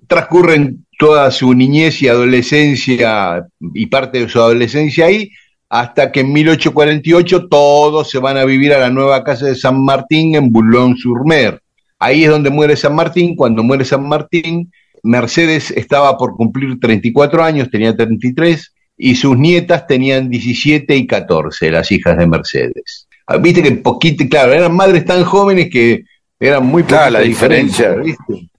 Transcurren 0.08 0.86
toda 0.97 1.32
su 1.32 1.54
niñez 1.54 2.02
y 2.02 2.08
adolescencia 2.08 3.45
y 3.74 3.88
parte 3.88 4.21
de 4.21 4.30
su 4.30 4.39
adolescencia 4.39 5.08
ahí, 5.08 5.32
hasta 5.67 6.13
que 6.13 6.21
en 6.21 6.32
1848 6.32 7.50
todos 7.50 8.10
se 8.10 8.19
van 8.19 8.38
a 8.38 8.45
vivir 8.45 8.71
a 8.71 8.80
la 8.80 8.89
nueva 8.89 9.21
casa 9.26 9.47
de 9.47 9.56
San 9.56 9.84
Martín 9.84 10.36
en 10.36 10.50
Boulogne-sur-Mer. 10.50 11.61
Ahí 12.02 12.24
es 12.24 12.32
donde 12.32 12.50
muere 12.50 12.76
San 12.76 12.96
Martín. 12.96 13.36
Cuando 13.36 13.62
muere 13.62 13.86
San 13.86 14.10
Martín, 14.10 14.72
Mercedes 15.04 15.70
estaba 15.70 16.18
por 16.18 16.36
cumplir 16.36 16.80
34 16.80 17.44
años, 17.44 17.70
tenía 17.70 17.96
33, 17.96 18.74
y 18.98 19.14
sus 19.14 19.38
nietas 19.38 19.86
tenían 19.86 20.28
17 20.28 20.96
y 20.96 21.06
14, 21.06 21.70
las 21.70 21.92
hijas 21.92 22.18
de 22.18 22.26
Mercedes. 22.26 23.08
Ah, 23.28 23.38
viste 23.38 23.62
que 23.62 23.72
poquito, 23.74 24.28
claro, 24.28 24.52
eran 24.52 24.76
madres 24.76 25.06
tan 25.06 25.24
jóvenes 25.24 25.70
que 25.70 26.04
eran 26.40 26.66
muy 26.66 26.84
claro, 26.84 27.12
la 27.12 27.20
diferencia. 27.20 27.94
¿viste? 27.94 28.50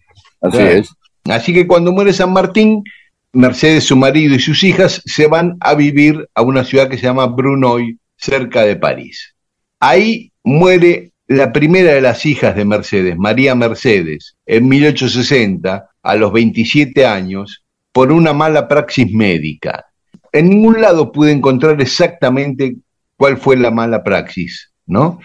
Así 0.41 0.63
es. 0.63 0.89
Así 1.25 1.53
que 1.53 1.67
cuando 1.67 1.91
muere 1.91 2.13
San 2.13 2.33
Martín, 2.33 2.85
Mercedes, 3.33 3.83
su 3.83 3.97
marido 3.97 4.37
y 4.37 4.41
sus 4.41 4.63
hijas 4.63 5.03
se 5.05 5.27
van 5.27 5.57
a 5.59 5.75
vivir 5.75 6.29
a 6.37 6.43
una 6.43 6.63
ciudad 6.63 6.89
que 6.89 6.97
se 6.97 7.07
llama 7.07 7.27
Brunoy, 7.27 7.99
cerca 8.17 8.63
de 8.63 8.77
París. 8.77 9.35
Ahí 9.81 10.31
muere 10.45 11.12
la 11.29 11.53
primera 11.53 11.93
de 11.93 12.01
las 12.01 12.27
hijas 12.27 12.57
de 12.57 12.65
Mercedes, 12.65 13.17
María 13.17 13.55
Mercedes, 13.55 14.37
en 14.47 14.69
1860, 14.69 15.89
a 16.03 16.17
los 16.17 16.33
27 16.33 17.07
años, 17.07 17.63
por 17.93 18.11
una 18.13 18.33
mala 18.33 18.69
praxis 18.69 19.13
médica. 19.13 19.87
En 20.33 20.49
ningún 20.49 20.81
lado 20.81 21.13
pude 21.13 21.31
encontrar 21.31 21.81
exactamente 21.81 22.77
cuál 23.17 23.37
fue 23.37 23.57
la 23.57 23.71
mala 23.71 24.03
praxis, 24.03 24.73
¿no? 24.87 25.21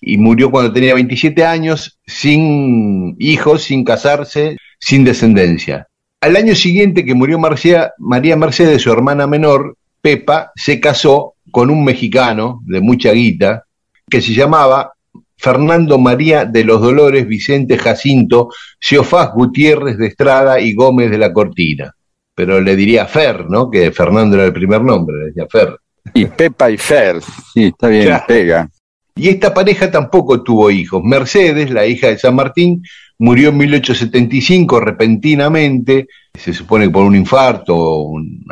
Y 0.00 0.18
murió 0.18 0.50
cuando 0.50 0.72
tenía 0.72 0.94
27 0.94 1.44
años, 1.44 1.98
sin 2.06 3.16
hijos, 3.18 3.64
sin 3.64 3.84
casarse, 3.84 4.56
sin 4.78 5.04
descendencia. 5.04 5.86
Al 6.20 6.36
año 6.36 6.54
siguiente 6.54 7.04
que 7.04 7.14
murió 7.14 7.38
Marcia, 7.38 7.92
María 7.98 8.36
Mercedes, 8.36 8.82
su 8.82 8.90
hermana 8.90 9.26
menor, 9.26 9.76
Pepa, 10.00 10.52
se 10.56 10.80
casó 10.80 11.34
con 11.50 11.70
un 11.70 11.84
mexicano 11.84 12.60
de 12.64 12.80
mucha 12.80 13.12
guita 13.12 13.64
que 14.08 14.20
se 14.20 14.34
llamaba 14.34 14.92
Fernando 15.38 15.98
María 15.98 16.44
de 16.44 16.64
los 16.64 16.80
Dolores 16.80 17.26
Vicente 17.26 17.78
Jacinto 17.78 18.48
Ciofás 18.80 19.32
Gutiérrez 19.34 19.98
de 19.98 20.06
Estrada 20.06 20.60
y 20.60 20.74
Gómez 20.74 21.10
de 21.10 21.18
la 21.18 21.32
Cortina. 21.32 21.92
Pero 22.34 22.60
le 22.60 22.76
diría 22.76 23.06
Fer, 23.06 23.48
¿no? 23.48 23.70
Que 23.70 23.90
Fernando 23.92 24.36
era 24.36 24.46
el 24.46 24.52
primer 24.52 24.82
nombre, 24.82 25.16
le 25.18 25.26
decía 25.26 25.46
Fer. 25.50 25.76
Y 26.14 26.26
Pepa 26.26 26.70
y 26.70 26.76
Fer, 26.76 27.20
sí, 27.52 27.66
está 27.66 27.88
bien, 27.88 28.18
pega. 28.26 28.68
Y 29.14 29.28
esta 29.28 29.52
pareja 29.52 29.90
tampoco 29.90 30.42
tuvo 30.42 30.70
hijos. 30.70 31.02
Mercedes, 31.02 31.70
la 31.70 31.86
hija 31.86 32.08
de 32.08 32.18
San 32.18 32.34
Martín, 32.34 32.82
murió 33.18 33.48
en 33.48 33.56
1875 33.56 34.78
repentinamente, 34.78 36.06
se 36.34 36.52
supone 36.52 36.84
que 36.84 36.90
por 36.90 37.04
un 37.04 37.16
infarto 37.16 37.74
o 37.74 38.02
un, 38.02 38.44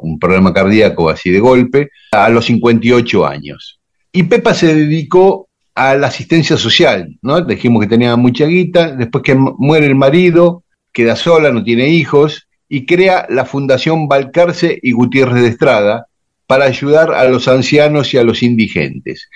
un, 0.00 0.18
problema 0.18 0.54
cardíaco 0.54 1.10
así 1.10 1.30
de 1.30 1.38
golpe, 1.38 1.90
a 2.12 2.30
los 2.30 2.46
58 2.46 3.26
años. 3.26 3.78
Y 4.10 4.22
Pepa 4.22 4.54
se 4.54 4.74
dedicó 4.74 5.45
a 5.76 5.94
la 5.94 6.06
asistencia 6.06 6.56
social, 6.56 7.18
¿no? 7.20 7.42
Dijimos 7.42 7.82
que 7.82 7.86
tenía 7.86 8.16
mucha 8.16 8.46
guita, 8.46 8.92
después 8.92 9.22
que 9.22 9.34
muere 9.34 9.86
el 9.86 9.94
marido, 9.94 10.64
queda 10.90 11.16
sola, 11.16 11.52
no 11.52 11.62
tiene 11.62 11.90
hijos, 11.90 12.48
y 12.66 12.86
crea 12.86 13.26
la 13.28 13.44
Fundación 13.44 14.08
Balcarce 14.08 14.78
y 14.82 14.92
Gutiérrez 14.92 15.42
de 15.42 15.48
Estrada 15.48 16.06
para 16.46 16.64
ayudar 16.64 17.12
a 17.12 17.28
los 17.28 17.46
ancianos 17.46 18.14
y 18.14 18.16
a 18.16 18.24
los 18.24 18.42
indigentes. 18.42 19.28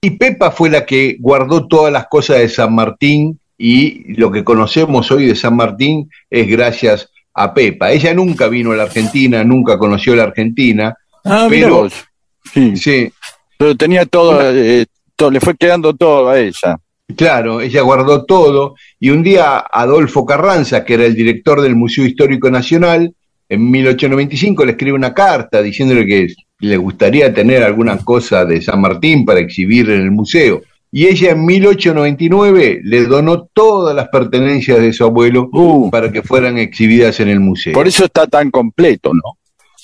Y 0.00 0.10
Pepa 0.12 0.50
fue 0.50 0.70
la 0.70 0.86
que 0.86 1.18
guardó 1.20 1.68
todas 1.68 1.92
las 1.92 2.06
cosas 2.06 2.38
de 2.38 2.48
San 2.48 2.74
Martín 2.74 3.38
y 3.58 4.14
lo 4.14 4.32
que 4.32 4.44
conocemos 4.44 5.10
hoy 5.10 5.26
de 5.26 5.36
San 5.36 5.56
Martín 5.56 6.10
es 6.30 6.48
gracias 6.48 7.10
a 7.34 7.52
Pepa. 7.52 7.92
Ella 7.92 8.14
nunca 8.14 8.48
vino 8.48 8.72
a 8.72 8.76
la 8.76 8.84
Argentina, 8.84 9.44
nunca 9.44 9.76
conoció 9.76 10.16
la 10.16 10.22
Argentina, 10.22 10.96
ah, 11.22 11.48
pero 11.50 11.88
sí. 12.54 12.76
sí. 12.78 13.12
Pero 13.58 13.76
tenía 13.76 14.06
todo, 14.06 14.40
eh, 14.42 14.86
todo, 15.16 15.30
le 15.30 15.40
fue 15.40 15.56
quedando 15.56 15.94
todo 15.94 16.28
a 16.28 16.38
ella. 16.38 16.78
Claro, 17.16 17.60
ella 17.60 17.82
guardó 17.82 18.24
todo 18.24 18.74
y 18.98 19.10
un 19.10 19.22
día 19.22 19.58
Adolfo 19.58 20.26
Carranza, 20.26 20.84
que 20.84 20.94
era 20.94 21.06
el 21.06 21.14
director 21.14 21.60
del 21.60 21.76
Museo 21.76 22.04
Histórico 22.04 22.50
Nacional, 22.50 23.14
en 23.48 23.70
1895 23.70 24.64
le 24.64 24.72
escribe 24.72 24.96
una 24.96 25.14
carta 25.14 25.62
diciéndole 25.62 26.04
que 26.04 26.26
le 26.58 26.76
gustaría 26.76 27.32
tener 27.32 27.62
alguna 27.62 27.98
cosa 27.98 28.44
de 28.44 28.60
San 28.60 28.80
Martín 28.80 29.24
para 29.24 29.40
exhibir 29.40 29.88
en 29.90 30.02
el 30.02 30.10
museo. 30.10 30.62
Y 30.90 31.06
ella 31.06 31.32
en 31.32 31.44
1899 31.44 32.80
le 32.82 33.04
donó 33.04 33.46
todas 33.52 33.94
las 33.94 34.08
pertenencias 34.08 34.80
de 34.80 34.92
su 34.92 35.04
abuelo 35.04 35.48
uh. 35.52 35.90
para 35.90 36.10
que 36.10 36.22
fueran 36.22 36.58
exhibidas 36.58 37.20
en 37.20 37.28
el 37.28 37.40
museo. 37.40 37.74
Por 37.74 37.86
eso 37.86 38.04
está 38.04 38.26
tan 38.26 38.50
completo, 38.50 39.12
¿no? 39.12 39.38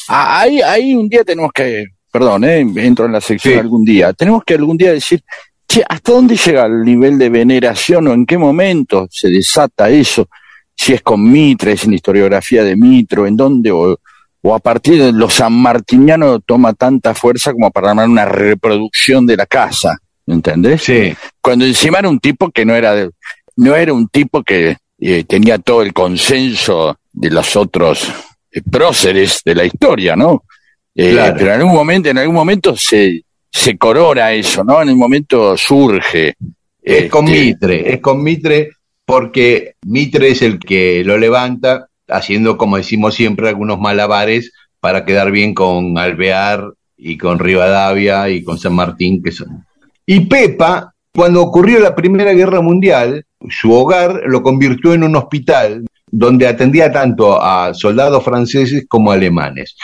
Ah, 0.08 0.40
ahí, 0.40 0.60
ahí 0.60 0.94
un 0.94 1.08
día 1.08 1.22
tenemos 1.22 1.52
que, 1.52 1.86
perdón, 2.12 2.44
eh, 2.44 2.60
entro 2.76 3.06
en 3.06 3.12
la 3.12 3.20
sección 3.20 3.58
algún 3.58 3.84
día, 3.84 4.12
tenemos 4.12 4.44
que 4.44 4.54
algún 4.54 4.76
día 4.76 4.92
decir, 4.92 5.22
che, 5.66 5.82
¿hasta 5.88 6.12
dónde 6.12 6.36
llega 6.36 6.66
el 6.66 6.82
nivel 6.82 7.18
de 7.18 7.30
veneración 7.30 8.06
o 8.06 8.12
en 8.12 8.26
qué 8.26 8.36
momento 8.36 9.08
se 9.10 9.30
desata 9.30 9.88
eso? 9.88 10.28
Si 10.76 10.92
es 10.92 11.00
con 11.00 11.30
Mitre, 11.30 11.72
es 11.72 11.84
en 11.84 11.90
la 11.90 11.96
historiografía 11.96 12.62
de 12.62 12.76
Mitro, 12.76 13.26
en 13.26 13.36
dónde, 13.36 13.70
o, 13.70 13.98
o 14.42 14.54
a 14.54 14.58
partir 14.58 15.02
de 15.02 15.12
los 15.12 15.34
sanmartinianos 15.34 16.40
toma 16.44 16.74
tanta 16.74 17.14
fuerza 17.14 17.52
como 17.52 17.70
para 17.70 17.90
armar 17.90 18.08
una 18.08 18.26
reproducción 18.26 19.24
de 19.24 19.36
la 19.38 19.46
casa, 19.46 19.96
¿entendés? 20.26 20.82
Sí. 20.82 21.14
Cuando 21.40 21.64
encima 21.64 22.00
era 22.00 22.10
un 22.10 22.20
tipo 22.20 22.50
que 22.50 22.66
no 22.66 22.74
era, 22.74 23.08
no 23.56 23.74
era 23.74 23.92
un 23.94 24.08
tipo 24.08 24.42
que 24.42 24.76
eh, 25.00 25.24
tenía 25.24 25.58
todo 25.58 25.82
el 25.82 25.94
consenso 25.94 26.98
de 27.10 27.30
los 27.30 27.56
otros 27.56 28.12
eh, 28.50 28.60
próceres 28.70 29.40
de 29.44 29.54
la 29.54 29.64
historia, 29.64 30.14
¿no? 30.14 30.44
Eh, 30.94 31.32
pero 31.36 31.54
en 31.54 31.60
algún 31.60 31.74
momento, 31.74 32.08
en 32.10 32.18
algún 32.18 32.34
momento 32.34 32.76
se, 32.76 33.22
se 33.50 33.78
corora 33.78 34.32
eso, 34.32 34.62
¿no? 34.64 34.82
En 34.82 34.90
un 34.90 34.98
momento 34.98 35.56
surge. 35.56 36.34
Es 36.82 37.10
con 37.10 37.28
este, 37.28 37.40
Mitre, 37.40 37.94
es 37.94 38.00
con 38.00 38.22
Mitre 38.22 38.70
porque 39.04 39.74
Mitre 39.86 40.30
es 40.30 40.42
el 40.42 40.58
que 40.58 41.04
lo 41.04 41.18
levanta 41.18 41.88
haciendo, 42.08 42.56
como 42.56 42.76
decimos 42.76 43.14
siempre, 43.14 43.48
algunos 43.48 43.78
malabares 43.78 44.52
para 44.80 45.04
quedar 45.04 45.30
bien 45.30 45.54
con 45.54 45.96
Alvear 45.96 46.72
y 46.96 47.16
con 47.16 47.38
Rivadavia 47.38 48.28
y 48.28 48.42
con 48.42 48.58
San 48.58 48.74
Martín, 48.74 49.22
que 49.22 49.32
son. 49.32 49.64
Y 50.04 50.20
Pepa, 50.20 50.92
cuando 51.14 51.42
ocurrió 51.42 51.78
la 51.78 51.94
Primera 51.94 52.32
Guerra 52.32 52.60
Mundial, 52.60 53.24
su 53.48 53.72
hogar 53.72 54.22
lo 54.26 54.42
convirtió 54.42 54.92
en 54.94 55.04
un 55.04 55.16
hospital 55.16 55.86
donde 56.10 56.46
atendía 56.46 56.92
tanto 56.92 57.40
a 57.40 57.72
soldados 57.74 58.24
franceses 58.24 58.84
como 58.88 59.12
alemanes. 59.12 59.76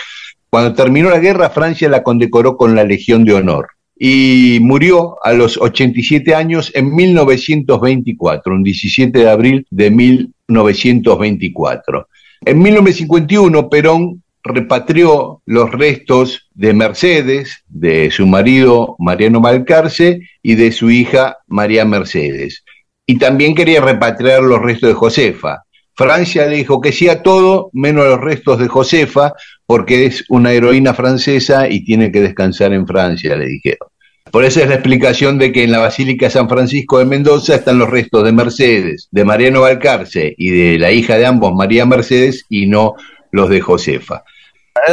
Cuando 0.51 0.75
terminó 0.75 1.11
la 1.11 1.19
guerra, 1.19 1.51
Francia 1.51 1.89
la 1.89 2.03
condecoró 2.03 2.57
con 2.57 2.75
la 2.75 2.85
Legión 2.85 3.25
de 3.25 3.35
Honor 3.35 3.69
y 3.99 4.59
murió 4.63 5.17
a 5.25 5.33
los 5.33 5.59
87 5.59 6.33
años 6.35 6.71
en 6.75 6.95
1924, 6.95 8.55
un 8.55 8.63
17 8.63 9.19
de 9.19 9.29
abril 9.29 9.67
de 9.71 9.91
1924. 9.91 12.09
En 12.45 12.61
1951, 12.61 13.69
Perón 13.69 14.23
repatrió 14.45 15.43
los 15.45 15.73
restos 15.73 16.49
de 16.55 16.73
Mercedes, 16.73 17.65
de 17.69 18.11
su 18.11 18.27
marido 18.27 18.97
Mariano 18.99 19.41
Malcarce 19.41 20.21
y 20.43 20.55
de 20.55 20.73
su 20.73 20.91
hija 20.91 21.37
María 21.49 21.85
Mercedes. 21.85 22.65
Y 23.07 23.19
también 23.19 23.55
quería 23.55 23.81
repatriar 23.81 24.43
los 24.43 24.63
restos 24.63 24.89
de 24.91 24.95
Josefa. 24.95 25.63
Francia 25.99 26.47
le 26.47 26.59
dijo 26.59 26.81
que 26.81 26.93
sí 26.93 27.09
a 27.09 27.25
todo, 27.25 27.71
menos 27.73 28.05
a 28.05 28.11
los 28.11 28.21
restos 28.21 28.61
de 28.61 28.69
Josefa, 28.69 29.33
porque 29.67 30.07
es 30.07 30.25
una 30.29 30.53
heroína 30.53 30.95
francesa 30.95 31.69
y 31.69 31.85
tiene 31.85 32.13
que 32.13 32.21
descansar 32.21 32.73
en 32.73 32.87
Francia, 32.87 33.35
le 33.35 33.47
dijeron. 33.47 33.89
Por 34.31 34.45
eso 34.45 34.61
es 34.61 34.69
la 34.69 34.75
explicación 34.75 35.39
de 35.39 35.51
que 35.51 35.65
en 35.65 35.73
la 35.73 35.81
Basílica 35.81 36.27
de 36.27 36.31
San 36.31 36.49
Francisco 36.49 37.01
de 37.01 37.05
Mendoza 37.05 37.57
están 37.57 37.79
los 37.79 37.91
restos 37.91 38.23
de 38.23 38.31
Mercedes, 38.31 39.09
de 39.11 39.25
Mariano 39.25 39.63
Balcarce 39.63 40.37
y 40.39 40.51
de 40.51 40.79
la 40.79 40.93
hija 40.93 41.19
de 41.19 41.27
ambos, 41.27 41.53
María 41.53 41.85
Mercedes, 41.85 42.45
y 42.49 42.67
no 42.67 42.95
los 43.33 43.49
de 43.49 43.61
Josefa. 43.61 44.23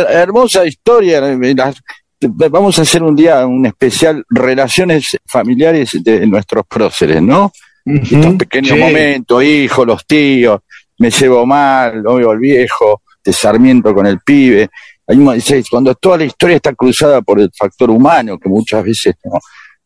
Hermosa 0.10 0.66
historia. 0.66 1.22
Vamos 2.20 2.80
a 2.80 2.82
hacer 2.82 3.04
un 3.04 3.16
día 3.16 3.46
un 3.46 3.64
especial 3.68 4.24
relaciones 4.28 5.16
familiares 5.28 5.92
de 6.02 6.26
nuestros 6.26 6.66
próceres, 6.66 7.22
¿no? 7.22 7.52
Estos 7.86 8.34
pequeños 8.38 8.80
momentos, 8.80 9.44
hijos, 9.44 9.86
los 9.86 10.08
tíos, 10.08 10.62
me 10.98 11.10
llevo 11.10 11.46
mal, 11.46 12.02
veo 12.02 12.32
el 12.32 12.40
viejo, 12.40 13.02
de 13.24 13.34
Sarmiento 13.34 13.94
con 13.94 14.06
el 14.06 14.20
pibe 14.20 14.70
cuando 15.70 15.94
toda 15.96 16.18
la 16.18 16.26
historia 16.26 16.56
está 16.56 16.74
cruzada 16.74 17.22
por 17.22 17.40
el 17.40 17.52
factor 17.56 17.90
humano, 17.90 18.40
que 18.40 18.50
muchas 18.50 18.84
veces 18.84 19.16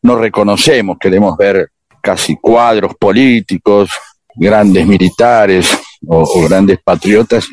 no, 0.02 0.16
reconocemos, 0.16 0.96
queremos 0.98 1.36
ver 1.36 1.70
casi 2.00 2.36
cuadros 2.36 2.94
políticos, 2.98 3.90
grandes 4.34 4.86
militares 4.86 5.68
o, 6.06 6.48
grandes 6.48 6.78
patriotas, 6.82 7.46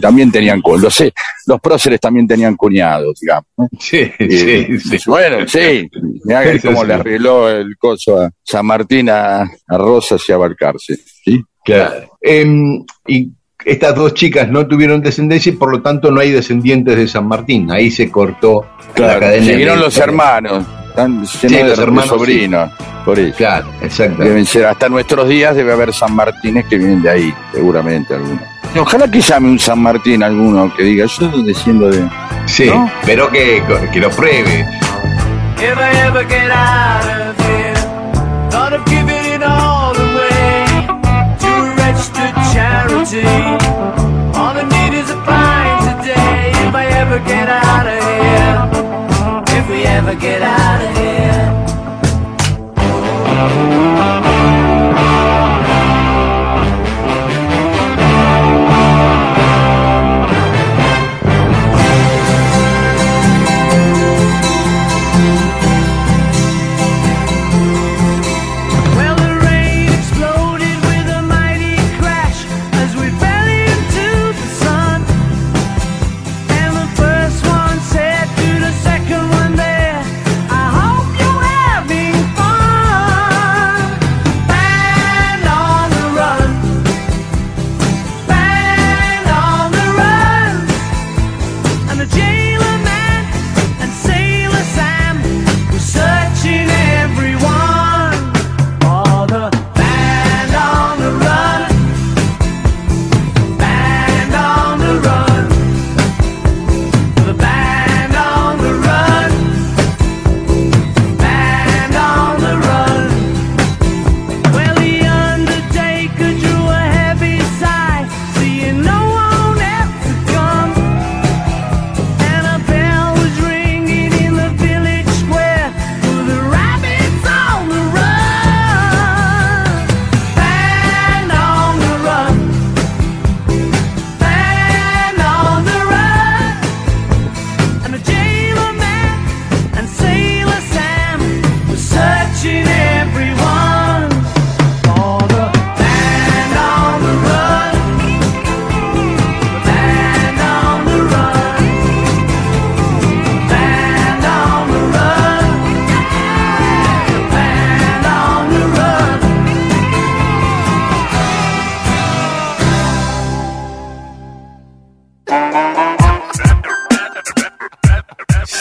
también 0.00 0.32
tenían, 0.32 0.60
lo 0.64 0.90
sé, 0.90 1.12
los 1.46 1.60
próceres 1.60 2.00
también 2.00 2.26
tenían 2.26 2.56
cuñados, 2.56 3.20
digamos. 3.20 3.46
Sí, 3.78 4.10
sí, 4.18 4.80
sí. 4.80 4.98
Bueno, 5.06 5.46
sí, 5.46 5.88
me 6.24 6.60
cómo 6.60 6.82
le 6.82 6.94
arregló 6.94 7.48
el 7.48 7.76
coso 7.78 8.20
a 8.20 8.30
San 8.42 8.66
Martín, 8.66 9.08
a, 9.10 9.48
Rosas 9.68 10.22
y 10.28 10.32
a 10.32 10.36
Balcarce. 10.36 10.96
¿sí? 11.24 11.40
Claro. 11.64 12.10
Em, 12.20 12.84
y 13.06 13.30
estas 13.64 13.94
dos 13.94 14.14
chicas 14.14 14.48
no 14.48 14.66
tuvieron 14.66 15.00
descendencia 15.00 15.50
y 15.50 15.56
por 15.56 15.70
lo 15.70 15.80
tanto 15.80 16.10
no 16.10 16.20
hay 16.20 16.30
descendientes 16.30 16.96
de 16.96 17.08
San 17.08 17.26
Martín. 17.26 17.70
Ahí 17.70 17.90
se 17.90 18.10
cortó 18.10 18.66
la 18.96 19.18
cadena. 19.18 19.44
Siguieron 19.44 19.80
los 19.80 19.96
hermanos, 19.96 20.64
están 20.88 21.26
sí, 21.26 21.48
los 21.48 21.78
hermanos 21.78 22.08
sobrinos. 22.08 22.70
Por 23.04 23.18
eso. 23.18 23.36
Claro, 23.36 23.66
exacto. 23.82 24.22
Deben 24.22 24.46
ser, 24.46 24.66
hasta 24.66 24.88
nuestros 24.88 25.28
días 25.28 25.54
debe 25.54 25.72
haber 25.72 25.92
San 25.92 26.14
Martínez 26.14 26.64
que 26.68 26.78
vienen 26.78 27.02
de 27.02 27.10
ahí, 27.10 27.34
seguramente 27.52 28.14
algunos. 28.14 28.42
Ojalá 28.76 29.10
que 29.10 29.20
llame 29.20 29.48
un 29.50 29.58
San 29.58 29.78
Martín 29.80 30.22
alguno 30.22 30.72
que 30.74 30.82
diga, 30.82 31.06
yo 31.06 31.26
estoy 31.26 31.44
diciendo 31.44 31.90
de. 31.90 32.08
Sí, 32.46 32.70
pero 33.04 33.30
que, 33.30 33.62
que 33.92 34.00
lo 34.00 34.10
pruebe. 34.10 34.66
All 43.22 44.58
I 44.58 44.64
need 44.64 44.92
is 44.98 45.08
a 45.08 45.14
pint 45.14 46.02
today 46.02 46.50
if 46.66 46.74
I 46.74 46.86
ever 46.86 47.20
get 47.20 47.48
out 47.48 47.86
of 47.86 48.02
here. 48.10 48.58
If 49.56 49.68
we 49.68 49.84
ever 49.84 50.16
get 50.16 50.42
out 50.42 50.82
of 50.82 50.96
here. 50.96 51.14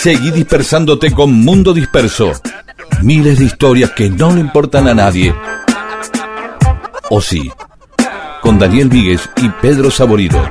Seguí 0.03 0.31
dispersándote 0.31 1.13
con 1.13 1.31
Mundo 1.31 1.73
Disperso. 1.73 2.33
Miles 3.03 3.39
de 3.39 3.45
historias 3.45 3.91
que 3.91 4.09
no 4.09 4.33
le 4.33 4.41
importan 4.41 4.89
a 4.89 4.93
nadie. 4.93 5.33
O 7.09 7.21
sí, 7.21 7.49
con 8.41 8.59
Daniel 8.59 8.89
Víguez 8.89 9.21
y 9.37 9.47
Pedro 9.61 9.89
Saborido. 9.89 10.45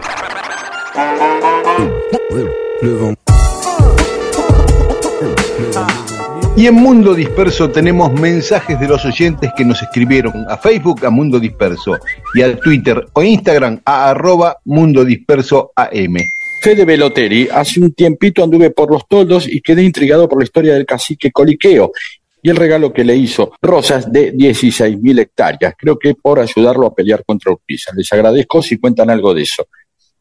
Y 6.56 6.66
en 6.66 6.74
Mundo 6.74 7.12
Disperso 7.12 7.68
tenemos 7.68 8.10
mensajes 8.14 8.80
de 8.80 8.88
los 8.88 9.04
oyentes 9.04 9.52
que 9.54 9.66
nos 9.66 9.82
escribieron 9.82 10.46
a 10.48 10.56
Facebook 10.56 11.04
a 11.04 11.10
Mundo 11.10 11.38
Disperso 11.38 11.98
y 12.34 12.40
al 12.40 12.58
Twitter 12.58 13.06
o 13.12 13.22
Instagram 13.22 13.82
a 13.84 14.08
arroba 14.08 14.56
Mundo 14.64 15.04
Disperso 15.04 15.72
AM. 15.76 16.16
Fede 16.62 16.84
Veloteri, 16.84 17.48
hace 17.50 17.80
un 17.80 17.92
tiempito 17.92 18.44
anduve 18.44 18.70
por 18.70 18.88
los 18.88 19.08
toldos 19.08 19.48
y 19.48 19.60
quedé 19.60 19.82
intrigado 19.82 20.28
por 20.28 20.38
la 20.38 20.44
historia 20.44 20.74
del 20.74 20.86
cacique 20.86 21.32
Coliqueo 21.32 21.90
y 22.40 22.50
el 22.50 22.56
regalo 22.56 22.92
que 22.92 23.02
le 23.02 23.16
hizo 23.16 23.50
Rosas 23.60 24.12
de 24.12 24.32
16.000 24.32 25.18
hectáreas. 25.18 25.74
Creo 25.76 25.98
que 25.98 26.14
por 26.14 26.38
ayudarlo 26.38 26.86
a 26.86 26.94
pelear 26.94 27.24
contra 27.24 27.50
Urquiza. 27.50 27.90
Les 27.96 28.12
agradezco 28.12 28.62
si 28.62 28.78
cuentan 28.78 29.10
algo 29.10 29.34
de 29.34 29.42
eso. 29.42 29.66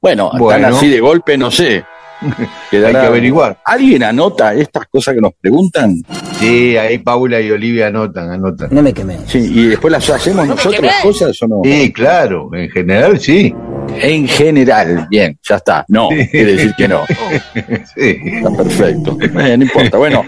Bueno, 0.02 0.32
Bueno. 0.36 0.66
tan 0.66 0.74
así 0.74 0.90
de 0.90 1.00
golpe, 1.00 1.38
no 1.38 1.52
sé. 1.52 1.84
Hay 2.72 2.80
que 2.92 2.98
averiguar. 2.98 3.60
¿Alguien 3.64 4.02
anota 4.02 4.56
estas 4.56 4.88
cosas 4.88 5.14
que 5.14 5.22
nos 5.22 5.34
preguntan? 5.40 5.96
Sí, 6.40 6.76
ahí 6.76 6.98
Paula 6.98 7.40
y 7.40 7.52
Olivia 7.52 7.88
anotan, 7.88 8.32
anotan. 8.32 8.70
No 8.72 8.82
me 8.82 8.94
quemé. 8.94 9.18
Sí, 9.28 9.38
y 9.54 9.68
después 9.68 9.92
las 9.92 10.10
hacemos 10.10 10.48
nosotros 10.48 10.82
las 10.82 11.02
cosas 11.04 11.40
o 11.44 11.48
no. 11.48 11.62
Sí, 11.64 11.94
claro, 11.94 12.50
en 12.54 12.68
general 12.72 13.20
sí. 13.20 13.54
En 13.96 14.28
general, 14.28 15.08
bien, 15.10 15.38
ya 15.48 15.56
está. 15.58 15.86
No, 15.88 16.10
quiere 16.10 16.54
decir 16.54 16.74
que 16.78 16.88
no. 16.88 17.02
sí. 17.96 18.18
Está 18.24 18.50
perfecto. 18.52 19.18
Eh, 19.22 19.58
no 19.58 19.64
importa. 19.64 19.98
Bueno, 19.98 20.26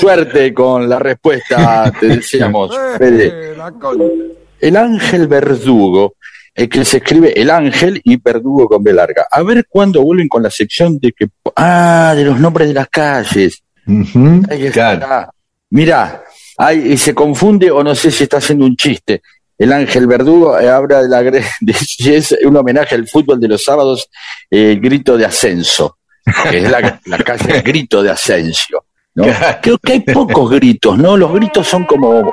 suerte 0.00 0.52
con 0.54 0.88
la 0.88 0.98
respuesta, 0.98 1.92
te 1.98 2.06
deseamos, 2.08 2.74
Fede. 2.98 3.54
El 4.60 4.76
ángel 4.76 5.28
verdugo, 5.28 6.14
el 6.54 6.68
que 6.68 6.84
se 6.84 6.98
escribe 6.98 7.32
el 7.40 7.50
ángel 7.50 8.00
y 8.04 8.16
verdugo 8.16 8.68
con 8.68 8.82
B 8.82 8.92
larga. 8.92 9.26
A 9.30 9.42
ver 9.42 9.66
cuándo 9.68 10.02
vuelven 10.02 10.28
con 10.28 10.42
la 10.42 10.50
sección 10.50 10.98
de 10.98 11.12
que. 11.12 11.26
Ah, 11.56 12.12
de 12.16 12.24
los 12.24 12.38
nombres 12.38 12.68
de 12.68 12.74
las 12.74 12.88
calles. 12.88 13.62
Ujú, 13.86 14.42
Ahí 14.50 14.66
está. 14.66 14.98
claro. 14.98 15.32
Mirá, 15.70 16.24
ahí 16.56 16.96
se 16.96 17.14
confunde 17.14 17.70
o 17.70 17.82
no 17.84 17.94
sé 17.94 18.10
si 18.10 18.24
está 18.24 18.38
haciendo 18.38 18.64
un 18.64 18.74
chiste. 18.76 19.22
El 19.58 19.72
ángel 19.72 20.06
verdugo 20.06 20.58
eh, 20.58 20.70
habla 20.70 21.02
de 21.02 21.08
la 21.08 21.22
de 21.60 21.74
es 22.16 22.36
un 22.44 22.56
homenaje 22.56 22.94
al 22.94 23.08
fútbol 23.08 23.40
de 23.40 23.48
los 23.48 23.64
sábados, 23.64 24.08
eh, 24.50 24.72
el 24.72 24.80
grito 24.80 25.16
de 25.18 25.26
ascenso, 25.26 25.98
que 26.50 26.58
es 26.58 26.70
la, 26.70 27.00
la 27.06 27.18
calle 27.18 27.60
Grito 27.62 28.02
de 28.02 28.10
Asensio. 28.10 28.84
¿no? 29.14 29.24
Creo 29.60 29.78
que 29.78 29.92
hay 29.94 30.00
pocos 30.00 30.48
gritos, 30.50 30.96
¿no? 30.96 31.16
Los 31.16 31.32
gritos 31.32 31.66
son 31.66 31.84
como 31.86 32.30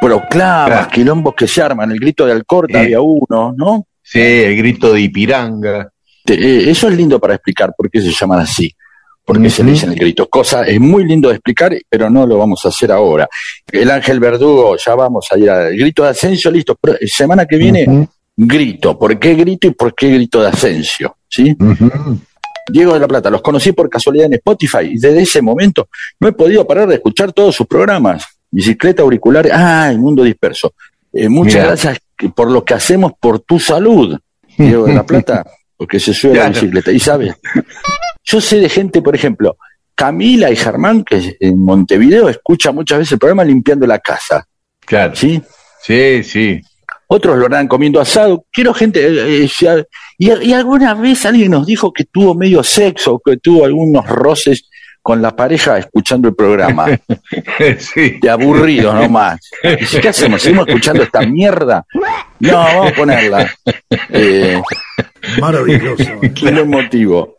proclamas, 0.00 0.88
quilombos 0.88 1.34
que 1.34 1.48
se 1.48 1.62
arman. 1.62 1.90
El 1.90 1.98
grito 1.98 2.26
de 2.26 2.32
Alcorta 2.32 2.78
Sí. 2.78 2.84
había 2.84 3.00
uno, 3.00 3.54
¿no? 3.56 3.86
Sí, 4.02 4.20
el 4.20 4.56
grito 4.56 4.92
de 4.92 5.00
Ipiranga. 5.00 5.88
Te- 6.24 6.34
eh, 6.34 6.70
eso 6.70 6.88
es 6.88 6.94
lindo 6.96 7.18
para 7.18 7.34
explicar 7.34 7.72
por 7.76 7.90
qué 7.90 8.00
se 8.00 8.10
llaman 8.12 8.40
así. 8.40 8.70
Porque 9.26 9.50
se 9.50 9.64
le 9.64 9.72
dicen 9.72 9.90
el 9.90 9.98
grito. 9.98 10.28
Cosa 10.28 10.62
es 10.62 10.78
muy 10.78 11.04
lindo 11.04 11.28
de 11.28 11.34
explicar, 11.34 11.76
pero 11.88 12.08
no 12.08 12.24
lo 12.26 12.38
vamos 12.38 12.64
a 12.64 12.68
hacer 12.68 12.92
ahora. 12.92 13.28
El 13.70 13.90
ángel 13.90 14.20
verdugo, 14.20 14.76
ya 14.76 14.94
vamos 14.94 15.26
a 15.32 15.36
ir 15.36 15.50
al 15.50 15.76
grito 15.76 16.04
de 16.04 16.10
ascenso, 16.10 16.48
listo. 16.48 16.78
Pero, 16.80 16.96
semana 17.06 17.44
que 17.44 17.56
viene, 17.56 18.08
grito. 18.36 18.96
¿Por 18.96 19.18
qué 19.18 19.34
grito 19.34 19.66
y 19.66 19.72
por 19.72 19.94
qué 19.96 20.10
grito 20.10 20.40
de 20.40 20.48
ascenso? 20.48 21.16
¿Sí? 21.28 21.56
Diego 22.68 22.94
de 22.94 23.00
la 23.00 23.08
Plata, 23.08 23.28
los 23.28 23.42
conocí 23.42 23.72
por 23.72 23.88
casualidad 23.90 24.26
en 24.26 24.34
Spotify 24.34 24.84
y 24.92 24.98
desde 24.98 25.22
ese 25.22 25.42
momento 25.42 25.88
no 26.20 26.28
he 26.28 26.32
podido 26.32 26.66
parar 26.66 26.88
de 26.88 26.96
escuchar 26.96 27.32
todos 27.32 27.54
sus 27.54 27.66
programas. 27.66 28.26
Bicicleta, 28.50 29.02
auriculares, 29.02 29.52
ah, 29.52 29.88
el 29.90 29.98
mundo 29.98 30.22
disperso. 30.22 30.72
Eh, 31.12 31.28
muchas 31.28 31.64
gracias 31.64 31.98
por 32.34 32.50
lo 32.50 32.64
que 32.64 32.74
hacemos 32.74 33.12
por 33.18 33.40
tu 33.40 33.58
salud, 33.58 34.18
Diego 34.56 34.86
de 34.86 34.94
la 34.94 35.04
Plata, 35.04 35.44
porque 35.76 36.00
se 36.00 36.14
sube 36.14 36.40
a 36.40 36.44
la 36.44 36.48
bicicleta. 36.50 36.90
Y 36.92 36.98
sabes, 37.00 37.34
yo 38.24 38.40
sé 38.40 38.60
de 38.60 38.68
gente, 38.68 39.02
por 39.02 39.14
ejemplo, 39.14 39.56
Camila 39.94 40.50
y 40.50 40.56
Germán, 40.56 41.04
que 41.04 41.36
en 41.40 41.62
Montevideo 41.64 42.28
escucha 42.28 42.72
muchas 42.72 42.98
veces 42.98 43.12
el 43.12 43.18
programa 43.18 43.44
limpiando 43.44 43.86
la 43.86 43.98
casa, 43.98 44.46
Claro. 44.80 45.14
¿sí? 45.16 45.42
Sí, 45.82 46.22
sí. 46.22 46.60
Otros 47.08 47.38
lo 47.38 47.46
harán 47.46 47.68
comiendo 47.68 48.00
asado. 48.00 48.44
Quiero 48.52 48.74
gente. 48.74 49.00
eh, 49.06 49.44
eh, 49.44 49.84
y 50.18 50.52
alguna 50.52 50.94
vez 50.94 51.24
alguien 51.24 51.52
nos 51.52 51.66
dijo 51.66 51.92
que 51.92 52.04
tuvo 52.04 52.34
medio 52.34 52.62
sexo, 52.64 53.20
que 53.24 53.36
tuvo 53.36 53.64
algunos 53.64 54.04
roces 54.06 54.68
con 55.06 55.22
la 55.22 55.36
pareja 55.36 55.78
escuchando 55.78 56.26
el 56.26 56.34
programa. 56.34 56.86
sí. 57.78 58.18
De 58.20 58.28
aburrido 58.28 58.92
nomás. 58.92 59.38
Dice, 59.78 60.00
¿qué 60.00 60.08
hacemos? 60.08 60.42
¿Seguimos 60.42 60.66
escuchando 60.66 61.04
esta 61.04 61.20
mierda? 61.20 61.86
No, 62.40 62.56
vamos 62.56 62.90
a 62.90 62.94
ponerla. 62.96 63.54
Eh, 64.08 64.60
Maravilloso. 65.40 66.02
qué 66.34 66.50
motivo. 66.64 67.36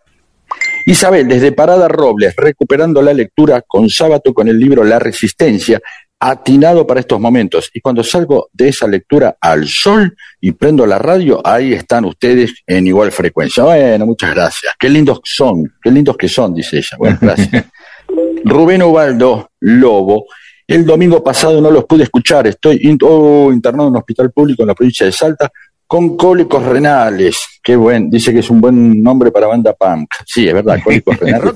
Isabel, 0.85 1.27
desde 1.27 1.51
Parada 1.51 1.89
Robles, 1.89 2.37
recuperando 2.37 3.01
la 3.01 3.11
lectura 3.11 3.61
con 3.67 3.89
sábado 3.89 4.33
con 4.33 4.47
el 4.47 4.57
libro 4.57 4.85
La 4.85 4.97
Resistencia, 4.97 5.81
atinado 6.19 6.85
para 6.87 6.99
estos 6.99 7.19
momentos. 7.19 7.69
Y 7.73 7.79
cuando 7.81 8.03
salgo 8.03 8.49
de 8.53 8.69
esa 8.69 8.87
lectura 8.87 9.37
al 9.39 9.67
sol 9.67 10.15
y 10.41 10.51
prendo 10.53 10.85
la 10.85 10.97
radio, 10.99 11.41
ahí 11.45 11.73
están 11.73 12.05
ustedes 12.05 12.53
en 12.65 12.87
igual 12.87 13.11
frecuencia. 13.11 13.63
Bueno, 13.63 14.05
muchas 14.05 14.33
gracias. 14.33 14.73
Qué 14.79 14.89
lindos 14.89 15.21
son, 15.23 15.63
qué 15.81 15.91
lindos 15.91 16.17
que 16.17 16.27
son, 16.27 16.53
dice 16.53 16.77
ella. 16.77 16.97
Bueno, 16.97 17.17
gracias. 17.21 17.65
Rubén 18.45 18.81
Ubaldo 18.83 19.51
Lobo. 19.59 20.25
El 20.65 20.85
domingo 20.85 21.23
pasado 21.23 21.61
no 21.61 21.71
los 21.71 21.85
pude 21.85 22.03
escuchar. 22.03 22.45
Estoy 22.47 22.79
in- 22.83 22.97
oh, 23.03 23.51
internado 23.53 23.87
en 23.87 23.93
un 23.93 23.97
hospital 23.99 24.31
público 24.31 24.63
en 24.63 24.67
la 24.67 24.75
provincia 24.75 25.05
de 25.05 25.11
Salta 25.11 25.49
con 25.85 26.17
cólicos 26.17 26.61
renales. 26.63 27.37
Qué 27.63 27.75
buen, 27.77 28.09
dice 28.09 28.33
que 28.33 28.39
es 28.39 28.49
un 28.49 28.59
buen 28.59 29.01
nombre 29.01 29.31
para 29.31 29.47
banda 29.47 29.73
punk. 29.73 30.09
Sí, 30.25 30.47
es 30.47 30.53
verdad, 30.53 30.77
cólicos 30.83 31.17
renales. 31.19 31.53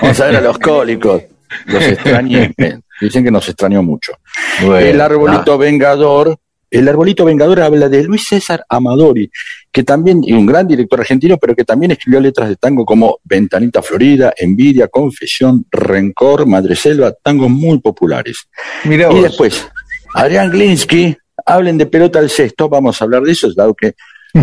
Vamos 0.00 0.20
a 0.20 0.26
ver 0.26 0.36
a 0.36 0.40
los 0.40 0.58
cólicos. 0.58 1.22
Los 1.66 1.82
extrañé. 1.82 2.54
Dicen 3.00 3.24
que 3.24 3.30
nos 3.30 3.48
extrañó 3.48 3.82
mucho. 3.82 4.12
Bueno, 4.60 4.78
el 4.78 5.00
arbolito 5.00 5.54
ah, 5.54 5.56
vengador. 5.56 6.36
El 6.70 6.86
arbolito 6.86 7.24
vengador 7.24 7.62
habla 7.62 7.88
de 7.88 8.04
Luis 8.04 8.26
César 8.28 8.62
Amadori, 8.68 9.30
que 9.72 9.82
también, 9.84 10.20
y 10.22 10.34
un 10.34 10.44
gran 10.44 10.68
director 10.68 11.00
argentino, 11.00 11.38
pero 11.38 11.56
que 11.56 11.64
también 11.64 11.92
escribió 11.92 12.20
letras 12.20 12.50
de 12.50 12.56
tango 12.56 12.84
como 12.84 13.20
Ventanita 13.24 13.80
Florida, 13.80 14.34
Envidia, 14.36 14.88
Confesión, 14.88 15.64
Rencor, 15.70 16.44
Madre 16.44 16.76
Selva, 16.76 17.12
tangos 17.22 17.48
muy 17.48 17.78
populares. 17.78 18.48
mirá 18.84 19.10
Y 19.10 19.22
después, 19.22 19.66
Adrián 20.12 20.50
Glinsky, 20.50 21.16
hablen 21.46 21.78
de 21.78 21.86
pelota 21.86 22.18
al 22.18 22.28
sexto, 22.28 22.68
vamos 22.68 23.00
a 23.00 23.04
hablar 23.04 23.22
de 23.22 23.32
eso, 23.32 23.50
dado 23.54 23.74
que 23.74 23.94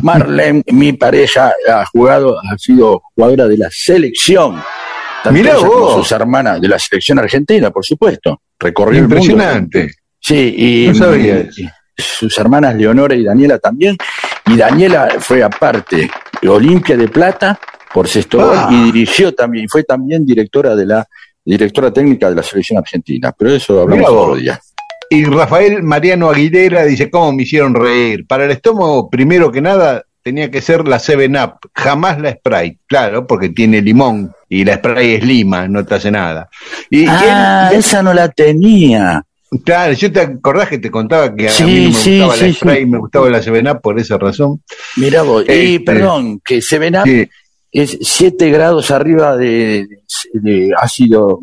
Marlene, 0.02 0.64
mi 0.68 0.94
pareja, 0.94 1.54
ha 1.70 1.86
jugado, 1.86 2.38
ha 2.40 2.58
sido 2.58 3.04
jugadora 3.14 3.48
de 3.48 3.58
la 3.58 3.70
selección. 3.72 4.62
Mirá 5.32 5.58
vos. 5.58 5.94
sus 5.96 6.12
hermanas 6.12 6.60
de 6.62 6.68
la 6.68 6.80
selección 6.80 7.20
argentina, 7.20 7.72
por 7.72 7.86
supuesto. 7.86 8.42
Recorrió 8.60 9.00
el 9.00 9.08
mundo. 9.08 9.16
Impresionante. 9.18 9.92
Sí, 10.20 10.56
y, 10.58 11.00
No 11.00 11.16
y 11.16 11.50
sus 11.98 12.38
hermanas 12.38 12.76
Leonora 12.76 13.16
y 13.16 13.24
Daniela 13.24 13.58
también. 13.60 13.96
Y 14.48 14.58
Daniela 14.58 15.16
fue 15.20 15.42
aparte 15.44 16.10
Olimpia 16.48 16.98
de 16.98 17.08
Plata 17.08 17.60
por 17.94 18.08
sexto 18.08 18.38
gol 18.40 18.56
Ah. 18.58 18.70
y 18.72 18.92
dirigió 18.92 19.34
también, 19.34 19.68
fue 19.70 19.84
también 19.84 20.26
directora 20.26 20.76
de 20.76 20.86
la 20.86 21.08
directora 21.44 21.92
técnica 21.92 22.30
de 22.30 22.36
la 22.36 22.44
selección 22.44 22.78
argentina. 22.80 23.32
Pero 23.38 23.52
eso 23.52 23.82
hablamos 23.82 24.10
otro 24.10 24.36
día. 24.36 24.60
Y 25.10 25.24
Rafael 25.26 25.84
Mariano 25.84 26.30
Aguilera 26.30 26.84
dice, 26.84 27.10
¿cómo 27.10 27.32
me 27.32 27.44
hicieron 27.44 27.74
reír? 27.76 28.26
Para 28.28 28.46
el 28.46 28.52
estómago, 28.52 29.10
primero 29.10 29.52
que 29.52 29.62
nada, 29.62 30.04
tenía 30.26 30.50
que 30.50 30.60
ser 30.60 30.88
la 30.88 30.98
7-Up, 30.98 31.70
jamás 31.76 32.20
la 32.20 32.32
Sprite, 32.32 32.80
claro, 32.88 33.28
porque 33.28 33.50
tiene 33.50 33.80
limón 33.80 34.32
y 34.50 34.66
la 34.66 34.78
Sprite 34.78 35.16
es 35.18 35.24
lima, 35.24 35.68
no 35.68 35.86
te 35.86 35.94
hace 35.94 36.10
nada. 36.10 36.50
Y, 36.90 37.04
y 37.04 37.08
Ah, 37.08 37.70
él- 37.72 37.78
esa 37.78 38.02
no 38.02 38.12
la 38.12 38.28
tenía. 38.30 39.22
claro, 39.64 39.94
yo 39.94 40.12
te 40.12 40.22
acordás 40.22 40.68
que 40.70 40.80
te 40.80 40.90
contaba 40.90 41.34
que 41.36 41.48
a 41.48 41.52
Sí, 41.52 41.64
mí 41.64 41.76
no 41.86 41.90
me 41.92 41.94
sí, 41.94 42.18
gustaba 42.20 42.36
sí, 42.38 42.48
la 42.48 42.54
Sprite 42.54 42.86
me 42.88 42.98
gustaba 42.98 43.30
la 43.30 43.40
7-Up 43.44 43.82
por 43.82 44.00
esa 44.00 44.18
razón. 44.18 44.64
Mira 44.98 45.22
vos, 45.22 45.46
y 45.48 45.76
Este. 45.76 45.80
perdón, 45.86 46.42
que 46.44 46.60
se 46.60 46.80
ven 46.80 46.96
Sí, 47.04 47.30
es 47.72 47.96
7 48.02 48.50
grados 48.50 48.90
arriba 48.90 49.38
de, 49.38 49.88
de 50.34 50.72
ácido. 50.76 51.40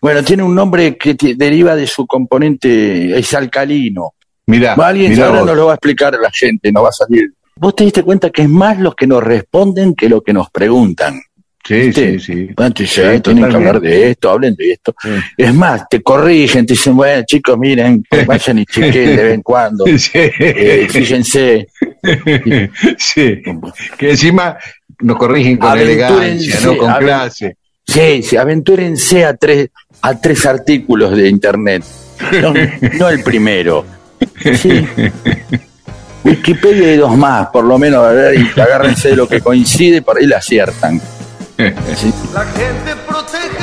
Bueno, 0.00 0.22
tiene 0.24 0.44
un 0.44 0.54
nombre 0.54 0.96
que 0.96 1.14
deriva 1.36 1.76
de 1.76 1.86
su 1.86 2.06
componente, 2.06 3.18
es 3.18 3.34
alcalino. 3.34 4.14
mirá, 4.46 4.72
Alguien 4.72 5.10
mirá 5.12 5.26
ahora 5.26 5.40
nos 5.44 5.56
lo 5.56 5.66
va 5.66 5.72
a 5.72 5.74
explicar 5.74 6.14
a 6.14 6.18
la 6.18 6.30
gente, 6.32 6.72
no 6.72 6.82
va 6.84 6.88
a 6.88 6.92
salir. 6.92 7.34
Vos 7.60 7.74
te 7.76 7.84
diste 7.84 8.02
cuenta 8.02 8.30
que 8.30 8.42
es 8.42 8.48
más 8.48 8.78
los 8.78 8.94
que 8.94 9.06
nos 9.06 9.22
responden 9.22 9.94
que 9.94 10.08
lo 10.08 10.20
que 10.22 10.32
nos 10.32 10.50
preguntan. 10.50 11.20
Sí, 11.64 11.74
¿viste? 11.74 12.18
sí, 12.18 12.32
sí. 12.32 12.48
Bueno, 12.56 12.72
te 12.72 12.86
Sí, 12.86 13.00
"Eh, 13.02 13.20
tienen 13.20 13.48
que 13.48 13.56
hablar 13.56 13.80
de 13.80 14.10
esto, 14.10 14.30
hablen 14.30 14.54
de 14.54 14.72
esto. 14.72 14.94
Sí. 15.02 15.10
Es 15.36 15.52
más, 15.52 15.86
te 15.90 16.00
corrigen, 16.02 16.64
te 16.64 16.72
dicen, 16.72 16.96
bueno, 16.96 17.22
chicos, 17.26 17.58
miren, 17.58 18.02
vayan 18.26 18.60
y 18.60 18.64
chequen 18.64 19.16
de 19.16 19.22
vez 19.22 19.34
en 19.34 19.42
cuando. 19.42 19.84
Sí. 19.98 20.10
Eh, 20.14 20.86
fíjense, 20.88 21.66
Sí. 22.98 23.42
Que 23.98 24.10
encima 24.10 24.56
nos 25.00 25.16
corrigen 25.18 25.58
con 25.58 25.76
elegancia, 25.78 26.58
no 26.64 26.76
con 26.78 26.92
clase. 26.94 27.56
Sí, 27.86 28.22
sí, 28.22 28.36
aventúrense 28.36 29.24
a 29.24 29.34
tres, 29.36 29.68
a 30.02 30.18
tres 30.18 30.46
artículos 30.46 31.16
de 31.16 31.28
internet. 31.28 31.84
No, 32.98 33.08
el 33.08 33.22
primero. 33.22 33.84
Sí. 34.56 34.86
Wikipedia 36.24 36.94
y 36.94 36.96
dos 36.96 37.16
más, 37.16 37.48
por 37.48 37.64
lo 37.64 37.78
menos, 37.78 38.04
a 38.04 38.10
ver, 38.10 38.34
y 38.34 38.60
agárrense 38.60 39.10
de 39.10 39.16
lo 39.16 39.28
que 39.28 39.40
coincide, 39.40 40.02
por 40.02 40.18
ahí 40.18 40.26
la 40.26 40.38
aciertan. 40.38 41.00
La 41.58 42.44
gente 42.44 42.94
protege 43.06 43.57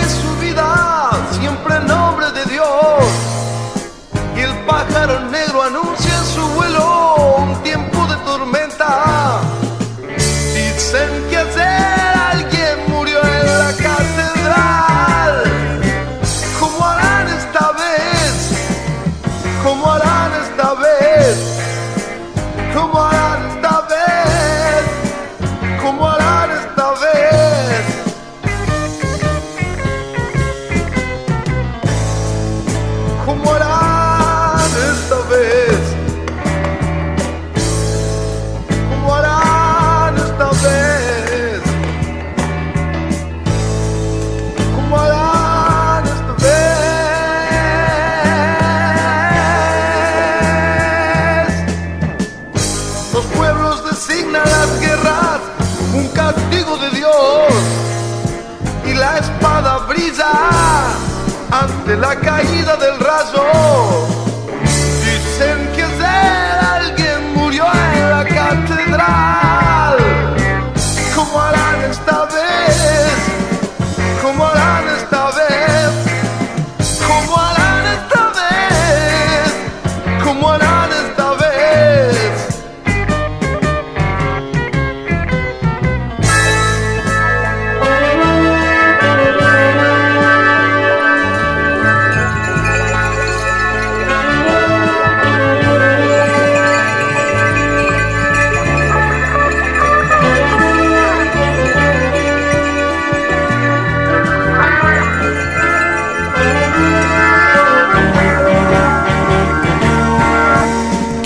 ante 61.51 61.95
la 61.95 62.15
caída 62.15 62.75
del 62.77 62.99
rayo. 62.99 64.14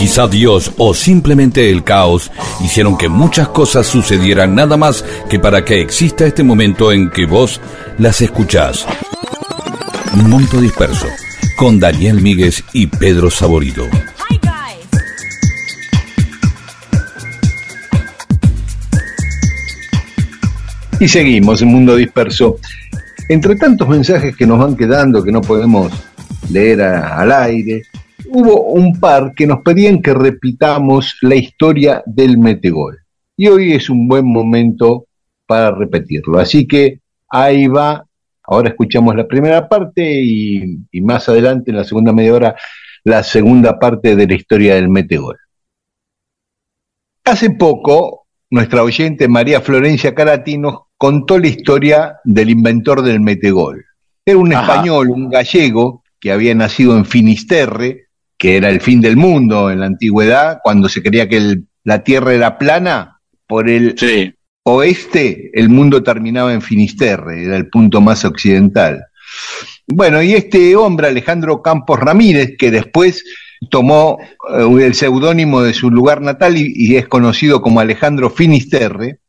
Quizá 0.10 0.28
Dios 0.28 0.72
o 0.80 0.96
simplemente 0.96 1.70
el 1.70 1.84
caos 1.84 2.32
hicieron 2.66 2.98
que 2.98 3.08
muchas 3.08 3.48
cosas 3.50 3.86
sucedieran 3.86 4.56
nada 4.56 4.76
más 4.76 5.06
que 5.30 5.38
para 5.38 5.64
que 5.64 5.82
exista 5.82 6.26
este 6.26 6.42
momento 6.42 6.92
en 6.92 7.12
que 7.12 7.28
vos 7.28 7.62
las 8.00 8.20
escuchás. 8.20 8.88
Mundo 10.14 10.60
Disperso, 10.62 11.06
con 11.58 11.80
Daniel 11.80 12.22
Míguez 12.22 12.64
y 12.74 12.88
Pedro 12.88 13.30
Saborido. 13.30 13.86
Y 21.00 21.08
seguimos 21.08 21.62
en 21.62 21.70
Mundo 21.70 21.96
Disperso. 21.96 22.58
Entre 23.30 23.56
tantos 23.56 23.88
mensajes 23.88 24.36
que 24.36 24.46
nos 24.46 24.60
van 24.60 24.76
quedando, 24.76 25.24
que 25.24 25.32
no 25.32 25.42
podemos 25.42 25.92
leer 26.50 26.82
a- 26.82 27.20
al 27.20 27.32
aire, 27.32 27.84
hubo 28.32 28.64
un 28.72 29.00
par 29.00 29.34
que 29.36 29.48
nos 29.48 29.60
pedían 29.62 30.02
que 30.02 30.14
repitamos 30.14 31.18
la 31.22 31.36
historia 31.36 32.04
del 32.06 32.38
metegol. 32.38 32.98
Y 33.36 33.48
hoy 33.48 33.74
es 33.74 33.90
un 33.90 34.08
buen 34.08 34.26
momento 34.26 35.08
para 35.46 35.72
repetirlo. 35.72 36.40
Así 36.40 36.68
que 36.68 37.00
ahí 37.30 37.68
va. 37.68 38.06
Ahora 38.44 38.70
escuchamos 38.70 39.16
la 39.16 39.28
primera 39.28 39.68
parte 39.68 40.22
y, 40.24 40.80
y 40.92 41.02
más 41.02 41.30
adelante, 41.30 41.72
en 41.72 41.78
la 41.78 41.84
segunda 41.84 42.12
media 42.12 42.34
hora, 42.34 42.56
la 43.04 43.24
segunda 43.24 43.80
parte 43.80 44.16
de 44.16 44.28
la 44.28 44.34
historia 44.34 44.76
del 44.76 44.90
metegol. 44.90 45.38
Hace 47.26 47.52
poco, 47.52 48.26
nuestra 48.50 48.84
oyente 48.84 49.28
María 49.28 49.62
Florencia 49.62 50.16
Carati 50.16 50.58
nos 50.58 50.80
contó 50.98 51.38
la 51.38 51.48
historia 51.48 52.18
del 52.24 52.50
inventor 52.50 53.04
del 53.04 53.22
metegol. 53.22 53.86
Era 54.26 54.38
un 54.38 54.54
Ajá. 54.54 54.74
español, 54.74 55.12
un 55.12 55.30
gallego, 55.30 56.04
que 56.20 56.32
había 56.32 56.54
nacido 56.54 56.98
en 56.98 57.06
Finisterre, 57.06 58.09
que 58.40 58.58
era 58.58 58.70
el 58.70 58.82
fin 58.82 59.02
del 59.02 59.18
mundo 59.18 59.70
en 59.70 59.82
la 59.82 59.86
antigüedad, 59.86 60.60
cuando 60.64 60.90
se 60.90 61.04
creía 61.04 61.30
que 61.30 61.38
el- 61.38 61.66
la 61.84 62.04
tierra 62.04 62.34
era 62.34 62.58
plana, 62.58 63.20
por 63.46 63.70
el 63.70 63.96
Sí. 63.98 64.34
oeste 64.64 65.52
el 65.54 65.70
mundo 65.70 66.02
terminaba 66.02 66.54
en 66.54 66.62
Finisterre, 66.62 67.44
era 67.44 67.58
el 67.58 67.70
punto 67.70 68.00
más 68.02 68.26
occidental. 68.26 69.04
Bueno, 69.88 70.22
y 70.22 70.34
este 70.34 70.76
hombre, 70.76 71.08
Alejandro 71.08 71.62
Campos 71.62 72.00
Ramírez, 72.00 72.56
que 72.58 72.72
después 72.72 73.24
tomó 73.70 74.18
eh, 74.20 74.86
el 74.86 74.94
seudónimo 74.94 75.62
de 75.62 75.74
su 75.74 75.92
lugar 75.92 76.22
natal 76.22 76.56
y, 76.58 76.72
y 76.76 76.96
es 76.96 77.08
conocido 77.08 77.62
como 77.62 77.80
Alejandro 77.82 78.30
Finisterre, 78.30 79.20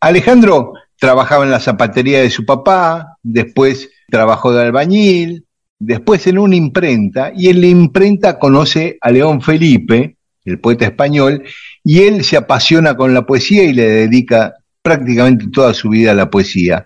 Alejandro 0.00 0.74
trabajaba 0.98 1.44
en 1.44 1.50
la 1.50 1.60
zapatería 1.60 2.20
de 2.20 2.30
su 2.30 2.44
papá, 2.44 3.16
después 3.22 3.88
trabajó 4.10 4.52
de 4.52 4.62
albañil, 4.62 5.46
después 5.78 6.26
en 6.26 6.38
una 6.38 6.56
imprenta, 6.56 7.32
y 7.34 7.48
en 7.48 7.60
la 7.60 7.66
imprenta 7.66 8.38
conoce 8.38 8.98
a 9.00 9.10
León 9.10 9.40
Felipe, 9.42 10.16
el 10.44 10.60
poeta 10.60 10.84
español, 10.84 11.42
y 11.82 12.00
él 12.02 12.24
se 12.24 12.36
apasiona 12.36 12.96
con 12.96 13.14
la 13.14 13.26
poesía 13.26 13.64
y 13.64 13.72
le 13.72 13.88
dedica 13.88 14.54
prácticamente 14.82 15.46
toda 15.52 15.72
su 15.74 15.88
vida 15.88 16.10
a 16.12 16.14
la 16.14 16.30
poesía. 16.30 16.84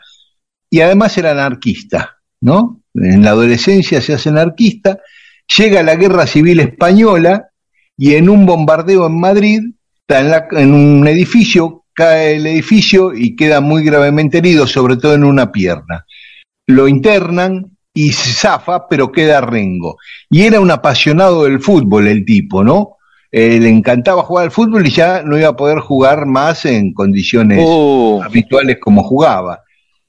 Y 0.71 0.81
además 0.81 1.17
era 1.19 1.33
anarquista, 1.33 2.17
¿no? 2.41 2.83
En 2.95 3.23
la 3.23 3.31
adolescencia 3.31 4.01
se 4.01 4.15
hace 4.15 4.29
anarquista, 4.29 4.99
llega 5.57 5.83
la 5.83 5.97
guerra 5.97 6.27
civil 6.27 6.61
española 6.61 7.49
y 7.97 8.15
en 8.15 8.29
un 8.29 8.47
bombardeo 8.47 9.07
en 9.07 9.19
Madrid, 9.19 9.61
está 10.01 10.21
en, 10.21 10.31
la- 10.31 10.49
en 10.53 10.73
un 10.73 11.09
edificio, 11.09 11.85
cae 11.93 12.37
el 12.37 12.47
edificio 12.47 13.13
y 13.15 13.35
queda 13.35 13.61
muy 13.61 13.83
gravemente 13.83 14.39
herido, 14.39 14.67
sobre 14.67 14.97
todo 14.97 15.15
en 15.15 15.25
una 15.25 15.51
pierna. 15.51 16.05
Lo 16.67 16.87
internan 16.87 17.77
y 17.99 18.13
zafa, 18.13 18.87
pero 18.87 19.11
queda 19.11 19.41
rengo. 19.41 19.97
Y 20.31 20.43
era 20.43 20.61
un 20.61 20.71
apasionado 20.71 21.43
del 21.45 21.61
fútbol 21.61 22.07
el 22.07 22.25
tipo, 22.25 22.63
¿no? 22.63 22.97
Eh, 23.33 23.59
le 23.61 23.69
encantaba 23.69 24.23
jugar 24.23 24.45
al 24.45 24.51
fútbol 24.53 24.87
y 24.87 24.91
ya 24.91 25.23
no 25.25 25.37
iba 25.37 25.49
a 25.49 25.57
poder 25.57 25.81
jugar 25.81 26.25
más 26.25 26.65
en 26.65 26.95
condiciones 26.95 27.59
Uh, 27.61 28.23
habituales 28.23 28.79
como 28.81 29.03
jugaba. 29.03 29.63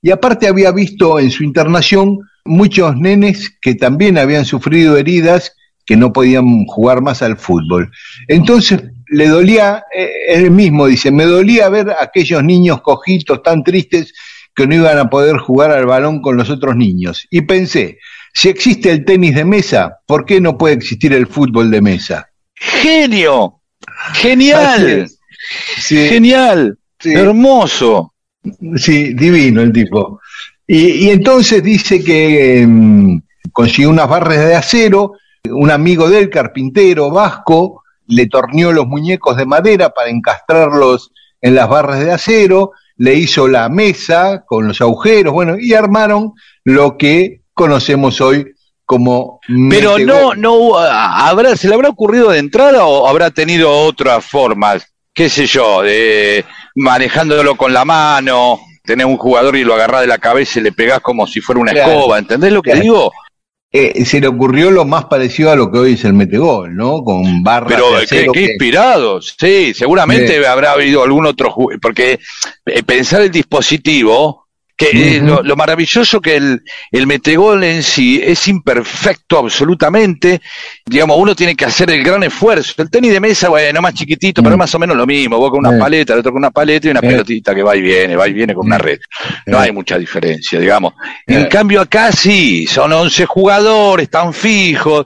Y 0.04 0.12
aparte 0.12 0.48
había 0.48 0.72
visto 0.72 1.20
en 1.20 1.32
su 1.32 1.44
internación 1.44 2.20
muchos 2.46 2.96
nenes 2.96 3.58
que 3.60 3.74
también 3.74 4.20
habían 4.20 4.46
sufrido 4.46 4.96
heridas 4.96 5.56
que 5.84 5.98
no 5.98 6.14
podían 6.14 6.66
jugar 6.68 7.02
más 7.02 7.24
al 7.24 7.38
fútbol. 7.38 7.92
Entonces 8.28 8.84
le 9.08 9.28
dolía, 9.28 9.84
eh, 9.96 10.12
él 10.28 10.52
mismo 10.52 10.86
dice, 10.86 11.10
me 11.10 11.26
dolía 11.26 11.68
ver 11.70 11.90
a 11.90 12.04
aquellos 12.04 12.44
niños 12.44 12.82
cojitos 12.84 13.42
tan 13.42 13.64
tristes 13.64 14.14
que 14.60 14.68
no 14.68 14.76
iban 14.76 14.98
a 14.98 15.10
poder 15.10 15.38
jugar 15.38 15.72
al 15.72 15.86
balón 15.86 16.22
con 16.22 16.36
los 16.36 16.50
otros 16.50 16.76
niños. 16.76 17.26
Y 17.30 17.42
pensé, 17.42 17.98
si 18.34 18.50
existe 18.50 18.92
el 18.92 19.06
tenis 19.06 19.36
de 19.36 19.46
mesa, 19.46 20.00
¿por 20.06 20.26
qué 20.26 20.42
no 20.42 20.58
puede 20.58 20.76
existir 20.76 21.14
el 21.14 21.28
fútbol 21.28 21.72
de 21.72 21.82
mesa? 21.82 22.30
genio. 22.56 23.62
Genial. 24.16 25.10
Sí, 25.78 26.10
Genial. 26.10 26.78
sí. 27.00 27.14
Hermoso. 27.14 28.14
Sí, 28.76 29.14
divino 29.14 29.62
el 29.62 29.72
tipo. 29.72 30.20
Y, 30.68 31.06
y 31.06 31.10
entonces 31.10 31.64
dice 31.64 32.04
que 32.04 32.66
mm, 32.68 33.22
consiguió 33.54 33.90
unas 33.90 34.10
barras 34.10 34.40
de 34.40 34.56
acero, 34.56 35.14
un 35.50 35.72
amigo 35.72 36.10
del 36.10 36.30
carpintero 36.30 37.10
vasco 37.12 37.84
le 38.08 38.28
torneó 38.28 38.74
los 38.74 38.88
muñecos 38.88 39.38
de 39.38 39.46
madera 39.46 39.92
para 39.92 40.10
encastrarlos 40.10 41.12
en 41.40 41.56
las 41.56 41.70
barras 41.70 42.00
de 42.02 42.12
acero, 42.12 42.72
le 43.00 43.16
hizo 43.16 43.48
la 43.48 43.68
mesa 43.68 44.44
con 44.46 44.68
los 44.68 44.80
agujeros, 44.80 45.34
bueno, 45.34 45.58
y 45.60 45.74
armaron 45.74 46.34
lo 46.64 46.98
que 46.98 47.42
conocemos 47.54 48.22
hoy 48.22 48.46
como 48.86 49.40
Pero 49.70 50.00
no, 50.00 50.34
no 50.36 50.78
habrá, 50.78 51.56
¿se 51.56 51.68
le 51.68 51.74
habrá 51.74 51.90
ocurrido 51.90 52.30
de 52.30 52.40
entrada 52.40 52.86
o 52.86 53.08
habrá 53.08 53.32
tenido 53.32 53.72
otras 53.72 54.26
formas? 54.26 54.86
qué 55.20 55.28
sé 55.28 55.48
yo, 55.48 55.82
de 55.82 56.46
manejándolo 56.76 57.58
con 57.58 57.74
la 57.74 57.84
mano, 57.84 58.62
tener 58.86 59.06
un 59.06 59.18
jugador 59.18 59.58
y 59.58 59.66
lo 59.66 59.74
agarrás 59.74 60.00
de 60.00 60.08
la 60.08 60.18
cabeza 60.18 60.60
y 60.60 60.64
le 60.64 60.72
pegás 60.72 61.02
como 61.02 61.28
si 61.28 61.42
fuera 61.42 61.60
una 61.60 61.74
escoba, 61.74 62.18
¿entendés 62.18 62.54
lo 62.54 62.62
que 62.62 62.76
digo? 62.76 63.12
Eh, 63.72 64.04
se 64.04 64.20
le 64.20 64.28
ocurrió 64.28 64.72
lo 64.72 64.84
más 64.84 65.06
parecido 65.06 65.52
a 65.52 65.56
lo 65.56 65.72
que 65.72 65.78
hoy 65.78 65.94
es 65.94 66.04
el 66.04 66.14
metegol, 66.14 66.76
¿no? 66.76 67.04
Con 67.04 67.44
barras 67.44 67.80
Pero 68.10 68.32
qué, 68.34 68.42
inspirados, 68.42 69.36
sí, 69.40 69.76
seguramente 69.76 70.44
habrá 70.48 70.72
habido 70.72 71.04
algún 71.04 71.28
otro, 71.28 71.56
porque 71.80 72.20
eh, 72.66 72.84
pensar 72.84 73.22
el 73.22 73.30
dispositivo 73.30 74.39
que 74.80 75.22
lo, 75.22 75.56
maravilloso 75.58 76.22
que 76.22 76.38
el, 76.38 76.64
el 76.90 77.06
metegol 77.06 77.62
en 77.66 77.84
sí 77.84 78.22
es 78.24 78.48
imperfecto 78.48 79.38
absolutamente. 79.38 80.40
Digamos, 80.86 81.18
uno 81.18 81.36
tiene 81.36 81.54
que 81.54 81.66
hacer 81.66 81.92
el 81.92 82.02
gran 82.02 82.24
esfuerzo. 82.24 82.82
El 82.82 82.90
tenis 82.90 83.12
de 83.12 83.20
mesa, 83.20 83.50
bueno, 83.50 83.82
más 83.82 83.94
chiquitito, 83.94 84.42
pero 84.42 84.56
es 84.56 84.60
más 84.60 84.74
o 84.74 84.80
menos 84.80 84.96
lo 84.96 85.06
mismo. 85.06 85.38
Vos 85.38 85.52
con 85.52 85.66
una 85.66 85.78
paleta, 85.78 86.14
el 86.14 86.20
otro 86.20 86.32
con 86.32 86.40
una 86.40 86.52
paleta 86.52 86.88
y 86.88 86.92
una 86.92 87.02
pelotita 87.02 87.54
que 87.54 87.62
va 87.62 87.76
y 87.76 87.82
viene, 87.82 88.16
va 88.16 88.30
y 88.30 88.32
viene 88.32 88.54
con 88.54 88.68
una 88.68 88.78
red. 88.78 89.00
No 89.48 89.60
hay 89.60 89.74
mucha 89.74 89.98
diferencia, 89.98 90.58
digamos. 90.58 90.94
En 91.28 91.48
cambio, 91.48 91.82
acá 91.82 92.14
sí, 92.14 92.66
son 92.66 92.94
11 92.94 93.26
jugadores, 93.26 94.06
están 94.06 94.34
fijos 94.34 95.06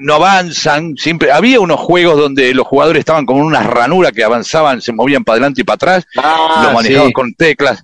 no 0.00 0.14
avanzan, 0.14 0.94
siempre 0.96 1.32
había 1.32 1.58
unos 1.58 1.80
juegos 1.80 2.16
donde 2.16 2.54
los 2.54 2.68
jugadores 2.68 3.00
estaban 3.00 3.26
con 3.26 3.40
unas 3.40 3.66
ranuras 3.66 4.12
que 4.12 4.22
avanzaban, 4.22 4.80
se 4.80 4.92
movían 4.92 5.24
para 5.24 5.34
adelante 5.34 5.62
y 5.62 5.64
para 5.64 5.74
atrás, 5.74 6.06
ah, 6.16 6.62
lo 6.68 6.72
manejaban 6.72 7.10
con 7.10 7.34
teclas 7.34 7.82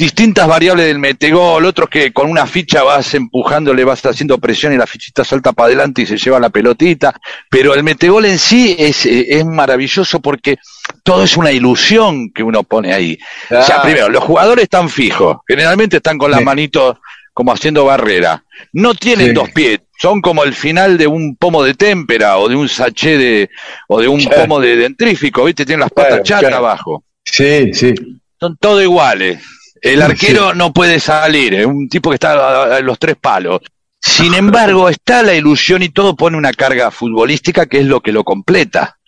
distintas 0.00 0.48
variables 0.48 0.86
del 0.86 0.98
metegol, 0.98 1.62
otros 1.66 1.90
que 1.90 2.10
con 2.10 2.30
una 2.30 2.46
ficha 2.46 2.82
vas 2.82 3.12
empujando, 3.12 3.74
le 3.74 3.84
vas 3.84 4.00
haciendo 4.06 4.38
presión 4.38 4.72
y 4.72 4.78
la 4.78 4.86
fichita 4.86 5.24
salta 5.24 5.52
para 5.52 5.66
adelante 5.66 6.00
y 6.00 6.06
se 6.06 6.16
lleva 6.16 6.40
la 6.40 6.48
pelotita, 6.48 7.14
pero 7.50 7.74
el 7.74 7.82
metegol 7.82 8.24
en 8.24 8.38
sí 8.38 8.74
es, 8.78 9.04
es 9.04 9.44
maravilloso 9.44 10.20
porque 10.20 10.56
todo 11.02 11.22
es 11.22 11.36
una 11.36 11.52
ilusión 11.52 12.30
que 12.32 12.42
uno 12.42 12.62
pone 12.62 12.94
ahí. 12.94 13.18
O 13.50 13.62
sea, 13.62 13.82
primero, 13.82 14.08
los 14.08 14.24
jugadores 14.24 14.62
están 14.62 14.88
fijos, 14.88 15.36
generalmente 15.46 15.98
están 15.98 16.16
con 16.16 16.30
las 16.30 16.42
manitos 16.42 16.96
como 17.34 17.52
haciendo 17.52 17.84
barrera, 17.84 18.42
no 18.72 18.94
tienen 18.94 19.34
dos 19.34 19.50
pies, 19.50 19.80
son 20.00 20.22
como 20.22 20.44
el 20.44 20.54
final 20.54 20.96
de 20.96 21.08
un 21.08 21.36
pomo 21.36 21.62
de 21.62 21.74
témpera 21.74 22.38
o 22.38 22.48
de 22.48 22.56
un 22.56 22.70
sachet 22.70 23.18
de, 23.18 23.50
o 23.86 24.00
de 24.00 24.08
un 24.08 24.24
pomo 24.24 24.60
de 24.60 24.76
dentrífico, 24.76 25.44
¿viste? 25.44 25.66
Tienen 25.66 25.80
las 25.80 25.90
patas 25.90 26.22
chatas 26.22 26.54
abajo. 26.54 27.04
Sí, 27.22 27.74
sí. 27.74 27.92
Son 28.40 28.56
todos 28.56 28.82
iguales. 28.82 29.42
El 29.80 30.02
arquero 30.02 30.54
no 30.54 30.72
puede 30.72 31.00
salir, 31.00 31.54
es 31.54 31.66
un 31.66 31.88
tipo 31.88 32.10
que 32.10 32.14
está 32.14 32.76
a 32.76 32.80
los 32.80 32.98
tres 32.98 33.16
palos. 33.16 33.60
Sin 34.02 34.34
embargo, 34.34 34.88
está 34.88 35.22
la 35.22 35.34
ilusión 35.34 35.82
y 35.82 35.90
todo 35.90 36.16
pone 36.16 36.36
una 36.36 36.52
carga 36.52 36.90
futbolística 36.90 37.66
que 37.66 37.80
es 37.80 37.86
lo 37.86 38.00
que 38.00 38.12
lo 38.12 38.24
completa. 38.24 38.98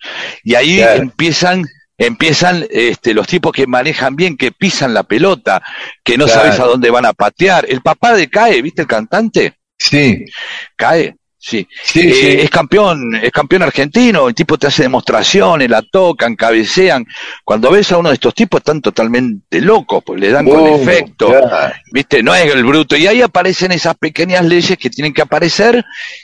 Y 0.43 0.55
ahí 0.55 0.81
empiezan 0.81 1.65
empiezan 1.97 2.65
este, 2.69 3.13
los 3.13 3.27
tipos 3.27 3.51
que 3.51 3.67
manejan 3.67 4.15
bien, 4.15 4.37
que 4.37 4.51
pisan 4.51 4.93
la 4.93 5.03
pelota, 5.03 5.61
que 6.03 6.17
no 6.17 6.27
sabes 6.27 6.59
a 6.59 6.65
dónde 6.65 6.89
van 6.89 7.05
a 7.05 7.13
patear. 7.13 7.65
El 7.67 7.81
papá 7.81 8.13
de 8.13 8.29
Cae, 8.29 8.61
¿viste 8.61 8.81
el 8.81 8.87
cantante? 8.87 9.55
Sí. 9.77 10.25
Cae. 10.75 11.15
Sí, 11.45 11.67
eh, 11.95 12.43
es 12.43 12.49
campeón, 12.49 13.15
es 13.15 13.29
campeón 13.29 13.63
argentino, 13.63 14.29
el 14.29 14.33
tipo 14.33 14.57
te 14.57 14.67
hace 14.67 14.83
demostraciones, 14.83 15.69
la 15.69 15.81
tocan, 15.81 16.37
cabecean. 16.37 17.05
Cuando 17.43 17.69
ves 17.69 17.91
a 17.91 17.97
uno 17.97 18.07
de 18.07 18.15
estos 18.15 18.33
tipos 18.33 18.61
están 18.61 18.79
totalmente 18.79 19.59
locos, 19.59 20.01
pues 20.05 20.21
le 20.21 20.29
dan 20.29 20.47
con 20.47 20.65
efecto, 20.67 21.33
viste, 21.91 22.23
no 22.23 22.33
es 22.33 22.49
el 22.49 22.63
bruto. 22.63 22.95
Y 22.95 23.07
ahí 23.07 23.21
aparecen 23.21 23.73
esas 23.73 23.95
pequeñas 23.95 24.45
leyes 24.45 24.77
que 24.77 24.89
tienen 24.89 25.13
que 25.13 25.21
aparecer, 25.21 25.83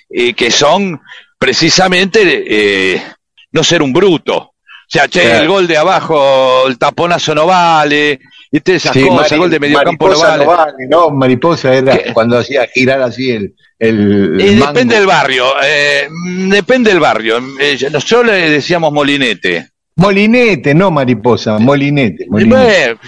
eh, 0.10 0.34
que 0.34 0.50
son 0.50 1.02
precisamente 1.38 2.22
eh, 2.24 3.04
no 3.52 3.62
ser 3.62 3.82
un 3.82 3.92
bruto. 3.92 4.38
O 4.38 4.54
sea, 4.88 5.10
che, 5.10 5.42
el 5.42 5.50
gol 5.50 5.68
de 5.68 5.76
abajo, 5.76 6.66
el 6.66 6.78
taponazo 6.78 7.36
no 7.36 7.46
vale, 7.46 8.22
viste 8.50 8.76
esas 8.76 8.96
cosas, 8.98 9.34
el 9.34 9.40
gol 9.40 9.50
de 9.50 9.60
medio 9.60 9.82
campo 9.82 10.08
no 10.08 10.18
vale. 10.18 10.88
no, 10.90 11.10
mariposa 11.10 11.74
era 11.74 12.14
cuando 12.14 12.38
hacía 12.38 12.66
girar 12.74 13.02
así 13.02 13.32
el 13.32 13.54
depende 13.80 14.96
del 14.96 15.08
barrio, 15.08 15.54
eh, 15.64 16.08
depende 16.50 16.92
del 16.92 17.00
barrio. 17.00 17.38
Eh, 17.60 17.78
nosotros 17.92 18.26
le 18.28 18.50
decíamos 18.50 18.92
molinete. 18.92 19.70
Molinete, 19.96 20.74
no 20.74 20.92
mariposa, 20.92 21.60
molinete. 21.60 22.28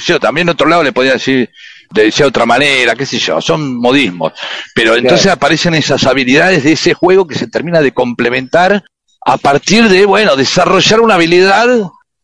yo 0.06 0.20
también 0.20 0.48
en 0.48 0.52
otro 0.54 0.68
lado 0.68 0.84
le 0.84 0.92
podía 0.92 1.14
decir 1.14 1.50
de 1.92 2.04
decía 2.06 2.26
otra 2.26 2.46
manera, 2.46 2.96
qué 2.96 3.06
sé 3.06 3.18
yo, 3.18 3.42
son 3.42 3.76
modismos. 3.76 4.34
Pero 4.74 4.96
entonces 4.96 5.28
aparecen 5.28 5.74
esas 5.74 6.06
habilidades 6.06 6.64
de 6.64 6.74
ese 6.74 6.94
juego 6.94 7.28
que 7.28 7.36
se 7.36 7.48
termina 7.48 7.82
de 7.82 7.92
complementar 7.92 8.84
a 9.26 9.38
partir 9.38 9.88
de, 9.88 10.06
bueno, 10.06 10.36
desarrollar 10.36 11.00
una 11.02 11.16
habilidad 11.16 11.68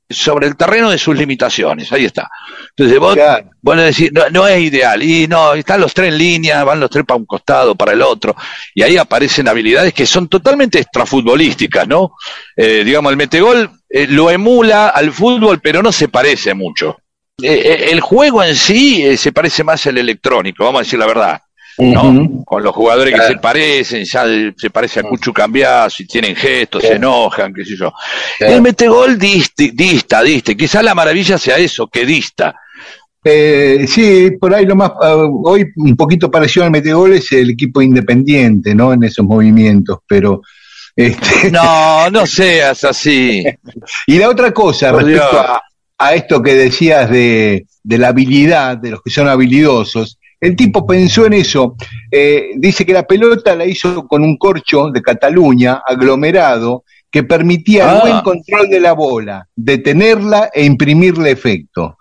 sobre 0.10 0.48
el 0.48 0.56
terreno 0.56 0.90
de 0.90 0.98
sus 0.98 1.16
limitaciones. 1.16 1.92
Ahí 1.92 2.06
está. 2.06 2.30
Entonces 2.70 3.00
vos, 3.00 3.18
bueno, 3.62 3.82
decir, 3.82 4.12
no, 4.32 4.48
es 4.48 4.62
ideal. 4.62 5.04
Y 5.04 5.28
no, 5.28 5.54
están 5.54 5.82
los 5.82 5.94
tres 5.94 6.10
en 6.10 6.18
línea, 6.18 6.64
van 6.64 6.80
los 6.80 6.90
tres 6.90 7.06
para 7.06 7.18
un 7.18 7.26
costado, 7.26 7.76
para 7.76 7.94
el 7.94 8.02
otro. 8.02 8.36
Y 8.74 8.84
ahí 8.84 8.98
aparecen 8.98 9.48
habilidades 9.48 9.94
que 9.94 10.06
son 10.06 10.28
totalmente 10.28 10.80
extrafutbolísticas, 10.80 11.88
¿no? 11.88 12.14
Eh, 12.56 12.84
digamos, 12.86 13.12
el 13.12 13.18
metegol 13.18 13.70
eh, 13.90 14.08
lo 14.08 14.30
emula 14.30 14.90
al 14.90 15.12
fútbol, 15.12 15.60
pero 15.62 15.82
no 15.82 15.92
se 15.92 16.08
parece 16.08 16.54
mucho. 16.54 16.98
Eh, 17.42 17.90
el 17.92 18.00
juego 18.00 18.44
en 18.44 18.56
sí 18.56 19.18
se 19.18 19.32
parece 19.32 19.64
más 19.64 19.86
al 19.86 19.98
electrónico, 19.98 20.64
vamos 20.64 20.80
a 20.80 20.84
decir 20.84 20.98
la 20.98 21.06
verdad. 21.06 21.42
¿No? 21.78 22.44
Con 22.46 22.64
los 22.64 22.74
jugadores 22.74 23.14
que 23.14 23.28
se 23.28 23.38
parecen, 23.38 24.04
ya 24.04 24.26
se 24.56 24.70
parece 24.70 25.00
a 25.00 25.04
Cuchu 25.04 25.32
Cambiazo 25.32 26.04
y 26.04 26.08
tienen 26.08 26.36
gestos, 26.36 26.82
se 26.82 26.94
enojan, 26.94 27.54
qué 27.54 27.64
sé 27.64 27.76
yo. 27.76 27.94
El 28.40 28.62
metegol 28.62 29.18
dista, 29.18 29.64
dista, 29.74 30.24
dista. 30.24 30.56
Quizás 30.56 30.84
la 30.84 30.96
maravilla 30.96 31.38
sea 31.38 31.58
eso, 31.58 31.88
que 31.88 32.06
dista. 32.06 32.56
Eh, 33.24 33.86
sí, 33.88 34.32
por 34.40 34.54
ahí 34.54 34.66
lo 34.66 34.76
más, 34.76 34.92
uh, 34.92 35.42
hoy 35.50 35.66
un 35.76 35.96
poquito 35.96 36.32
parecido 36.32 36.66
al 36.66 36.72
metegol 36.72 37.14
es 37.14 37.32
el 37.34 37.50
equipo 37.50 37.82
independiente, 37.82 38.74
¿no? 38.74 38.94
En 38.94 39.04
esos 39.04 39.26
movimientos, 39.26 40.00
pero... 40.08 40.42
Este... 40.96 41.52
No, 41.52 42.10
no 42.10 42.26
seas 42.26 42.84
así. 42.86 43.44
y 44.08 44.18
la 44.18 44.30
otra 44.30 44.52
cosa, 44.52 44.92
respecto 44.92 45.46
a, 46.00 46.14
esto 46.16 46.42
que 46.42 46.54
decías 46.54 47.10
de, 47.10 47.66
de 47.84 47.98
la 47.98 48.10
habilidad, 48.10 48.78
de 48.78 48.92
los 48.92 49.02
que 49.02 49.10
son 49.10 49.28
habilidosos, 49.28 50.17
el 50.40 50.56
tipo 50.56 50.86
pensó 50.86 51.26
en 51.26 51.34
eso. 51.34 51.76
Eh, 52.12 52.52
dice 52.56 52.86
que 52.86 52.94
la 52.94 53.04
pelota 53.04 53.56
la 53.56 53.66
hizo 53.66 54.08
con 54.08 54.24
un 54.24 54.38
corcho 54.38 54.90
de 54.90 55.02
Cataluña, 55.02 55.82
aglomerado, 55.86 56.84
que 57.10 57.24
permitía 57.24 57.96
el 57.96 58.02
buen 58.02 58.14
ah. 58.16 58.24
control 58.24 58.70
de 58.70 58.80
la 58.80 58.94
bola, 58.94 59.48
detenerla 59.56 60.50
e 60.54 60.66
imprimirle 60.66 61.32
efecto. 61.32 61.98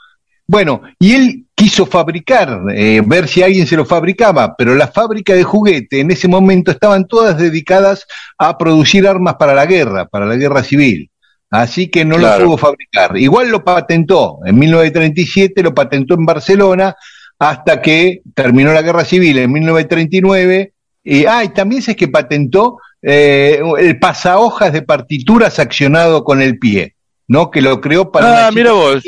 Bueno, 0.48 0.82
y 0.98 1.14
él 1.14 1.46
quiso 1.54 1.86
fabricar, 1.86 2.60
eh, 2.74 3.02
ver 3.04 3.26
si 3.26 3.42
alguien 3.42 3.66
se 3.66 3.76
lo 3.76 3.84
fabricaba, 3.84 4.54
pero 4.56 4.74
las 4.74 4.92
fábricas 4.92 5.36
de 5.36 5.42
juguete 5.42 6.00
en 6.00 6.10
ese 6.10 6.28
momento 6.28 6.70
estaban 6.70 7.06
todas 7.06 7.38
dedicadas 7.38 8.06
a 8.38 8.56
producir 8.56 9.08
armas 9.08 9.36
para 9.36 9.54
la 9.54 9.66
guerra, 9.66 10.06
para 10.06 10.26
la 10.26 10.36
guerra 10.36 10.62
civil. 10.62 11.10
Así 11.50 11.88
que 11.88 12.04
no 12.04 12.18
lo 12.18 12.44
pudo 12.44 12.58
fabricar. 12.58 13.16
Igual 13.16 13.48
lo 13.48 13.64
patentó, 13.64 14.40
en 14.44 14.58
1937 14.58 15.62
lo 15.62 15.74
patentó 15.74 16.14
en 16.14 16.26
Barcelona, 16.26 16.94
hasta 17.38 17.82
que 17.82 18.22
terminó 18.34 18.72
la 18.72 18.82
guerra 18.82 19.04
civil 19.04 19.38
en 19.38 19.52
1939. 19.52 20.72
Y, 21.04 21.26
ah, 21.26 21.44
y 21.44 21.48
también 21.50 21.82
es 21.86 21.96
que 21.96 22.08
patentó 22.08 22.78
eh, 23.02 23.60
el 23.78 23.98
pasahojas 23.98 24.72
de 24.72 24.82
partituras 24.82 25.58
accionado 25.58 26.24
con 26.24 26.42
el 26.42 26.58
pie, 26.58 26.96
¿no? 27.28 27.50
Que 27.50 27.60
lo 27.60 27.80
creó 27.80 28.10
para. 28.10 28.46
Ah, 28.46 28.50
mira 28.50 28.72
vos. 28.72 29.02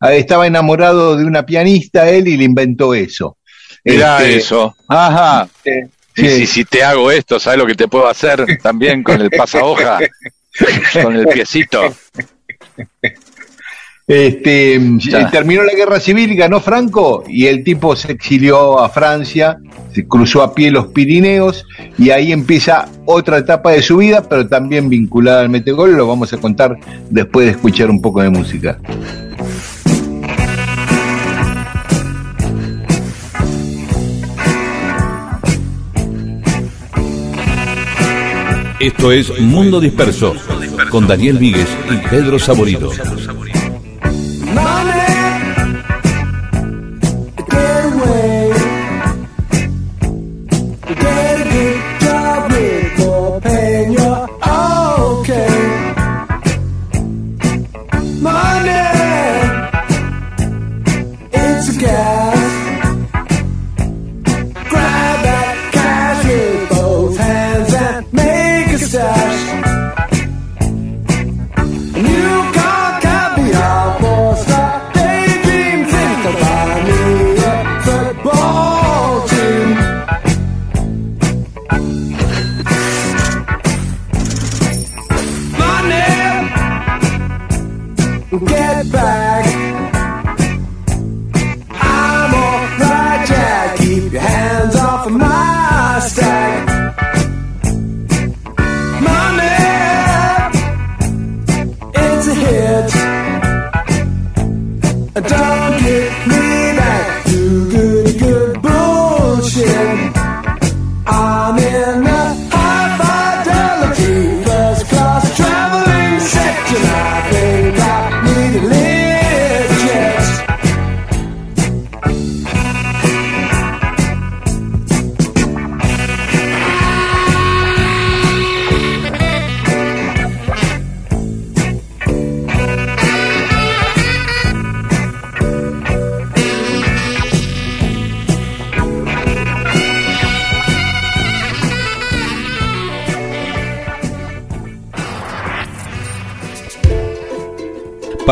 Estaba 0.00 0.46
enamorado 0.46 1.16
de 1.16 1.24
una 1.24 1.46
pianista 1.46 2.08
él 2.08 2.28
y 2.28 2.36
le 2.36 2.44
inventó 2.44 2.94
eso. 2.94 3.38
Mira 3.82 4.18
este, 4.18 4.36
eso. 4.36 4.76
Ajá. 4.88 5.48
Sí, 6.14 6.46
si 6.46 6.64
te 6.64 6.82
hago 6.82 7.10
esto, 7.10 7.38
¿sabes 7.38 7.58
lo 7.58 7.66
que 7.66 7.74
te 7.74 7.88
puedo 7.88 8.06
hacer 8.06 8.58
también 8.62 9.02
con 9.02 9.20
el 9.20 9.30
pasahoja? 9.30 9.98
con 11.02 11.16
el 11.16 11.26
piecito. 11.28 11.94
Este, 14.08 14.80
terminó 15.32 15.64
la 15.64 15.74
guerra 15.74 15.98
civil, 15.98 16.36
ganó 16.36 16.60
Franco 16.60 17.24
y 17.26 17.46
el 17.46 17.64
tipo 17.64 17.96
se 17.96 18.12
exilió 18.12 18.78
a 18.78 18.88
Francia, 18.88 19.58
se 19.92 20.06
cruzó 20.06 20.42
a 20.42 20.54
pie 20.54 20.70
los 20.70 20.86
Pirineos 20.86 21.66
y 21.98 22.10
ahí 22.10 22.30
empieza 22.30 22.88
otra 23.04 23.38
etapa 23.38 23.72
de 23.72 23.82
su 23.82 23.96
vida, 23.96 24.22
pero 24.28 24.46
también 24.46 24.88
vinculada 24.88 25.40
al 25.40 25.48
metegol, 25.48 25.96
lo 25.96 26.06
vamos 26.06 26.32
a 26.32 26.36
contar 26.36 26.78
después 27.10 27.46
de 27.46 27.52
escuchar 27.52 27.90
un 27.90 28.00
poco 28.00 28.22
de 28.22 28.30
música. 28.30 28.78
Esto 38.78 39.10
es 39.10 39.40
Mundo 39.40 39.80
Disperso 39.80 40.36
con 40.90 41.08
Daniel 41.08 41.38
Víguez 41.38 41.66
y 41.90 42.08
Pedro 42.08 42.38
Saborido. 42.38 42.92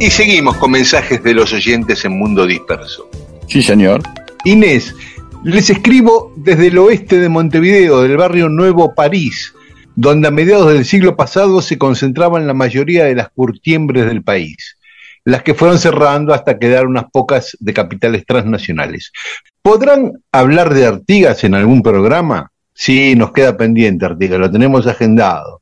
Y 0.00 0.08
seguimos 0.08 0.56
con 0.56 0.70
mensajes 0.70 1.22
de 1.22 1.34
los 1.34 1.52
oyentes 1.52 2.06
en 2.06 2.18
Mundo 2.18 2.46
Disperso. 2.46 3.10
Sí, 3.46 3.62
señor. 3.62 4.00
Inés, 4.46 4.94
les 5.44 5.68
escribo 5.68 6.32
desde 6.38 6.68
el 6.68 6.78
oeste 6.78 7.18
de 7.18 7.28
Montevideo, 7.28 8.00
del 8.00 8.16
barrio 8.16 8.48
Nuevo 8.48 8.94
París, 8.94 9.52
donde 9.94 10.28
a 10.28 10.30
mediados 10.30 10.72
del 10.72 10.86
siglo 10.86 11.16
pasado 11.16 11.60
se 11.60 11.76
concentraban 11.76 12.46
la 12.46 12.54
mayoría 12.54 13.04
de 13.04 13.14
las 13.14 13.28
curtiembres 13.28 14.06
del 14.06 14.22
país, 14.22 14.78
las 15.26 15.42
que 15.42 15.52
fueron 15.52 15.78
cerrando 15.78 16.32
hasta 16.32 16.58
quedar 16.58 16.86
unas 16.86 17.04
pocas 17.12 17.54
de 17.60 17.74
capitales 17.74 18.24
transnacionales. 18.24 19.12
¿Podrán 19.60 20.12
hablar 20.32 20.72
de 20.72 20.86
Artigas 20.86 21.44
en 21.44 21.54
algún 21.54 21.82
programa? 21.82 22.50
Sí, 22.72 23.14
nos 23.16 23.32
queda 23.32 23.58
pendiente 23.58 24.06
Artigas, 24.06 24.40
lo 24.40 24.50
tenemos 24.50 24.86
agendado. 24.86 25.59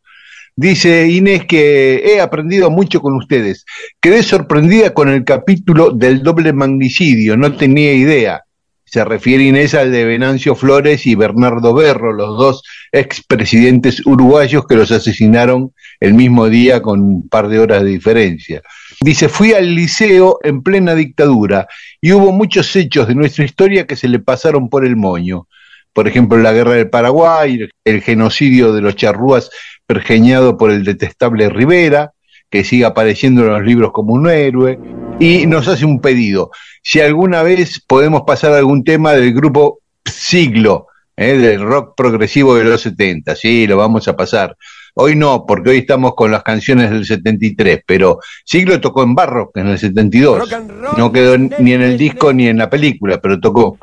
Dice 0.61 1.07
Inés 1.07 1.45
que 1.45 2.03
he 2.05 2.21
aprendido 2.21 2.69
mucho 2.69 3.01
con 3.01 3.15
ustedes. 3.15 3.65
Quedé 4.01 4.25
sorprendida 4.25 4.93
con 4.93 5.09
el 5.09 5.23
capítulo 5.23 5.93
del 5.93 6.25
doble 6.25 6.53
magnicidio, 6.53 7.37
no 7.37 7.53
tenía 7.57 7.93
idea. 7.93 8.43
Se 8.85 9.05
refiere 9.05 9.45
Inés 9.45 9.75
al 9.75 9.93
de 9.93 10.05
Venancio 10.05 10.57
Flores 10.57 11.07
y 11.07 11.15
Bernardo 11.15 11.75
Berro, 11.75 12.13
los 12.13 12.37
dos 12.37 12.65
expresidentes 12.91 14.05
uruguayos 14.05 14.67
que 14.67 14.75
los 14.75 14.91
asesinaron 14.91 15.75
el 16.01 16.15
mismo 16.15 16.49
día 16.49 16.83
con 16.83 17.03
un 17.03 17.29
par 17.29 17.47
de 17.47 17.61
horas 17.61 17.85
de 17.85 17.91
diferencia. 17.91 18.61
Dice, 19.01 19.29
fui 19.29 19.53
al 19.53 19.77
liceo 19.77 20.41
en 20.43 20.65
plena 20.65 20.97
dictadura 20.97 21.69
y 22.01 22.11
hubo 22.11 22.33
muchos 22.33 22.75
hechos 22.75 23.07
de 23.07 23.15
nuestra 23.15 23.45
historia 23.45 23.87
que 23.87 23.95
se 23.95 24.09
le 24.09 24.19
pasaron 24.19 24.69
por 24.69 24.85
el 24.85 24.97
moño. 24.97 25.47
Por 25.93 26.09
ejemplo, 26.09 26.39
la 26.39 26.53
guerra 26.53 26.73
del 26.73 26.91
Paraguay, 26.91 27.69
el 27.85 28.03
genocidio 28.03 28.73
de 28.73 28.83
los 28.83 28.97
charrúas 28.97 29.51
pergeñado 29.87 30.57
por 30.57 30.71
el 30.71 30.85
detestable 30.85 31.49
Rivera, 31.49 32.13
que 32.51 32.65
sigue 32.65 32.85
apareciendo 32.85 33.43
en 33.43 33.49
los 33.49 33.63
libros 33.63 33.93
como 33.93 34.15
un 34.15 34.29
héroe, 34.29 34.79
y 35.19 35.47
nos 35.47 35.69
hace 35.69 35.85
un 35.85 36.01
pedido. 36.01 36.51
Si 36.83 37.01
alguna 37.01 37.43
vez 37.43 37.83
podemos 37.87 38.23
pasar 38.27 38.53
algún 38.53 38.85
tema 38.85 39.13
del 39.13 39.35
grupo 39.35 39.81
Siglo, 40.05 40.87
¿eh? 41.17 41.37
del 41.37 41.63
rock 41.63 41.95
progresivo 41.97 42.55
de 42.55 42.65
los 42.65 42.81
70, 42.83 43.35
sí, 43.35 43.67
lo 43.67 43.77
vamos 43.77 44.09
a 44.09 44.17
pasar. 44.17 44.57
Hoy 44.95 45.15
no, 45.15 45.45
porque 45.47 45.71
hoy 45.71 45.79
estamos 45.79 46.15
con 46.15 46.31
las 46.31 46.43
canciones 46.43 46.91
del 46.91 47.05
73, 47.05 47.83
pero 47.87 48.19
Siglo 48.45 48.81
tocó 48.81 49.03
en 49.03 49.15
Barrock 49.15 49.57
en 49.57 49.69
el 49.69 49.79
72. 49.79 50.49
No 50.97 51.13
quedó 51.13 51.39
ni 51.39 51.73
en 51.73 51.83
el 51.83 51.97
disco 51.97 52.33
ni 52.33 52.49
en 52.49 52.59
la 52.59 52.69
película, 52.69 53.21
pero 53.21 53.39
tocó. 53.39 53.79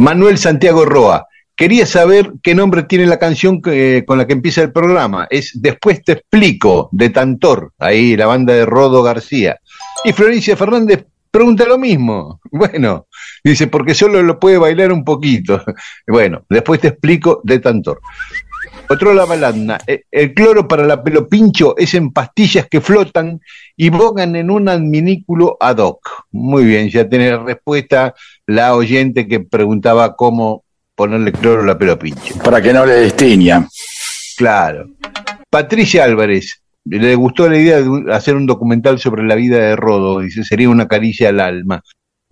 Manuel 0.00 0.38
Santiago 0.38 0.86
Roa, 0.86 1.26
Quería 1.54 1.84
saber 1.84 2.32
qué 2.42 2.54
nombre 2.54 2.84
tiene 2.84 3.04
la 3.04 3.18
canción 3.18 3.60
con 3.60 4.16
la 4.16 4.26
que 4.26 4.32
empieza 4.32 4.62
el 4.62 4.72
programa. 4.72 5.26
Es 5.28 5.60
Después 5.60 6.02
te 6.02 6.12
explico, 6.12 6.88
de 6.90 7.10
Tantor, 7.10 7.74
ahí 7.78 8.16
la 8.16 8.24
banda 8.24 8.54
de 8.54 8.64
Rodo 8.64 9.02
García. 9.02 9.60
Y 10.02 10.14
Florencia 10.14 10.56
Fernández 10.56 11.04
pregunta 11.30 11.66
lo 11.66 11.76
mismo. 11.76 12.40
Bueno, 12.50 13.08
dice, 13.44 13.66
porque 13.66 13.92
solo 13.92 14.22
lo 14.22 14.40
puede 14.40 14.56
bailar 14.56 14.90
un 14.90 15.04
poquito. 15.04 15.62
Bueno, 16.06 16.46
después 16.48 16.80
te 16.80 16.88
explico 16.88 17.42
de 17.44 17.58
Tantor. 17.58 18.00
Otro 18.88 19.14
la 19.14 19.24
balanda. 19.24 19.78
E, 19.86 20.02
el 20.10 20.34
cloro 20.34 20.66
para 20.66 20.84
la 20.84 21.02
pelo 21.02 21.28
pincho 21.28 21.76
es 21.76 21.94
en 21.94 22.10
pastillas 22.12 22.66
que 22.68 22.80
flotan 22.80 23.40
y 23.76 23.88
bogan 23.88 24.34
en 24.34 24.50
un 24.50 24.68
adminículo 24.68 25.56
ad 25.60 25.78
hoc. 25.78 26.26
Muy 26.32 26.64
bien, 26.64 26.88
ya 26.88 27.08
tiene 27.08 27.30
la 27.30 27.38
respuesta 27.38 28.14
la 28.50 28.74
oyente 28.74 29.28
que 29.28 29.38
preguntaba 29.38 30.16
cómo 30.16 30.64
ponerle 30.96 31.30
cloro 31.30 31.62
a 31.62 31.66
la 31.66 31.78
pelo 31.78 31.96
pinche. 31.96 32.34
Para 32.42 32.60
que 32.60 32.72
no 32.72 32.84
le 32.84 32.94
destiña. 32.94 33.68
Claro. 34.36 34.88
Patricia 35.48 36.02
Álvarez, 36.02 36.60
le 36.84 37.14
gustó 37.14 37.48
la 37.48 37.58
idea 37.58 37.80
de 37.80 38.12
hacer 38.12 38.34
un 38.34 38.46
documental 38.46 38.98
sobre 38.98 39.22
la 39.22 39.36
vida 39.36 39.58
de 39.58 39.76
Rodo, 39.76 40.18
dice, 40.18 40.42
sería 40.42 40.68
una 40.68 40.88
caricia 40.88 41.28
al 41.28 41.38
alma. 41.38 41.80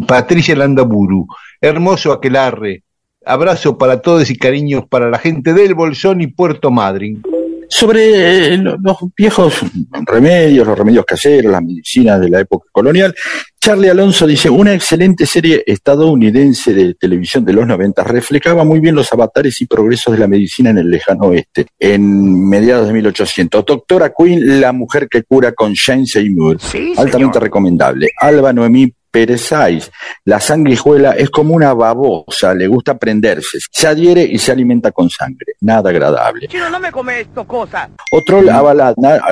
Patricia 0.07 0.57
Landaburu, 0.57 1.27
hermoso 1.61 2.13
aquelarre, 2.13 2.83
abrazo 3.25 3.79
para 3.79 4.01
todos 4.01 4.29
y 4.29 4.37
cariños 4.37 4.87
para 4.89 5.11
la 5.11 5.19
gente 5.19 5.53
del 5.53 5.75
Bolsón 5.75 6.21
y 6.21 6.27
Puerto 6.27 6.73
Madryn. 6.73 7.23
Sobre 7.69 8.55
eh, 8.55 8.57
los 8.57 8.97
viejos 9.17 9.61
remedios, 10.07 10.67
los 10.67 10.79
remedios 10.79 11.05
caseros, 11.05 11.53
las 11.53 11.63
medicinas 11.63 12.21
de 12.21 12.31
la 12.31 12.41
época 12.41 12.67
colonial, 12.73 13.15
Charlie 13.61 13.91
Alonso 13.91 14.27
dice, 14.27 14.49
una 14.49 14.73
excelente 14.73 15.27
serie 15.27 15.63
estadounidense 15.67 16.73
de 16.73 16.95
televisión 16.95 17.45
de 17.45 17.53
los 17.53 17.67
90 17.67 18.05
reflejaba 18.05 18.65
muy 18.65 18.81
bien 18.81 18.95
los 18.95 19.13
avatares 19.13 19.61
y 19.61 19.67
progresos 19.67 20.13
de 20.13 20.21
la 20.21 20.29
medicina 20.29 20.71
en 20.71 20.79
el 20.79 20.91
lejano 20.91 21.27
oeste, 21.27 21.67
en 21.79 22.49
mediados 22.49 22.87
de 22.87 22.95
1800. 22.95 23.65
Doctora 23.65 24.13
Queen, 24.17 24.61
la 24.61 24.73
mujer 24.73 25.09
que 25.09 25.25
cura 25.25 25.53
con 25.53 25.73
Shane 25.73 26.07
Seymour, 26.07 26.59
altamente 26.97 27.41
recomendable. 27.41 28.09
Alba 28.19 28.53
Noemí 28.53 28.93
Perezáis. 29.11 29.91
La 30.25 30.41
sanguijuela 30.41 31.13
es 31.13 31.31
como 31.31 31.55
una 31.55 31.73
babosa, 31.75 32.55
le 32.55 32.67
gusta 32.67 32.99
prenderse, 32.99 33.59
se 33.71 33.87
adhiere 33.87 34.23
y 34.23 34.39
se 34.39 34.53
alimenta 34.53 34.93
con 34.93 35.09
sangre. 35.09 35.55
Nada 35.61 35.91
agradable. 35.91 36.49
no 36.71 36.79
me 36.79 36.93
come 36.93 37.21
esto, 37.21 37.47
cosa. 37.47 37.89
Otro 38.13 38.43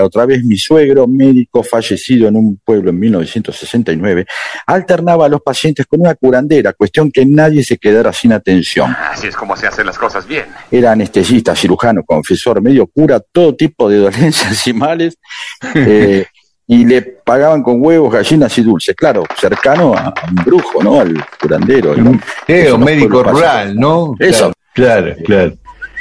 otra 0.02 0.26
vez 0.26 0.44
mi 0.44 0.56
suegro, 0.56 1.06
médico 1.06 1.62
fallecido 1.62 2.28
en 2.28 2.36
un 2.36 2.60
pueblo 2.64 2.90
en 2.90 2.98
1969, 2.98 4.26
alternaba 4.66 5.26
a 5.26 5.28
los 5.28 5.42
pacientes 5.42 5.86
con 5.86 6.00
una 6.00 6.14
curandera, 6.14 6.72
cuestión 6.72 7.10
que 7.10 7.24
nadie 7.26 7.62
se 7.62 7.76
quedara 7.76 8.12
sin 8.12 8.32
atención. 8.32 8.94
Así 9.10 9.26
es 9.26 9.36
como 9.36 9.56
se 9.56 9.66
hacen 9.66 9.86
las 9.86 9.98
cosas 9.98 10.26
bien. 10.26 10.46
Era 10.70 10.92
anestesista, 10.92 11.54
cirujano, 11.54 12.02
confesor, 12.04 12.62
medio 12.62 12.86
cura, 12.86 13.20
todo 13.20 13.54
tipo 13.54 13.88
de 13.88 13.98
dolencias 13.98 14.66
y 14.66 14.72
males. 14.72 15.18
Eh, 15.74 16.26
y 16.66 16.84
le 16.84 17.02
pagaban 17.02 17.62
con 17.62 17.76
huevos, 17.84 18.12
gallinas 18.12 18.56
y 18.58 18.62
dulces. 18.62 18.94
Claro, 18.96 19.24
cercano 19.38 19.94
a, 19.94 20.08
a 20.08 20.14
un 20.28 20.34
brujo, 20.44 20.82
¿no? 20.82 21.00
Al 21.00 21.14
curandero. 21.40 21.92
un 21.92 22.20
no 22.48 22.78
médico 22.78 23.22
rural, 23.22 23.76
¿no? 23.76 24.14
Eso. 24.18 24.52
Claro, 24.74 25.14
claro. 25.24 25.54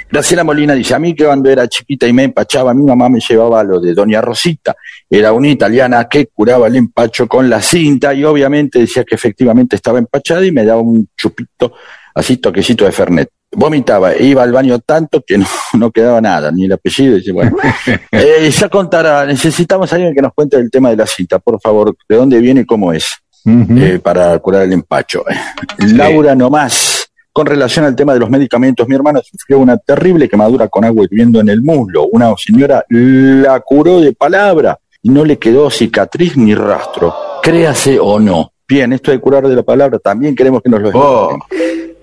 Graciela 0.10 0.44
Molina 0.44 0.74
dice, 0.74 0.94
a 0.94 1.00
mí 1.00 1.16
que 1.16 1.26
cuando 1.26 1.50
era 1.50 1.68
chiquita 1.68 2.08
y 2.08 2.14
me 2.14 2.24
empachaba, 2.24 2.74
mi 2.74 2.84
mamá 2.84 3.10
me 3.10 3.20
llevaba 3.20 3.64
lo 3.64 3.80
de 3.80 3.94
Doña 3.94 4.22
Rosita. 4.22 4.76
Era 5.10 5.34
una 5.34 5.50
italiana 5.50 6.08
que 6.08 6.28
curaba 6.28 6.68
el 6.68 6.76
empacho 6.76 7.28
con 7.28 7.50
la 7.50 7.62
cinta 7.62 8.14
y 8.14 8.24
obviamente 8.24 8.80
decía 8.80 9.04
que 9.04 9.16
efectivamente 9.16 9.76
estaba 9.76 9.98
empachada 10.00 10.46
y 10.46 10.52
me 10.52 10.64
daba 10.64 10.82
un 10.82 11.10
chupito, 11.18 11.74
así 12.14 12.38
toquecito 12.38 12.86
de 12.86 12.92
Fernet. 12.92 13.30
Vomitaba, 13.56 14.16
iba 14.18 14.44
al 14.44 14.52
baño 14.52 14.80
tanto 14.80 15.24
que 15.26 15.38
no, 15.38 15.46
no 15.74 15.92
quedaba 15.92 16.22
nada, 16.22 16.52
ni 16.52 16.66
el 16.66 16.74
apellido. 16.74 17.16
Dice, 17.16 17.32
bueno, 17.32 17.56
Eh, 18.12 18.50
ya 18.50 18.70
contará, 18.70 19.26
necesitamos 19.26 19.92
a 19.92 19.96
alguien 19.96 20.14
que 20.14 20.22
nos 20.22 20.34
cuente 20.34 20.58
el 20.58 20.70
tema 20.72 20.90
de 20.90 20.98
la 20.98 21.06
cinta, 21.06 21.40
por 21.40 21.60
favor, 21.60 21.96
de 22.08 22.16
dónde 22.16 22.40
viene 22.40 22.62
y 22.62 22.66
cómo 22.66 22.94
es 22.94 23.08
eh, 23.46 24.00
para 24.02 24.38
curar 24.40 24.64
el 24.64 24.74
empacho. 24.74 25.24
Laura 25.78 26.34
nomás, 26.34 27.08
con 27.32 27.46
relación 27.46 27.86
al 27.86 27.96
tema 27.96 28.14
de 28.14 28.20
los 28.20 28.30
medicamentos, 28.30 28.88
mi 28.88 28.96
hermana 28.96 29.22
sufrió 29.24 29.60
una 29.60 29.78
terrible 29.78 30.28
quemadura 30.30 30.68
con 30.68 30.86
agua 30.86 31.04
hirviendo 31.04 31.40
en 31.42 31.50
el 31.50 31.62
muslo. 31.62 32.08
Una 32.08 32.34
señora 32.38 32.86
la 32.90 33.60
curó 33.60 34.00
de 34.00 34.14
palabra 34.14 34.80
y 35.02 35.10
no 35.10 35.24
le 35.24 35.38
quedó 35.38 35.70
cicatriz 35.70 36.36
ni 36.38 36.56
rastro. 36.56 37.14
Créase 37.44 38.00
o 38.00 38.20
no. 38.20 38.52
Bien, 38.68 38.92
esto 38.94 39.12
de 39.12 39.20
curar 39.20 39.48
de 39.48 39.56
la 39.56 39.62
palabra 39.62 40.00
también 40.00 40.36
queremos 40.36 40.62
que 40.64 40.70
nos 40.70 40.82
lo 40.82 40.90
Oh. 40.96 41.38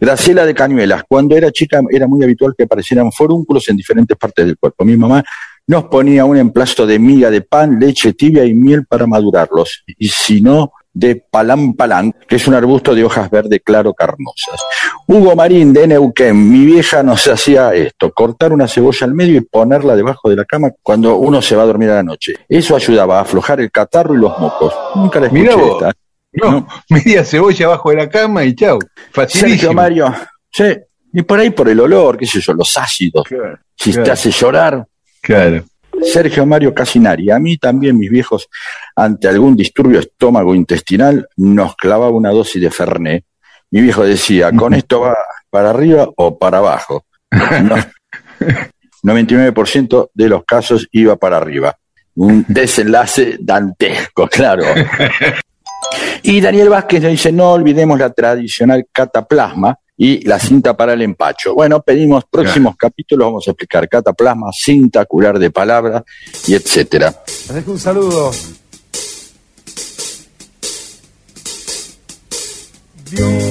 Graciela 0.02 0.44
de 0.44 0.52
Cañuelas, 0.52 1.04
cuando 1.08 1.36
era 1.36 1.52
chica 1.52 1.80
era 1.88 2.08
muy 2.08 2.24
habitual 2.24 2.54
que 2.58 2.64
aparecieran 2.64 3.12
forúnculos 3.12 3.68
en 3.68 3.76
diferentes 3.76 4.16
partes 4.16 4.44
del 4.44 4.58
cuerpo. 4.58 4.84
Mi 4.84 4.96
mamá 4.96 5.22
nos 5.68 5.84
ponía 5.84 6.24
un 6.24 6.36
emplasto 6.36 6.84
de 6.84 6.98
miga 6.98 7.30
de 7.30 7.42
pan, 7.42 7.78
leche 7.78 8.12
tibia 8.12 8.44
y 8.44 8.52
miel 8.52 8.84
para 8.84 9.06
madurarlos. 9.06 9.84
Y 9.86 10.08
si 10.08 10.40
no, 10.40 10.72
de 10.92 11.24
palán 11.30 11.74
palán, 11.74 12.12
que 12.26 12.34
es 12.34 12.48
un 12.48 12.54
arbusto 12.54 12.96
de 12.96 13.04
hojas 13.04 13.30
verde 13.30 13.60
claro 13.60 13.94
carnosas. 13.94 14.60
Hugo 15.06 15.36
Marín 15.36 15.72
de 15.72 15.86
Neuquén, 15.86 16.50
mi 16.50 16.64
vieja 16.64 17.04
nos 17.04 17.28
hacía 17.28 17.72
esto, 17.72 18.10
cortar 18.12 18.52
una 18.52 18.66
cebolla 18.66 19.06
al 19.06 19.14
medio 19.14 19.36
y 19.36 19.42
ponerla 19.42 19.94
debajo 19.94 20.28
de 20.28 20.34
la 20.34 20.44
cama 20.44 20.70
cuando 20.82 21.14
uno 21.14 21.40
se 21.40 21.54
va 21.54 21.62
a 21.62 21.66
dormir 21.66 21.90
a 21.90 21.94
la 21.94 22.02
noche. 22.02 22.34
Eso 22.48 22.74
ayudaba 22.74 23.18
a 23.18 23.22
aflojar 23.22 23.60
el 23.60 23.70
catarro 23.70 24.16
y 24.16 24.18
los 24.18 24.36
mocos. 24.36 24.74
Nunca 24.96 25.20
la 25.20 25.26
escuché 25.26 25.42
Mirá 25.44 25.54
vos. 25.54 25.80
esta. 25.80 26.01
No, 26.32 26.66
media 26.88 27.24
cebolla 27.24 27.66
abajo 27.66 27.90
de 27.90 27.96
la 27.96 28.08
cama 28.08 28.44
y 28.44 28.54
chau. 28.54 28.78
Sergio 28.80 29.12
Facilísimo. 29.12 29.72
Mario, 29.74 30.14
sí, 30.50 30.64
y 31.12 31.22
por 31.22 31.38
ahí 31.40 31.50
por 31.50 31.68
el 31.68 31.80
olor, 31.80 32.16
qué 32.16 32.26
sé 32.26 32.40
yo, 32.40 32.54
los 32.54 32.76
ácidos, 32.76 33.24
Claro, 33.26 33.58
si 33.76 33.90
claro. 33.90 34.04
te 34.04 34.10
hace 34.12 34.30
llorar, 34.30 34.86
claro. 35.20 35.64
Sergio 36.02 36.44
Mario 36.46 36.74
Casinari. 36.74 37.30
A 37.30 37.38
mí 37.38 37.58
también 37.58 37.98
mis 37.98 38.10
viejos, 38.10 38.48
ante 38.96 39.28
algún 39.28 39.54
disturbio 39.54 40.00
estómago 40.00 40.54
intestinal, 40.54 41.28
nos 41.36 41.76
clavaba 41.76 42.10
una 42.10 42.30
dosis 42.30 42.60
de 42.60 42.70
Fernet. 42.70 43.24
Mi 43.70 43.82
viejo 43.82 44.04
decía, 44.04 44.50
con 44.56 44.74
esto 44.74 45.00
va 45.00 45.16
para 45.50 45.70
arriba 45.70 46.08
o 46.16 46.38
para 46.38 46.58
abajo. 46.58 47.04
No, 47.30 47.76
99% 49.14 50.10
de 50.14 50.28
los 50.28 50.44
casos 50.44 50.88
iba 50.92 51.16
para 51.16 51.36
arriba. 51.36 51.76
Un 52.14 52.44
desenlace 52.48 53.36
dantesco, 53.40 54.28
claro. 54.28 54.64
Y 56.22 56.40
Daniel 56.40 56.68
Vázquez 56.68 57.02
nos 57.02 57.10
dice, 57.12 57.32
no 57.32 57.52
olvidemos 57.52 57.98
la 57.98 58.10
tradicional 58.10 58.86
cataplasma 58.92 59.78
y 59.96 60.26
la 60.26 60.38
cinta 60.38 60.76
para 60.76 60.94
el 60.94 61.02
empacho. 61.02 61.54
Bueno, 61.54 61.82
pedimos 61.82 62.24
próximos 62.30 62.76
capítulos, 62.76 63.26
vamos 63.26 63.48
a 63.48 63.50
explicar 63.52 63.88
cataplasma, 63.88 64.50
cinta, 64.52 65.04
curar 65.04 65.38
de 65.38 65.50
palabra 65.50 66.04
y 66.46 66.54
etcétera. 66.54 67.14
Les 67.26 67.54
dejo 67.54 67.72
un 67.72 67.78
saludo. 67.78 68.30
Violencia 73.10 73.41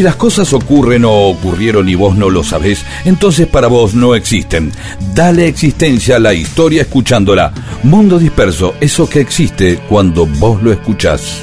Si 0.00 0.04
las 0.04 0.16
cosas 0.16 0.54
ocurren 0.54 1.04
o 1.04 1.28
ocurrieron 1.28 1.86
y 1.86 1.94
vos 1.94 2.16
no 2.16 2.30
lo 2.30 2.42
sabés, 2.42 2.86
entonces 3.04 3.46
para 3.46 3.68
vos 3.68 3.92
no 3.92 4.14
existen. 4.14 4.72
Dale 5.14 5.46
existencia 5.46 6.16
a 6.16 6.18
la 6.18 6.32
historia 6.32 6.80
escuchándola. 6.80 7.52
Mundo 7.82 8.18
disperso, 8.18 8.74
eso 8.80 9.06
que 9.10 9.20
existe 9.20 9.78
cuando 9.90 10.24
vos 10.24 10.62
lo 10.62 10.72
escuchás. 10.72 11.42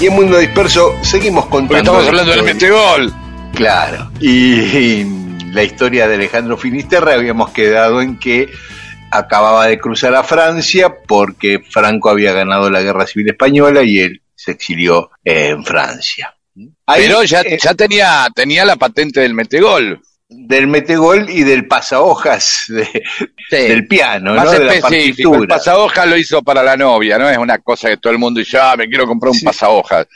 Y 0.00 0.06
en 0.06 0.12
Mundo 0.14 0.38
Disperso 0.38 0.92
seguimos 1.02 1.46
contando. 1.46 1.66
Porque 1.66 1.78
estamos 1.80 2.06
hablando 2.06 2.30
del 2.30 2.44
metegol. 2.44 3.12
Claro. 3.52 4.12
Y, 4.20 4.60
y 4.60 5.50
la 5.50 5.64
historia 5.64 6.06
de 6.06 6.14
Alejandro 6.14 6.56
Finisterre 6.56 7.14
habíamos 7.14 7.50
quedado 7.50 8.00
en 8.00 8.16
que 8.16 8.48
acababa 9.10 9.66
de 9.66 9.78
cruzar 9.78 10.14
a 10.14 10.22
Francia 10.22 10.94
porque 11.06 11.60
Franco 11.70 12.10
había 12.10 12.32
ganado 12.32 12.70
la 12.70 12.82
Guerra 12.82 13.06
Civil 13.06 13.28
Española 13.30 13.82
y 13.82 13.98
él 13.98 14.22
se 14.34 14.52
exilió 14.52 15.10
en 15.24 15.64
Francia. 15.64 16.34
Ahí, 16.86 17.02
Pero 17.06 17.22
ya, 17.24 17.40
eh, 17.42 17.58
ya 17.62 17.74
tenía, 17.74 18.28
tenía 18.34 18.64
la 18.64 18.76
patente 18.76 19.20
del 19.20 19.34
metegol. 19.34 20.00
Del 20.28 20.66
metegol 20.66 21.30
y 21.30 21.44
del 21.44 21.66
pasahojas 21.68 22.64
de, 22.68 22.84
Sí. 23.48 23.56
del 23.56 23.86
piano, 23.86 24.34
Más 24.34 24.46
¿no? 24.46 24.50
De 24.52 24.64
la 24.64 24.74
específico. 24.74 25.34
El 25.36 25.46
pasahojas 25.46 26.08
lo 26.08 26.16
hizo 26.16 26.42
para 26.42 26.62
la 26.64 26.76
novia, 26.76 27.16
no 27.18 27.28
es 27.30 27.38
una 27.38 27.58
cosa 27.58 27.88
que 27.88 27.96
todo 27.98 28.12
el 28.12 28.18
mundo 28.18 28.40
dice, 28.40 28.58
ah, 28.58 28.74
me 28.76 28.88
quiero 28.88 29.06
comprar 29.06 29.30
un 29.30 29.38
Sí. 29.38 29.44
pasahojas. 29.44 30.06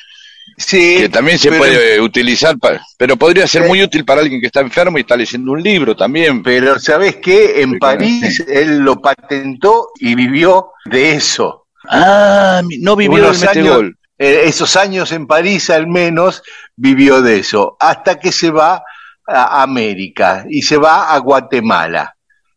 Sí, 0.63 0.99
Que 0.99 1.09
también 1.09 1.39
se 1.39 1.49
pero- 1.49 1.59
puede 1.61 2.01
utilizar, 2.03 2.59
para, 2.59 2.83
pero 2.99 3.17
podría 3.17 3.47
ser 3.47 3.63
Sí. 3.63 3.69
muy 3.69 3.83
útil 3.83 4.05
para 4.05 4.21
alguien 4.21 4.41
que 4.43 4.47
está 4.49 4.61
enfermo 4.61 4.99
y 4.99 5.01
está 5.01 5.17
leyendo 5.17 5.53
un 5.53 5.63
libro 5.63 5.97
también. 5.97 6.43
Pero 6.43 6.79
¿sabes 6.79 7.17
qué? 7.17 7.63
En 7.63 7.79
París 7.79 8.45
él 8.47 8.79
lo 8.81 9.01
patentó 9.01 9.89
y 9.99 10.15
vivió 10.15 10.73
de 10.85 11.13
eso. 11.13 11.67
Ah, 11.89 12.61
no 12.79 12.95
vivió 12.95 13.25
Unos 13.25 13.41
del 13.41 13.49
metegol. 13.49 13.97
Eh, 14.19 14.43
esos 14.45 14.77
años 14.77 15.13
en 15.13 15.27
París 15.27 15.71
al 15.71 15.87
menos 15.87 16.43
vivió 16.77 17.23
de 17.23 17.39
eso, 17.39 17.79
hasta 17.81 18.21
que 18.21 18.31
se 18.31 18.51
va 18.51 18.83
a 19.27 19.63
América 19.63 20.45
y 20.49 20.61
se 20.61 20.77
va 20.77 21.11
a 21.15 21.19
Guatemala. 21.21 22.15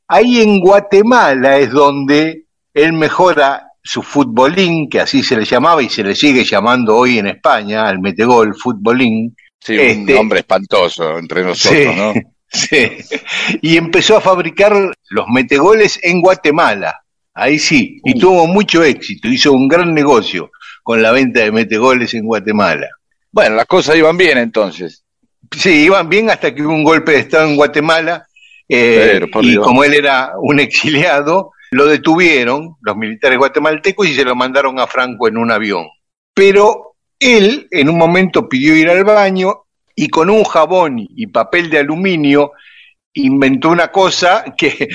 Ahí 0.09 0.41
en 0.41 0.59
Guatemala 0.59 1.57
es 1.57 1.71
donde 1.71 2.47
él 2.73 2.91
mejora 2.91 3.67
su 3.83 4.01
futbolín, 4.01 4.89
que 4.89 5.01
así 5.01 5.21
se 5.23 5.35
le 5.35 5.45
llamaba 5.45 5.81
y 5.83 5.89
se 5.89 6.03
le 6.03 6.15
sigue 6.15 6.43
llamando 6.45 6.95
hoy 6.95 7.19
en 7.19 7.27
España, 7.27 7.87
al 7.87 7.99
metegol, 7.99 8.55
futbolín. 8.55 9.35
Sí, 9.59 9.73
un 9.73 9.79
Este- 9.81 10.13
nombre 10.15 10.39
espantoso 10.39 11.17
entre 11.17 11.43
nosotros, 11.43 11.81
Sí. 11.83 11.89
¿no? 11.95 12.13
Sí. 12.53 12.91
Y 13.63 13.77
empezó 13.77 14.15
a 14.17 14.21
fabricar 14.21 14.73
los 15.09 15.25
metegoles 15.27 15.99
en 16.03 16.21
Guatemala. 16.21 16.93
Ahí 17.33 17.57
sí, 17.57 17.99
y 18.05 18.15
Uh. 18.15 18.19
tuvo 18.19 18.45
mucho 18.47 18.83
éxito, 18.83 19.27
hizo 19.27 19.51
un 19.53 19.67
gran 19.67 19.91
negocio 19.91 20.51
con 20.83 21.01
la 21.01 21.11
venta 21.11 21.39
de 21.39 21.51
metegoles 21.51 22.13
en 22.13 22.25
Guatemala. 22.25 22.87
Bueno, 23.31 23.55
las 23.55 23.65
cosas 23.65 23.95
iban 23.95 24.15
bien 24.17 24.37
entonces. 24.37 25.03
Sí, 25.51 25.85
iban 25.85 26.07
bien 26.09 26.29
hasta 26.29 26.53
que 26.53 26.61
hubo 26.61 26.73
un 26.75 26.83
golpe 26.83 27.13
de 27.13 27.19
Estado 27.19 27.47
en 27.49 27.55
Guatemala 27.55 28.27
eh, 28.69 29.17
Pero, 29.19 29.41
y 29.41 29.49
Dios. 29.51 29.65
como 29.65 29.83
él 29.83 29.95
era 29.95 30.33
un 30.39 30.59
exiliado, 30.59 31.51
lo 31.73 31.85
detuvieron 31.85 32.75
los 32.81 32.95
militares 32.97 33.37
guatemaltecos 33.37 34.07
y 34.07 34.13
se 34.13 34.23
lo 34.25 34.35
mandaron 34.35 34.79
a 34.79 34.87
Franco 34.87 35.27
en 35.27 35.37
un 35.37 35.51
avión. 35.51 35.85
Pero 36.33 36.95
él 37.19 37.67
en 37.71 37.89
un 37.89 37.97
momento 37.97 38.47
pidió 38.49 38.75
ir 38.75 38.89
al 38.89 39.03
baño 39.03 39.65
y 39.95 40.09
con 40.09 40.29
un 40.29 40.43
jabón 40.43 40.97
y 40.99 41.27
papel 41.27 41.69
de 41.69 41.79
aluminio 41.79 42.51
inventó 43.13 43.69
una 43.69 43.89
cosa 43.89 44.43
que, 44.57 44.87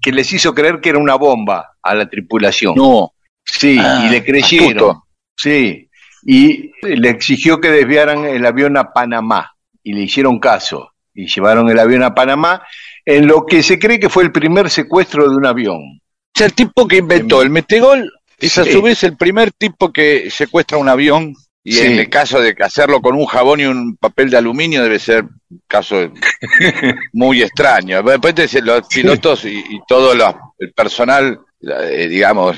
que 0.00 0.12
les 0.12 0.32
hizo 0.32 0.54
creer 0.54 0.80
que 0.80 0.90
era 0.90 0.98
una 0.98 1.16
bomba 1.16 1.76
a 1.82 1.94
la 1.94 2.08
tripulación. 2.08 2.74
No. 2.76 3.12
Sí, 3.44 3.76
Ah, 3.80 4.04
y 4.06 4.10
le 4.10 4.24
creyeron. 4.24 4.68
astuto. 4.68 5.04
Sí, 5.36 5.88
y 6.24 6.70
le 6.82 7.10
exigió 7.10 7.60
que 7.60 7.70
desviaran 7.70 8.24
el 8.24 8.46
avión 8.46 8.76
a 8.76 8.92
Panamá 8.92 9.52
y 9.82 9.92
le 9.92 10.02
hicieron 10.02 10.38
caso 10.38 10.92
y 11.12 11.26
llevaron 11.26 11.68
el 11.68 11.78
avión 11.78 12.02
a 12.04 12.14
Panamá 12.14 12.62
en 13.04 13.26
lo 13.26 13.44
que 13.44 13.62
se 13.62 13.78
cree 13.78 13.98
que 14.00 14.08
fue 14.08 14.22
el 14.22 14.32
primer 14.32 14.70
secuestro 14.70 15.28
de 15.28 15.36
un 15.36 15.44
avión. 15.44 16.00
Sea, 16.34 16.46
el 16.46 16.54
tipo 16.54 16.86
que 16.88 16.96
inventó 16.96 17.42
el 17.42 17.50
metegol 17.50 18.10
es 18.38 18.58
a 18.58 18.64
su 18.64 18.82
vez 18.82 19.02
el 19.04 19.16
primer 19.16 19.52
tipo 19.52 19.92
que 19.92 20.28
secuestra 20.30 20.78
un 20.78 20.88
avión 20.88 21.34
y 21.66 21.72
Sí. 21.72 21.86
en 21.86 21.98
el 21.98 22.10
caso 22.10 22.40
de 22.40 22.54
hacerlo 22.60 23.00
con 23.00 23.14
un 23.16 23.24
jabón 23.24 23.60
y 23.60 23.64
un 23.64 23.96
papel 23.96 24.28
de 24.28 24.36
aluminio 24.36 24.82
debe 24.82 24.98
ser 24.98 25.22
un 25.24 25.62
caso 25.66 26.12
muy 27.12 27.42
extraño. 27.42 28.02
Después 28.02 28.34
te 28.34 28.42
dicen, 28.42 28.66
los 28.66 28.86
pilotos 28.88 29.44
y, 29.44 29.58
y 29.58 29.80
todo 29.88 30.14
lo- 30.14 30.54
el 30.58 30.72
personal, 30.72 31.38
eh, 31.62 32.08
digamos, 32.08 32.56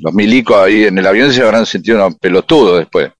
los 0.00 0.12
milicos 0.12 0.56
ahí 0.56 0.84
en 0.84 0.98
el 0.98 1.06
avión 1.06 1.32
se 1.32 1.42
habrán 1.42 1.66
sentido 1.66 1.98
unos 1.98 2.16
pelotudos 2.18 2.78
después. 2.80 3.10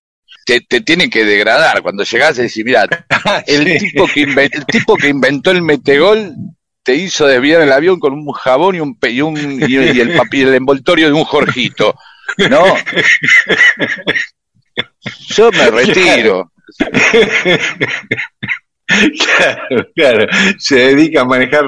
Te, 0.45 0.61
te 0.63 0.81
tienen 0.81 1.11
que 1.11 1.25
degradar 1.27 1.83
cuando 1.83 2.03
llegás 2.05 2.39
y 2.39 2.43
decís, 2.43 2.65
mira, 2.65 2.87
el, 3.47 3.79
Sí. 3.79 3.91
tipo 3.91 4.07
que 4.07 4.27
inven- 4.27 4.51
el 4.53 4.65
tipo 4.67 4.97
que 4.97 5.09
inventó 5.09 5.51
el 5.51 5.63
metegol 5.63 6.33
te 6.89 6.95
hizo 6.95 7.27
desviar 7.27 7.61
el 7.61 7.71
avión 7.71 8.01
con 8.01 8.15
un 8.15 8.33
jabón 8.33 8.75
y 8.75 8.81
un, 8.81 8.99
y, 9.03 9.21
un, 9.21 9.37
y, 9.37 9.75
y 9.75 10.01
el, 10.01 10.17
papi- 10.17 10.41
el 10.47 10.55
envoltorio 10.55 11.09
de 11.09 11.13
un 11.13 11.25
Jorgito. 11.25 11.95
¿No? 12.49 12.65
Yo 15.29 15.51
me 15.53 15.71
retiro. 15.71 16.51
claro, 18.87 19.87
claro, 19.95 20.27
se 20.59 20.77
dedica 20.77 21.21
a 21.21 21.25
manejar 21.27 21.67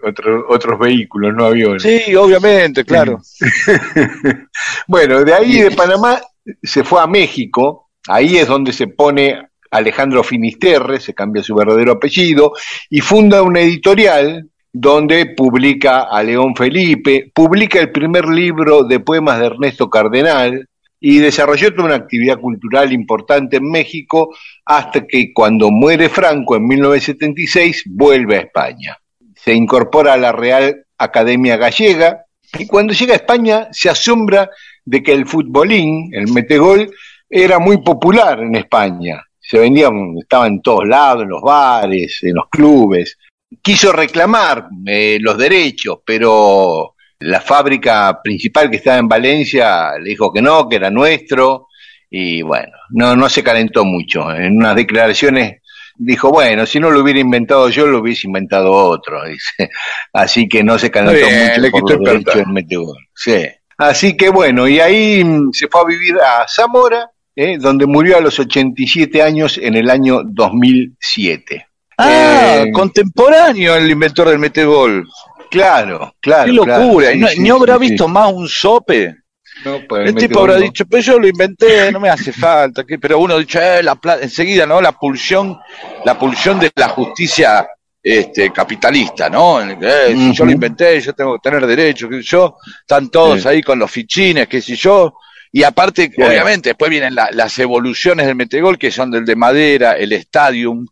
otro- 0.00 0.46
otros 0.48 0.78
vehículos, 0.78 1.34
no 1.34 1.46
aviones. 1.46 1.82
Sí, 1.82 2.14
obviamente, 2.14 2.84
claro. 2.84 3.20
Bueno, 4.86 5.24
de 5.24 5.34
ahí 5.34 5.60
de 5.60 5.72
Panamá 5.72 6.20
se 6.62 6.84
fue 6.84 7.00
a 7.02 7.06
México, 7.08 7.90
ahí 8.06 8.36
es 8.38 8.46
donde 8.46 8.72
se 8.72 8.86
pone 8.86 9.48
Alejandro 9.72 10.22
Finisterre, 10.22 11.00
se 11.00 11.14
cambia 11.14 11.42
su 11.42 11.54
verdadero 11.54 11.92
apellido, 11.92 12.52
y 12.90 13.00
funda 13.00 13.42
una 13.42 13.60
editorial 13.60 14.48
donde 14.72 15.26
publica 15.26 16.02
a 16.02 16.22
León 16.22 16.56
Felipe, 16.56 17.30
publica 17.34 17.78
el 17.78 17.92
primer 17.92 18.26
libro 18.26 18.84
de 18.84 19.00
poemas 19.00 19.38
de 19.38 19.46
Ernesto 19.46 19.90
Cardenal 19.90 20.66
y 20.98 21.18
desarrolló 21.18 21.74
toda 21.74 21.86
una 21.86 21.96
actividad 21.96 22.38
cultural 22.38 22.92
importante 22.92 23.56
en 23.56 23.68
México 23.68 24.34
hasta 24.64 25.06
que 25.06 25.32
cuando 25.32 25.70
muere 25.70 26.08
Franco 26.08 26.56
en 26.56 26.66
1976 26.66 27.84
vuelve 27.90 28.36
a 28.36 28.40
España. 28.40 28.96
Se 29.34 29.52
incorpora 29.52 30.14
a 30.14 30.16
la 30.16 30.32
Real 30.32 30.86
Academia 30.96 31.56
Gallega 31.56 32.24
y 32.58 32.66
cuando 32.66 32.94
llega 32.94 33.14
a 33.14 33.16
España 33.16 33.68
se 33.72 33.90
asombra 33.90 34.48
de 34.84 35.02
que 35.02 35.12
el 35.12 35.26
futbolín, 35.26 36.10
el 36.14 36.28
metegol, 36.32 36.90
era 37.28 37.58
muy 37.58 37.78
popular 37.78 38.40
en 38.40 38.54
España. 38.54 39.22
Se 39.40 39.58
vendía, 39.58 39.90
estaba 40.20 40.46
en 40.46 40.62
todos 40.62 40.86
lados, 40.86 41.24
en 41.24 41.30
los 41.30 41.42
bares, 41.42 42.20
en 42.22 42.34
los 42.34 42.48
clubes. 42.48 43.18
Quiso 43.60 43.92
reclamar 43.92 44.68
eh, 44.86 45.18
los 45.20 45.36
derechos, 45.36 45.98
pero 46.04 46.94
la 47.18 47.40
fábrica 47.40 48.20
principal 48.22 48.70
que 48.70 48.76
estaba 48.76 48.98
en 48.98 49.08
Valencia 49.08 49.92
le 49.98 50.10
dijo 50.10 50.32
que 50.32 50.42
no, 50.42 50.68
que 50.68 50.76
era 50.76 50.90
nuestro, 50.90 51.68
y 52.10 52.42
bueno, 52.42 52.72
no, 52.90 53.16
no 53.16 53.28
se 53.28 53.42
calentó 53.42 53.84
mucho. 53.84 54.30
En 54.34 54.56
unas 54.56 54.76
declaraciones 54.76 55.62
dijo, 55.96 56.30
bueno, 56.30 56.66
si 56.66 56.78
no 56.80 56.90
lo 56.90 57.00
hubiera 57.00 57.20
inventado 57.20 57.68
yo, 57.68 57.86
lo 57.86 58.00
hubiese 58.00 58.26
inventado 58.26 58.70
otro, 58.70 59.24
dice. 59.28 59.70
Así 60.12 60.48
que 60.48 60.62
no 60.62 60.78
se 60.78 60.90
calentó 60.90 61.26
bien, 61.26 61.48
mucho 61.48 61.60
le 61.60 61.70
por 61.70 61.82
los 61.82 61.90
el 61.92 62.04
derechos 62.04 62.24
perdón. 62.24 62.44
del 62.44 62.54
metegol. 62.54 62.96
Sí. 63.14 63.46
Así 63.78 64.16
que 64.16 64.28
bueno, 64.28 64.68
y 64.68 64.80
ahí 64.80 65.24
mm, 65.24 65.52
se 65.52 65.68
fue 65.68 65.80
a 65.80 65.84
vivir 65.84 66.16
a 66.16 66.46
Zamora, 66.46 67.10
eh, 67.34 67.56
donde 67.58 67.86
murió 67.86 68.18
a 68.18 68.20
los 68.20 68.38
87 68.38 69.22
años 69.22 69.58
en 69.58 69.74
el 69.74 69.88
año 69.88 70.22
2007. 70.24 71.66
Ah, 72.04 72.62
Eh, 72.66 72.72
contemporáneo 72.72 73.76
el 73.76 73.90
inventor 73.90 74.28
del 74.28 74.38
metegol. 74.38 75.06
Claro, 75.50 76.14
claro. 76.20 76.46
Qué 76.46 76.52
locura. 76.52 77.06
claro. 77.12 77.12
¿Y 77.16 77.18
no, 77.20 77.28
Sí, 77.28 77.40
ni 77.40 77.50
habrá 77.50 77.74
sí, 77.74 77.80
visto 77.80 78.08
más 78.08 78.32
un 78.32 78.48
sope? 78.48 79.16
No, 79.64 79.80
pues, 79.88 80.08
El 80.08 80.14
tipo 80.14 80.40
habrá 80.40 80.54
no. 80.54 80.60
dicho, 80.60 80.84
pero 80.86 81.02
yo 81.02 81.18
lo 81.18 81.28
inventé, 81.28 81.92
no 81.92 82.00
me 82.00 82.08
hace 82.08 82.32
falta. 82.32 82.84
¿qué? 82.84 82.98
Pero 82.98 83.18
uno 83.18 83.34
ha 83.34 83.38
dicho, 83.38 83.60
eh, 83.60 83.82
la 83.82 83.98
enseguida, 84.20 84.66
¿no? 84.66 84.80
La 84.80 84.92
pulsión, 84.92 85.58
la 86.04 86.18
pulsión 86.18 86.58
de 86.58 86.70
la 86.74 86.88
justicia 86.88 87.66
este, 88.02 88.50
capitalista, 88.50 89.28
¿no? 89.30 89.60
Eh, 89.60 90.14
si 90.16 90.32
yo 90.32 90.44
lo 90.44 90.50
inventé, 90.50 91.00
yo 91.00 91.12
tengo 91.12 91.34
que 91.34 91.48
tener 91.48 91.64
derecho, 91.66 92.08
qué 92.08 92.16
sé 92.16 92.22
yo. 92.22 92.56
Están 92.80 93.10
todos 93.10 93.44
ahí 93.46 93.62
con 93.62 93.78
los 93.78 93.90
fichines, 93.90 94.48
qué 94.48 94.60
sé 94.60 94.74
yo. 94.74 95.14
Y 95.52 95.62
aparte, 95.64 96.10
obviamente, 96.16 96.70
después 96.70 96.90
vienen 96.90 97.14
la- 97.14 97.28
las 97.30 97.56
evoluciones 97.58 98.26
del 98.26 98.34
metegol, 98.34 98.78
que 98.78 98.90
son 98.90 99.10
del 99.10 99.24
de 99.26 99.36
madera, 99.36 99.92
el 99.92 100.12
stadium, 100.14 100.86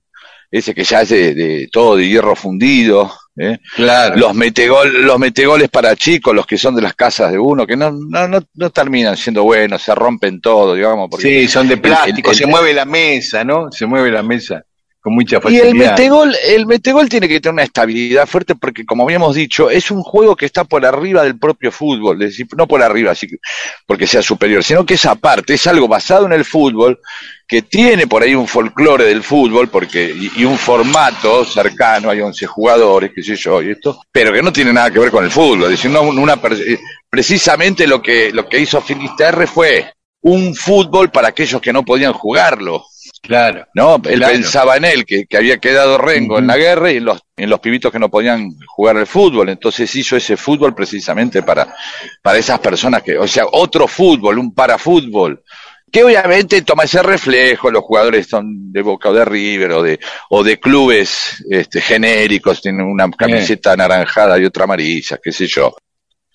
ese 0.51 0.75
que 0.75 0.85
ya 0.85 1.03
es 1.03 1.09
de, 1.11 1.35
de 1.35 1.69
todo 1.71 1.97
de 1.97 2.09
hierro 2.09 2.35
fundido, 2.35 3.13
¿eh? 3.37 3.59
Claro. 3.77 4.17
los 4.17 4.35
metegol, 4.35 5.03
los 5.03 5.19
metegoles 5.19 5.69
para 5.69 5.95
chicos, 5.97 6.35
los 6.35 6.47
que 6.47 6.59
son 6.59 6.75
de 6.75 6.83
las 6.83 6.95
casas 6.95 7.31
de 7.33 7.39
uno, 7.39 7.67
que 7.67 7.77
no, 7.77 7.91
no, 7.93 8.27
no, 8.29 8.41
no 8.55 8.71
terminan 8.71 9.17
siendo 9.17 9.45
buenos, 9.45 9.83
se 9.83 9.95
rompen 9.95 10.41
todo, 10.41 10.75
digamos, 10.75 11.09
porque 11.11 11.43
Sí, 11.43 11.49
son 11.49 11.69
de 11.69 11.77
plástico, 11.77 12.31
el- 12.31 12.37
se 12.37 12.47
mueve 12.47 12.73
la 12.75 12.85
mesa, 12.85 13.45
¿no? 13.45 13.71
Se 13.71 13.87
mueve 13.87 14.11
la 14.11 14.23
mesa 14.23 14.65
con 15.01 15.15
mucha 15.15 15.41
y 15.49 15.57
el 15.57 15.75
metegol, 15.75 16.37
el 16.47 16.67
metegol 16.67 17.09
tiene 17.09 17.27
que 17.27 17.41
tener 17.41 17.55
una 17.55 17.63
estabilidad 17.63 18.27
fuerte 18.27 18.55
porque, 18.55 18.85
como 18.85 19.05
habíamos 19.05 19.35
dicho, 19.35 19.71
es 19.71 19.91
un 19.91 20.03
juego 20.03 20.37
que 20.37 20.45
está 20.45 20.65
por 20.65 20.85
arriba 20.85 21.23
del 21.23 21.39
propio 21.39 21.73
fútbol, 21.73 22.23
es 22.23 22.31
decir, 22.31 22.47
no 22.57 22.69
por 22.69 22.83
arriba, 22.83 23.13
así 23.13 23.27
que- 23.27 23.39
porque 23.87 24.07
sea 24.07 24.21
superior, 24.21 24.63
sino 24.63 24.85
que 24.85 24.95
es 24.95 25.07
aparte, 25.07 25.55
es 25.55 25.67
algo 25.67 25.89
basado 25.89 26.27
en 26.27 26.33
el 26.35 26.45
fútbol, 26.45 27.01
que 27.49 27.63
tiene 27.63 28.07
por 28.07 28.23
ahí 28.23 28.35
un 28.35 28.47
folclore 28.47 29.05
del 29.07 29.23
fútbol, 29.23 29.69
porque, 29.71 30.15
y, 30.15 30.43
y 30.43 30.45
un 30.45 30.59
formato 30.59 31.45
cercano, 31.45 32.11
hay 32.11 32.21
11 32.21 32.47
jugadores, 32.47 33.11
qué 33.15 33.23
sé 33.23 33.37
yo, 33.37 33.63
y 33.63 33.71
esto, 33.71 34.01
pero 34.13 34.33
que 34.33 34.43
no 34.43 34.53
tiene 34.53 34.73
nada 34.73 34.91
que 34.91 34.99
ver 34.99 35.11
con 35.11 35.25
el 35.25 35.31
fútbol, 35.31 35.65
es 35.65 35.71
decir, 35.71 35.91
no 35.91 36.03
una, 36.03 36.35
eh, 36.35 36.79
precisamente 37.09 37.87
lo 37.87 38.03
que, 38.03 38.33
lo 38.33 38.47
que 38.49 38.61
hizo 38.61 38.81
Finisterre 38.83 39.47
fue 39.47 39.93
un 40.23 40.55
fútbol 40.55 41.11
para 41.11 41.29
aquellos 41.29 41.61
que 41.63 41.73
no 41.73 41.83
podían 41.85 42.13
jugarlo. 42.13 42.85
Claro. 43.23 43.67
¿no? 43.75 44.01
Él 44.09 44.21
pensaba 44.21 44.77
en 44.77 44.85
él, 44.85 45.05
que, 45.05 45.27
que 45.27 45.37
había 45.37 45.59
quedado 45.59 45.99
Rengo 45.99 46.39
en 46.39 46.47
la 46.47 46.57
guerra 46.57 46.91
y 46.91 46.97
en 46.97 47.05
los, 47.05 47.21
en 47.37 47.51
los 47.51 47.61
pibitos 47.61 47.93
que 47.93 47.99
no 47.99 48.09
podían 48.09 48.51
jugar 48.67 48.97
al 48.97 49.07
fútbol. 49.07 49.51
Entonces 49.51 49.95
hizo 49.95 50.17
ese 50.17 50.37
fútbol 50.37 50.75
precisamente 50.75 51.43
para, 51.43 51.75
para 52.23 52.39
esas 52.39 52.59
personas 52.61 53.03
que, 53.03 53.19
o 53.19 53.29
sea, 53.29 53.45
otro 53.53 53.87
fútbol, 53.87 54.39
un 54.39 54.55
parafútbol. 54.55 55.43
Que 55.93 56.05
obviamente 56.05 56.63
toma 56.63 56.85
ese 56.85 57.03
reflejo, 57.03 57.71
los 57.71 57.83
jugadores 57.83 58.29
son 58.29 58.73
de 58.73 58.81
Boca 58.81 59.09
o 59.11 59.13
de 59.13 59.25
River 59.25 59.73
o 59.73 59.83
de, 59.83 59.99
o 60.31 60.45
de 60.45 60.61
clubes 60.61 61.45
este, 61.51 61.81
genéricos, 61.81 62.63
tienen 62.63 62.87
una 62.87 63.11
camiseta 63.11 63.73
anaranjada 63.73 64.39
y 64.39 64.45
otra 64.45 64.65
amarilla, 64.65 65.19
qué 65.23 65.33
sé 65.33 65.49
yo. 65.49 65.75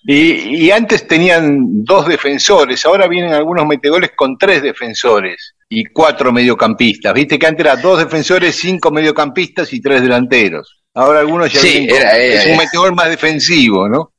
Y, 0.04 0.66
y, 0.66 0.70
antes 0.70 1.08
tenían 1.08 1.82
dos 1.82 2.06
defensores, 2.06 2.84
ahora 2.84 3.08
vienen 3.08 3.32
algunos 3.32 3.66
metegoles 3.66 4.10
con 4.14 4.38
tres 4.38 4.62
defensores 4.62 5.55
y 5.68 5.84
cuatro 5.86 6.32
mediocampistas. 6.32 7.12
Viste 7.14 7.38
que 7.38 7.46
antes 7.46 7.64
eran 7.66 7.80
dos 7.82 7.98
defensores, 7.98 8.54
cinco 8.56 8.90
mediocampistas 8.90 9.72
y 9.72 9.80
tres 9.80 10.02
delanteros. 10.02 10.80
Ahora 10.94 11.20
algunos 11.20 11.52
ya 11.52 11.60
Sí, 11.60 11.86
con- 11.88 11.96
era- 11.98 12.16
es 12.16 12.46
un 12.46 12.56
metegol 12.56 12.94
más 12.94 13.08
defensivo, 13.08 13.88
¿no? 13.88 14.12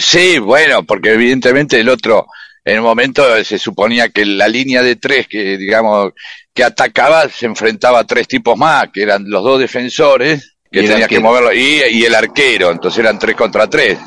Sí, 0.00 0.38
bueno, 0.38 0.84
porque 0.84 1.12
evidentemente 1.12 1.80
el 1.80 1.88
otro, 1.88 2.26
en 2.64 2.78
un 2.78 2.84
momento 2.84 3.22
se 3.44 3.58
suponía 3.58 4.08
que 4.10 4.24
la 4.24 4.48
línea 4.48 4.82
de 4.82 4.96
tres 4.96 5.26
que, 5.26 5.56
digamos, 5.56 6.12
que 6.54 6.64
atacaba 6.64 7.28
se 7.28 7.46
enfrentaba 7.46 8.00
a 8.00 8.06
tres 8.06 8.28
tipos 8.28 8.56
más, 8.56 8.88
que 8.92 9.02
eran 9.02 9.24
los 9.28 9.42
dos 9.42 9.58
defensores, 9.60 10.56
que 10.70 10.80
Y 10.80 10.84
el 10.84 10.90
tenía 10.90 11.08
que 11.08 11.18
moverlo, 11.20 11.52
y, 11.52 11.82
y 11.90 12.04
el 12.04 12.14
arquero, 12.14 12.70
entonces 12.70 13.00
eran 13.00 13.18
tres 13.18 13.34
contra 13.34 13.66
tres. 13.68 13.98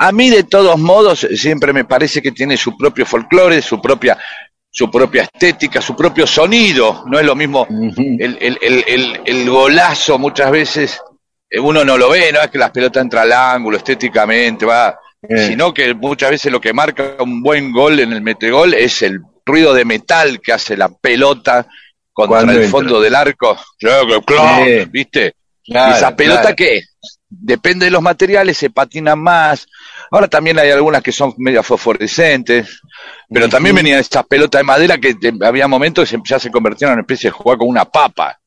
A 0.00 0.12
mí, 0.12 0.30
de 0.30 0.44
todos 0.44 0.78
modos, 0.78 1.26
siempre 1.34 1.72
me 1.72 1.84
parece 1.84 2.22
que 2.22 2.30
tiene 2.30 2.56
su 2.56 2.76
propio 2.76 3.04
folclore, 3.04 3.60
su 3.60 3.80
propia, 3.82 4.16
su 4.78 4.88
propia 4.88 5.22
estética, 5.24 5.80
su 5.80 5.96
propio 5.96 6.24
sonido. 6.24 7.02
No 7.06 7.18
es 7.18 7.26
lo 7.26 7.34
mismo 7.34 7.66
el, 7.68 8.38
el, 8.40 8.58
el, 8.86 9.20
el, 9.24 9.50
golazo 9.50 10.18
muchas 10.18 10.50
veces 10.52 11.00
eh, 11.50 11.58
uno 11.58 11.84
no 11.84 11.98
lo 11.98 12.08
ve, 12.10 12.30
no 12.32 12.40
es 12.40 12.48
que 12.48 12.58
las 12.58 12.70
pelotas 12.70 13.02
entran 13.02 13.24
al 13.24 13.32
ángulo 13.32 13.76
estéticamente, 13.76 14.64
va, 14.64 14.96
Eh. 15.20 15.48
sino 15.48 15.74
que 15.74 15.94
muchas 15.94 16.30
veces 16.30 16.52
lo 16.52 16.60
que 16.60 16.72
marca 16.72 17.16
un 17.18 17.42
buen 17.42 17.72
gol 17.72 17.98
en 17.98 18.12
el 18.12 18.22
metegol 18.22 18.72
es 18.72 19.02
el 19.02 19.20
ruido 19.44 19.74
de 19.74 19.84
metal 19.84 20.40
que 20.40 20.52
hace 20.52 20.76
la 20.76 20.88
pelota 20.88 21.66
contra 22.12 22.42
el 22.42 22.50
entra. 22.50 22.70
fondo 22.70 23.00
del 23.00 23.16
arco. 23.16 23.58
Sí. 23.80 23.88
¿viste? 24.92 25.34
Claro, 25.64 25.92
y 25.92 25.96
esa 25.96 26.14
pelota 26.14 26.40
claro. 26.54 26.56
que 26.56 26.82
depende 27.28 27.86
de 27.86 27.90
los 27.90 28.00
materiales, 28.02 28.56
se 28.56 28.70
patina 28.70 29.16
más. 29.16 29.66
Ahora 30.10 30.28
también 30.28 30.58
hay 30.58 30.70
algunas 30.70 31.02
que 31.02 31.12
son 31.12 31.34
medio 31.38 31.62
fosforescentes, 31.62 32.80
pero 33.28 33.48
también 33.48 33.74
venían 33.76 33.98
estas 33.98 34.26
pelotas 34.26 34.60
de 34.60 34.64
madera 34.64 34.98
que 34.98 35.14
te- 35.14 35.32
había 35.42 35.68
momentos 35.68 36.08
que 36.08 36.16
se- 36.16 36.22
ya 36.24 36.38
se 36.38 36.50
convirtieron 36.50 36.92
en 36.92 36.98
una 36.98 37.02
especie 37.02 37.28
de 37.28 37.32
jugar 37.32 37.58
con 37.58 37.68
una 37.68 37.84
papa. 37.84 38.38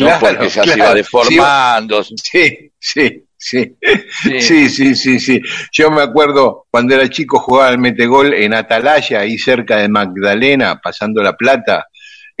¿no? 0.00 0.06
Claro, 0.06 0.20
Porque 0.20 0.48
ya 0.48 0.62
se 0.62 0.72
claro. 0.74 0.78
iba 0.84 0.94
deformando. 0.94 2.04
Sí, 2.04 2.70
sí, 2.78 3.24
sí. 3.36 3.76
Sí. 4.22 4.40
Sí, 4.40 4.68
sí, 4.68 4.94
sí, 4.96 5.20
sí. 5.20 5.40
Yo 5.72 5.90
me 5.92 6.02
acuerdo 6.02 6.66
cuando 6.70 6.94
era 6.96 7.08
chico 7.08 7.38
jugaba 7.38 7.68
al 7.68 7.78
metegol 7.78 8.34
en 8.34 8.52
Atalaya, 8.54 9.20
ahí 9.20 9.38
cerca 9.38 9.76
de 9.76 9.88
Magdalena, 9.88 10.80
pasando 10.82 11.22
la 11.22 11.34
plata, 11.34 11.86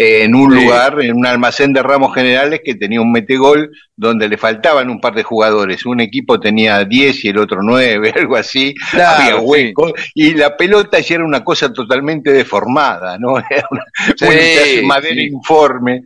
en 0.00 0.34
un 0.36 0.52
Sí. 0.56 0.62
lugar, 0.64 1.00
en 1.02 1.16
un 1.16 1.26
almacén 1.26 1.72
de 1.72 1.82
ramos 1.82 2.14
generales 2.14 2.60
que 2.64 2.76
tenía 2.76 3.00
un 3.00 3.10
metegol 3.10 3.70
donde 3.96 4.28
le 4.28 4.38
faltaban 4.38 4.88
un 4.90 5.00
par 5.00 5.12
de 5.14 5.24
jugadores. 5.24 5.84
Un 5.86 5.98
equipo 6.00 6.38
tenía 6.38 6.84
10 6.84 7.24
y 7.24 7.28
el 7.30 7.38
otro 7.38 7.58
9, 7.62 8.12
algo 8.16 8.36
así. 8.36 8.72
Claro, 8.92 9.22
Había 9.22 9.38
sí. 9.40 9.44
huecos. 9.44 9.92
Y 10.14 10.34
la 10.34 10.56
pelota 10.56 11.00
ya 11.00 11.16
era 11.16 11.24
una 11.24 11.42
cosa 11.42 11.72
totalmente 11.72 12.30
deformada, 12.32 13.18
¿no? 13.18 13.38
Era 13.50 13.66
una, 13.72 13.84
Sí, 14.16 14.82
madera 14.84 15.14
sí. 15.16 15.22
informe. 15.32 16.04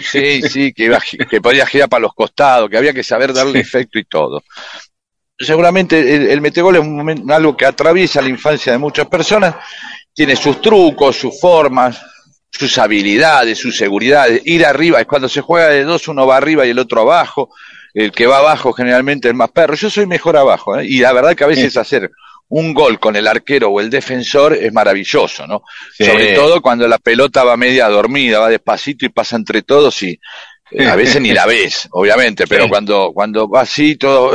Sí, 0.00 0.42
sí, 0.42 0.72
iba, 0.76 1.00
que 1.28 1.40
podía 1.40 1.66
girar 1.66 1.88
para 1.88 2.02
los 2.02 2.14
costados, 2.14 2.70
que 2.70 2.76
había 2.76 2.92
que 2.92 3.02
saber 3.02 3.32
darle 3.32 3.58
efecto 3.58 3.98
y 3.98 4.04
todo. 4.04 4.44
Seguramente 5.36 5.98
el, 6.14 6.28
el 6.28 6.40
metegol 6.40 6.76
es 6.76 6.82
un 6.82 6.94
momento- 6.96 7.34
algo 7.34 7.56
que 7.56 7.66
atraviesa 7.66 8.22
la 8.22 8.28
infancia 8.28 8.70
de 8.72 8.78
muchas 8.78 9.06
personas, 9.08 9.56
tiene 10.14 10.36
sus 10.36 10.60
trucos, 10.60 11.16
sus 11.16 11.40
formas, 11.40 12.00
sus 12.50 12.78
habilidades, 12.78 13.58
sus 13.58 13.76
seguridades. 13.76 14.42
Ir 14.44 14.66
arriba, 14.66 15.00
es 15.00 15.06
cuando 15.06 15.28
se 15.28 15.40
juega 15.40 15.68
de 15.68 15.84
dos, 15.84 16.08
uno 16.08 16.26
va 16.26 16.36
arriba 16.36 16.66
y 16.66 16.70
el 16.70 16.78
otro 16.78 17.02
abajo. 17.02 17.50
El 17.94 18.12
que 18.12 18.26
va 18.26 18.38
abajo 18.38 18.72
generalmente 18.72 19.28
es 19.28 19.34
más 19.34 19.50
perro. 19.50 19.74
Yo 19.74 19.90
soy 19.90 20.06
mejor 20.06 20.36
abajo, 20.36 20.78
¿eh? 20.78 20.86
y 20.86 21.00
la 21.00 21.12
verdad 21.12 21.34
que 21.34 21.44
a 21.44 21.48
veces 21.48 21.76
hacer 21.76 22.10
un 22.48 22.74
gol 22.74 22.98
con 22.98 23.14
el 23.14 23.26
arquero 23.26 23.70
o 23.70 23.80
el 23.80 23.90
defensor 23.90 24.54
es 24.54 24.72
maravilloso, 24.72 25.46
¿no? 25.46 25.62
Sí. 25.96 26.04
Sobre 26.04 26.34
todo 26.34 26.60
cuando 26.60 26.86
la 26.88 26.98
pelota 26.98 27.44
va 27.44 27.56
media 27.56 27.88
dormida, 27.88 28.40
va 28.40 28.48
despacito 28.48 29.06
y 29.06 29.08
pasa 29.08 29.36
entre 29.36 29.62
todos 29.62 30.02
y 30.02 30.20
a 30.78 30.96
veces 30.96 31.20
ni 31.20 31.32
la 31.32 31.46
ves, 31.46 31.88
obviamente, 31.92 32.46
pero 32.46 32.64
Sí. 32.64 32.70
cuando, 32.70 33.10
cuando 33.12 33.48
va 33.48 33.62
así, 33.62 33.96
todo, 33.96 34.30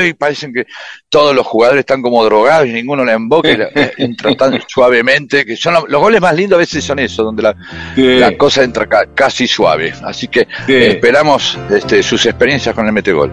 ¡ey! 0.00 0.12
parecen 0.14 0.52
que 0.52 0.66
todos 1.08 1.34
los 1.34 1.46
jugadores 1.46 1.80
están 1.80 2.02
como 2.02 2.24
drogados 2.24 2.66
y 2.66 2.72
ninguno 2.72 3.04
la 3.04 3.12
emboca 3.12 3.50
y 3.50 3.56
la- 3.56 3.68
eh, 3.74 3.92
entra 3.98 4.34
tan 4.34 4.60
suavemente, 4.66 5.44
que 5.46 5.56
son 5.56 5.74
lo- 5.74 5.86
los 5.86 6.00
goles 6.00 6.20
más 6.20 6.34
lindos 6.34 6.56
a 6.56 6.60
veces 6.60 6.84
son 6.84 6.98
esos, 6.98 7.24
donde 7.24 7.42
la, 7.42 7.54
Sí. 7.94 8.18
la 8.18 8.36
cosa 8.36 8.64
entra 8.64 8.86
ca- 8.86 9.06
casi 9.14 9.46
suave. 9.46 9.92
Así 10.02 10.28
que 10.28 10.46
Sí. 10.66 10.72
eh, 10.74 10.88
esperamos 10.92 11.58
este, 11.70 12.02
sus 12.02 12.24
experiencias 12.26 12.74
con 12.74 12.86
el 12.86 12.92
metegol. 12.92 13.30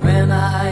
Gonna 0.00 0.64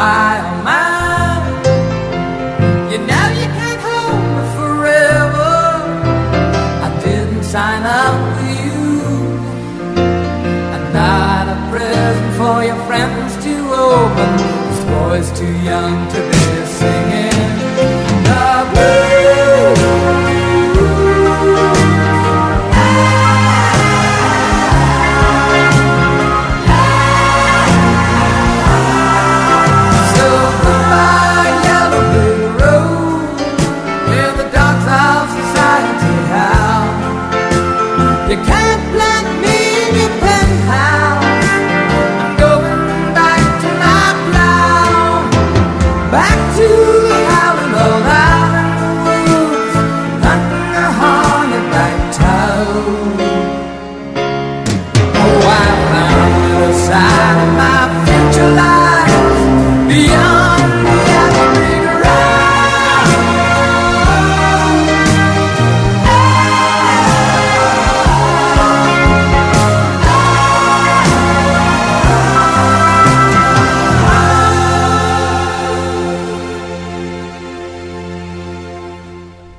listened 0.00 0.32
to 0.32 0.40
oh 0.40 0.64
my. 0.64 0.90
You 2.90 2.98
know 2.98 3.26
you 3.40 3.48
can't 3.58 3.80
hold 3.86 4.22
me 4.36 4.44
forever. 4.56 5.52
I 6.84 7.00
didn't 7.04 7.44
sign 7.44 7.82
up 7.84 8.14
with 8.26 8.40
you. 8.64 8.80
I'm 10.74 10.86
not 10.92 11.44
a 11.48 11.58
present 11.70 12.32
for 12.38 12.64
your 12.64 12.80
friends 12.86 13.36
to 13.44 13.54
open. 13.72 14.30
This 14.68 14.82
boy's 14.84 15.30
too 15.38 15.54
young 15.62 16.08
to 16.12 16.18
be 16.30 16.39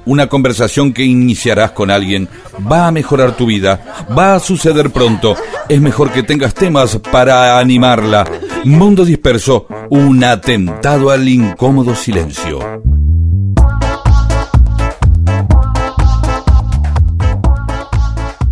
Una 0.06 0.28
conversación 0.28 0.94
que 0.94 1.04
iniciarás 1.04 1.72
con 1.72 1.92
alguien 1.92 2.28
va 2.72 2.88
a 2.88 2.92
mejorar 2.92 3.38
tu 3.38 3.46
vida, 3.46 4.06
va 4.18 4.36
a 4.36 4.40
suceder 4.40 4.90
pronto. 4.90 5.36
Es 5.70 5.80
mejor 5.80 6.12
que 6.12 6.24
tengas 6.24 6.54
temas 6.54 6.98
para 7.12 7.60
animarla. 7.60 8.26
Mundo 8.64 9.06
disperso, 9.06 9.68
un 9.90 10.24
atentado 10.24 11.12
al 11.12 11.28
incómodo 11.30 11.94
silencio. 11.96 12.60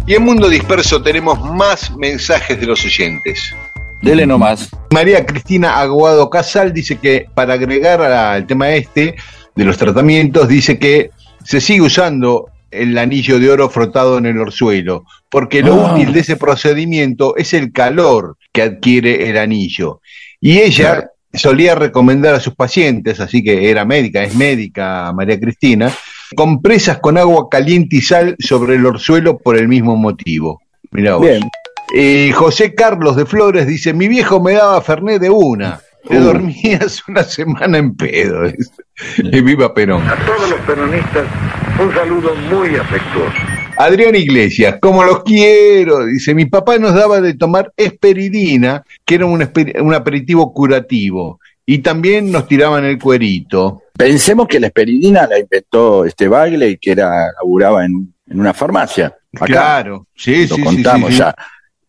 Y 0.09 0.15
en 0.15 0.23
Mundo 0.23 0.49
Disperso 0.49 1.03
tenemos 1.03 1.39
más 1.39 1.95
mensajes 1.95 2.59
de 2.59 2.65
los 2.65 2.83
oyentes. 2.83 3.53
Dele 4.01 4.25
nomás. 4.25 4.69
María 4.91 5.23
Cristina 5.23 5.79
Aguado 5.79 6.31
Casal 6.31 6.73
dice 6.73 6.97
que 6.97 7.27
para 7.35 7.53
agregar 7.53 8.01
al 8.01 8.47
tema 8.47 8.71
este 8.71 9.15
de 9.55 9.65
los 9.65 9.77
tratamientos, 9.77 10.47
dice 10.47 10.79
que 10.79 11.11
se 11.43 11.61
sigue 11.61 11.81
usando 11.81 12.47
el 12.71 12.97
anillo 12.97 13.39
de 13.39 13.49
oro 13.49 13.69
frotado 13.69 14.17
en 14.17 14.27
el 14.27 14.37
orzuelo, 14.39 15.05
porque 15.29 15.61
lo 15.63 15.73
Ah. 15.73 15.93
útil 15.93 16.13
de 16.13 16.19
ese 16.19 16.35
procedimiento 16.35 17.35
es 17.35 17.53
el 17.53 17.71
calor 17.71 18.37
que 18.53 18.61
adquiere 18.61 19.29
el 19.29 19.37
anillo. 19.37 20.01
Y 20.39 20.59
ella 20.59 21.09
solía 21.33 21.75
recomendar 21.75 22.35
a 22.35 22.39
sus 22.39 22.55
pacientes, 22.55 23.19
así 23.19 23.43
que 23.43 23.69
era 23.69 23.85
médica, 23.85 24.23
es 24.23 24.35
médica 24.35 25.11
María 25.13 25.39
Cristina, 25.39 25.91
compresas 26.35 26.99
con 26.99 27.17
agua 27.17 27.47
caliente 27.49 27.97
y 27.97 28.01
sal 28.01 28.35
sobre 28.39 28.75
el 28.75 28.85
orzuelo 28.85 29.37
por 29.37 29.57
el 29.57 29.67
mismo 29.67 29.95
motivo. 29.95 30.61
Mirá 30.91 31.15
vos. 31.15 31.27
Bien. 31.27 31.41
Y 31.95 32.31
José 32.33 32.75
Carlos 32.75 33.15
de 33.15 33.25
Flores 33.25 33.65
dice, 33.65 33.93
mi 33.93 34.07
viejo 34.07 34.39
me 34.39 34.53
daba 34.53 34.79
Fernet 34.81 35.19
de 35.19 35.31
una. 35.31 35.79
Te 36.07 36.17
Uh. 36.17 36.23
dormías 36.23 37.03
una 37.07 37.23
semana 37.23 37.77
en 37.77 37.95
pedo. 37.95 38.43
Y 39.17 39.41
viva 39.41 39.73
Perón. 39.73 40.01
A 40.07 40.15
todos 40.25 40.49
los 40.49 40.59
peronistas, 40.61 41.25
un 41.81 41.93
saludo 41.93 42.35
muy 42.49 42.75
afectuoso. 42.75 43.34
Adrián 43.77 44.15
Iglesias, 44.15 44.76
como 44.81 45.03
los 45.03 45.23
quiero, 45.23 46.05
dice, 46.05 46.34
mi 46.35 46.45
papá 46.45 46.77
nos 46.77 46.93
daba 46.93 47.21
de 47.21 47.34
tomar 47.35 47.71
esperidina, 47.77 48.84
que 49.05 49.15
era 49.15 49.26
un, 49.26 49.41
un 49.81 49.93
aperitivo 49.93 50.53
curativo, 50.53 51.39
y 51.65 51.77
también 51.77 52.30
nos 52.31 52.45
tiraban 52.47 52.84
el 52.84 52.99
cuerito. 52.99 53.84
Pensemos 53.97 54.47
que 54.47 54.59
la 54.59 54.67
esperidina 54.67 55.27
la 55.27 55.39
inventó 55.39 56.03
este 56.03 56.27
Bagley, 56.27 56.77
que 56.77 56.91
era 56.91 57.31
laburaba 57.41 57.85
en, 57.85 58.13
en 58.27 58.39
una 58.39 58.53
farmacia. 58.53 59.15
Acá. 59.35 59.45
Claro, 59.45 60.07
sí, 60.15 60.45
lo 60.47 60.55
sí, 60.55 60.63
contamos 60.63 61.09
sí, 61.11 61.15
sí. 61.15 61.19
ya. 61.19 61.35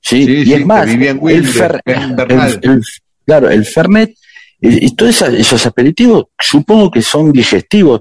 Sí, 0.03 0.25
Sí, 0.27 0.43
y 0.47 0.53
es 0.55 0.67
más, 0.67 0.85
que 0.87 0.93
vivía 0.93 1.11
en 1.11 1.29
el, 1.29 1.45
fer- 1.53 1.81
en 1.85 2.17
Bernal. 2.17 2.61
el- 2.63 2.71
el- 2.71 2.83
claro, 3.31 3.49
el 3.49 3.65
Fernet 3.65 4.11
y, 4.61 4.87
y 4.87 4.95
todos 4.97 5.23
esos 5.23 5.65
aperitivos 5.67 6.25
supongo 6.39 6.91
que 6.91 7.01
son 7.03 7.31
digestivos. 7.33 8.01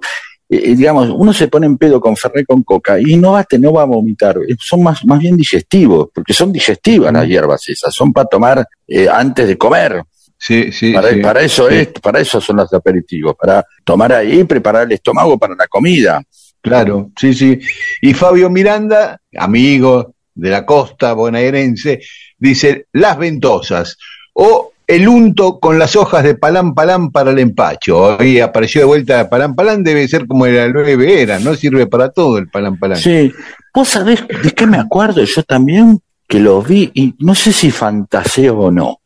Eh, 0.49 0.71
eh, 0.71 0.75
digamos, 0.75 1.09
uno 1.15 1.31
se 1.31 1.47
pone 1.47 1.67
en 1.67 1.77
pedo 1.77 2.01
con 2.01 2.17
Fernet 2.17 2.47
con 2.47 2.63
coca 2.63 2.99
y 2.99 3.15
no 3.15 3.33
va 3.33 3.43
te- 3.43 3.59
no 3.59 3.71
va 3.71 3.83
a 3.83 3.85
vomitar. 3.85 4.35
Eh, 4.47 4.55
Son 4.59 4.81
más, 4.81 5.05
más 5.05 5.19
bien 5.19 5.37
digestivos, 5.37 6.09
porque 6.11 6.33
son 6.33 6.51
digestivas 6.51 7.13
las 7.13 7.27
hierbas 7.27 7.69
esas, 7.69 7.93
son 7.93 8.11
para 8.11 8.25
tomar 8.27 8.65
eh, 8.87 9.07
antes 9.07 9.47
de 9.47 9.55
comer. 9.57 10.01
Sí, 10.41 10.71
sí, 10.71 10.93
Para, 10.93 11.09
sí. 11.11 11.19
para 11.19 11.41
eso 11.41 11.69
Sí. 11.69 11.75
es, 11.75 11.87
para 12.01 12.19
eso 12.21 12.41
son 12.41 12.55
los 12.57 12.73
aperitivos, 12.73 13.35
para 13.39 13.63
tomar 13.83 14.13
ahí 14.13 14.39
y 14.39 14.43
preparar 14.45 14.83
el 14.87 14.93
estómago 14.93 15.37
para 15.37 15.53
la 15.53 15.67
comida. 15.67 16.23
Claro, 16.61 17.11
sí, 17.19 17.33
sí. 17.33 17.59
Y 18.01 18.13
Fabio 18.15 18.49
Miranda, 18.49 19.21
amigo 19.37 20.15
de 20.33 20.49
la 20.49 20.65
costa 20.65 21.13
bonaerense, 21.13 21.99
dice 22.37 22.87
las 22.93 23.17
ventosas 23.17 23.97
o 24.33 24.71
el 24.89 25.07
unto 25.07 25.59
con 25.59 25.77
las 25.77 25.95
hojas 25.95 26.23
de 26.23 26.33
palán 26.33 26.73
palán 26.73 27.11
para 27.11 27.29
el 27.29 27.37
empacho. 27.37 28.17
Hoy 28.17 28.39
apareció 28.39 28.81
de 28.81 28.85
vuelta 28.85 29.29
palán 29.29 29.53
palán, 29.53 29.83
debe 29.83 30.07
ser 30.07 30.25
como 30.25 30.47
el 30.47 30.57
aloe 30.57 30.95
vera, 30.95 31.37
no 31.37 31.53
sirve 31.53 31.85
para 31.85 32.09
todo 32.09 32.39
el 32.39 32.49
palán 32.49 32.79
palán. 32.79 32.97
Sí. 32.97 33.31
¿Vos 33.71 33.87
sabés 33.87 34.25
de 34.27 34.51
qué 34.51 34.65
me 34.65 34.77
acuerdo 34.77 35.23
yo 35.23 35.43
también? 35.43 35.99
Que 36.27 36.39
lo 36.39 36.63
vi 36.63 36.89
y 36.95 37.13
no 37.19 37.35
sé 37.35 37.53
si 37.53 37.69
fantaseo 37.69 38.57
o 38.57 38.71
no. 38.71 38.99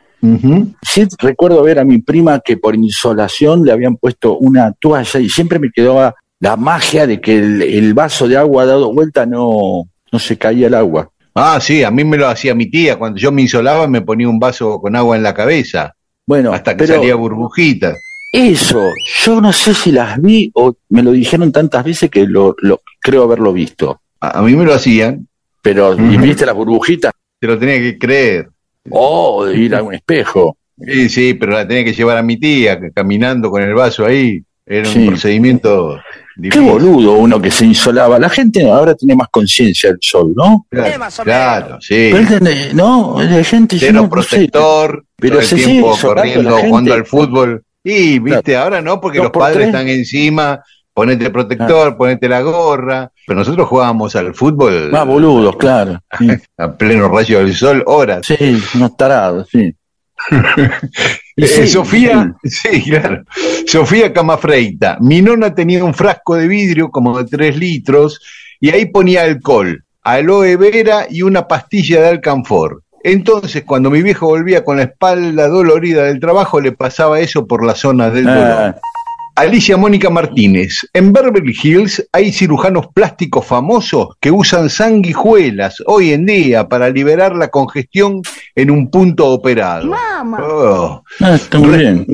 Sí 0.82 1.06
recuerdo 1.20 1.62
ver 1.64 1.80
a 1.80 1.84
mi 1.84 1.98
prima 1.98 2.40
que 2.40 2.56
por 2.56 2.78
insolación 2.78 3.66
le 3.66 3.74
habían 3.74 3.98
puesto 3.98 4.38
una 4.38 4.72
toalla 4.72 5.20
y 5.20 5.28
siempre 5.28 5.60
me 5.60 5.70
quedaba 5.70 6.16
la 6.40 6.56
magia 6.56 7.06
de 7.06 7.20
que 7.20 7.38
el, 7.38 7.62
el 7.62 7.94
vaso 7.94 8.30
de 8.30 8.38
agua 8.38 8.66
dado 8.66 8.94
vuelta 8.94 9.26
no, 9.26 9.84
no 10.14 10.20
se 10.20 10.38
caía 10.38 10.68
el 10.68 10.76
agua. 10.76 11.10
Ah, 11.36 11.60
sí, 11.60 11.84
a 11.84 11.90
mí 11.92 12.04
me 12.04 12.18
lo 12.18 12.28
hacía 12.28 12.54
mi 12.54 12.68
tía. 12.70 12.98
Cuando 12.98 13.18
yo 13.20 13.32
me 13.32 13.42
insolaba 13.42 13.88
me 13.88 14.02
ponía 14.02 14.30
un 14.30 14.40
vaso 14.40 14.80
con 14.80 14.96
agua 14.96 15.16
en 15.18 15.24
la 15.24 15.34
cabeza 15.34 15.94
Bueno, 16.28 16.54
hasta 16.54 16.78
que 16.78 16.86
salía 16.88 17.16
burbujita. 17.16 17.96
eso, 18.32 18.90
yo 19.26 19.42
no 19.42 19.52
sé 19.54 19.74
si 19.74 19.92
las 19.92 20.22
vi 20.22 20.52
o 20.54 20.76
me 20.90 21.02
lo 21.04 21.12
dijeron 21.12 21.52
tantas 21.52 21.84
veces 21.84 22.10
que 22.12 22.26
lo, 22.28 22.56
lo 22.60 22.82
creo 23.02 23.24
haberlo 23.24 23.52
visto. 23.54 24.00
A, 24.20 24.40
a 24.40 24.42
mí 24.42 24.56
me 24.56 24.64
lo 24.66 24.74
hacían, 24.74 25.28
Pero, 25.62 25.94
¿y 25.96 26.18
viste 26.18 26.46
las 26.46 26.56
burbujitas? 26.56 27.12
te 27.40 27.48
lo 27.48 27.58
tenía 27.60 27.78
que 27.80 27.98
creer. 27.98 28.50
Oh, 28.90 29.46
de 29.46 29.58
ir 29.58 29.76
a 29.76 29.84
un 29.84 29.94
espejo. 29.94 30.58
Sí, 30.86 31.10
sí, 31.10 31.34
pero 31.36 31.54
la 31.54 31.68
tenía 31.68 31.84
que 31.84 31.94
llevar 31.94 32.18
a 32.18 32.24
mi 32.24 32.38
tía 32.38 32.80
caminando 32.94 33.50
con 33.50 33.62
el 33.62 33.74
vaso 33.74 34.06
ahí. 34.06 34.42
Era 34.66 34.88
un 34.88 34.94
Sí. 34.96 35.08
procedimiento 35.08 36.00
Qué 36.42 36.60
boludo 36.60 37.14
uno 37.14 37.42
que 37.42 37.52
se 37.52 37.66
insolaba. 37.66 38.18
La 38.20 38.30
gente 38.30 38.70
ahora 38.70 38.96
tiene 38.96 39.16
más 39.16 39.28
conciencia 39.30 39.90
del 39.90 40.00
sol, 40.02 40.34
¿no? 40.36 40.66
Claro, 40.70 41.04
claro, 41.24 41.78
sí. 41.82 42.12
Pero 42.12 42.46
no, 42.74 43.18
la 43.22 43.44
gente 43.44 43.78
Cero 43.80 43.94
no- 43.94 44.02
no 44.04 44.10
protector, 44.10 45.06
Pero 45.18 45.40
todo 45.40 45.42
el 45.42 45.64
tiempo 45.64 45.98
corriendo, 46.02 46.58
jugando 46.58 46.94
al 46.94 47.06
fútbol. 47.06 47.64
Y, 47.84 48.20
viste, 48.20 48.56
ahora 48.56 48.82
no, 48.82 49.00
porque 49.02 49.18
Dos 49.18 49.26
los 49.26 49.32
por 49.32 49.42
padres 49.42 49.58
tres. 49.58 49.68
están 49.68 49.88
encima, 49.90 50.64
ponete 50.94 51.30
protector, 51.30 51.98
ponete 51.98 52.30
la 52.30 52.42
gorra. 52.42 53.12
Pero 53.28 53.40
nosotros 53.40 53.68
jugábamos 53.68 54.16
al 54.16 54.34
fútbol 54.34 54.90
Más 54.92 55.06
boludos, 55.06 55.56
claro. 55.58 56.00
Sí, 56.18 56.28
a 56.58 56.72
pleno 56.72 57.10
rayo 57.10 57.40
del 57.40 57.54
sol, 57.56 57.84
horas. 57.86 58.26
sí 58.26 58.36
unos 58.76 58.96
tarados, 58.98 59.48
sí. 59.52 59.74
Eh, 61.36 61.48
sí, 61.48 61.68
Sofía, 61.68 62.32
sí, 62.44 62.84
claro. 62.84 63.24
Sofía 63.66 64.14
Camafreita. 64.14 64.98
Mi 65.02 65.20
nona 65.20 65.56
tenía 65.56 65.84
un 65.84 65.96
frasco 65.96 66.36
de 66.36 66.48
vidrio 66.48 66.92
como 66.92 67.18
de 67.18 67.26
3 67.28 67.58
litros 67.58 68.22
y 68.60 68.70
ahí 68.70 68.86
ponía 68.86 69.24
alcohol, 69.24 69.84
aloe 70.04 70.56
vera 70.58 71.08
y 71.10 71.24
una 71.24 71.48
pastilla 71.48 72.02
de 72.02 72.10
alcanfor. 72.10 72.84
Entonces, 73.04 73.64
cuando 73.64 73.90
mi 73.90 74.04
viejo 74.04 74.28
volvía 74.28 74.64
con 74.64 74.78
la 74.78 74.84
espalda 74.84 75.48
dolorida 75.48 76.04
del 76.04 76.20
trabajo, 76.20 76.62
le 76.62 76.72
pasaba 76.72 77.20
eso 77.20 77.48
por 77.48 77.66
la 77.66 77.74
zona 77.74 78.12
del 78.12 78.26
dolor. 78.26 78.44
Ah, 78.44 78.76
Alicia 79.36 79.78
Mónica 79.78 80.12
Martínez. 80.12 80.88
En 80.94 81.12
Beverly 81.12 81.56
Hills 81.62 82.08
hay 82.12 82.32
cirujanos 82.32 82.88
plásticos 82.94 83.46
famosos 83.46 84.10
que 84.20 84.30
usan 84.30 84.70
sanguijuelas 84.70 85.82
hoy 85.88 86.14
en 86.14 86.28
día 86.28 86.68
para 86.70 86.90
liberar 86.90 87.36
la 87.36 87.48
congestión 87.48 88.22
en 88.56 88.70
un 88.70 88.92
punto 88.92 89.28
operado. 89.28 89.92
Oh. 90.40 91.04
ah, 91.20 91.36
está 91.36 91.58
muy 91.58 91.70
Re- 91.70 91.78
bien. 91.78 92.06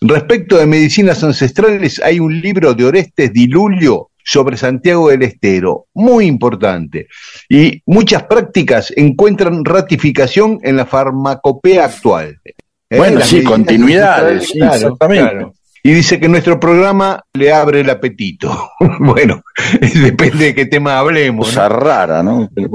Respecto 0.00 0.58
de 0.58 0.66
medicinas 0.66 1.22
ancestrales, 1.22 2.00
hay 2.02 2.18
un 2.18 2.40
libro 2.40 2.74
de 2.74 2.84
Orestes 2.84 3.32
Dilulio 3.32 4.08
sobre 4.24 4.56
Santiago 4.56 5.08
del 5.08 5.22
Estero, 5.22 5.86
muy 5.94 6.26
importante. 6.26 7.06
Y 7.48 7.80
muchas 7.86 8.24
prácticas 8.24 8.92
encuentran 8.96 9.64
ratificación 9.64 10.58
en 10.62 10.76
la 10.76 10.86
farmacopea 10.86 11.84
actual. 11.84 12.38
¿Eh? 12.44 12.96
Bueno, 12.96 13.20
Las 13.20 13.28
sí, 13.28 13.44
continuidades, 13.44 14.48
sí, 14.48 14.58
claro, 14.58 14.74
exactamente. 14.74 15.30
claro. 15.30 15.54
Y 15.82 15.92
dice 15.92 16.20
que 16.20 16.28
nuestro 16.28 16.60
programa 16.60 17.22
le 17.32 17.52
abre 17.52 17.80
el 17.80 17.88
apetito. 17.90 18.72
bueno, 19.00 19.42
depende 19.80 20.46
de 20.46 20.54
qué 20.54 20.66
tema 20.66 20.98
hablemos. 20.98 21.46
¿no? 21.48 21.52
Cosa 21.54 21.68
rara, 21.68 22.22
¿no? 22.22 22.48
Pero 22.54 22.68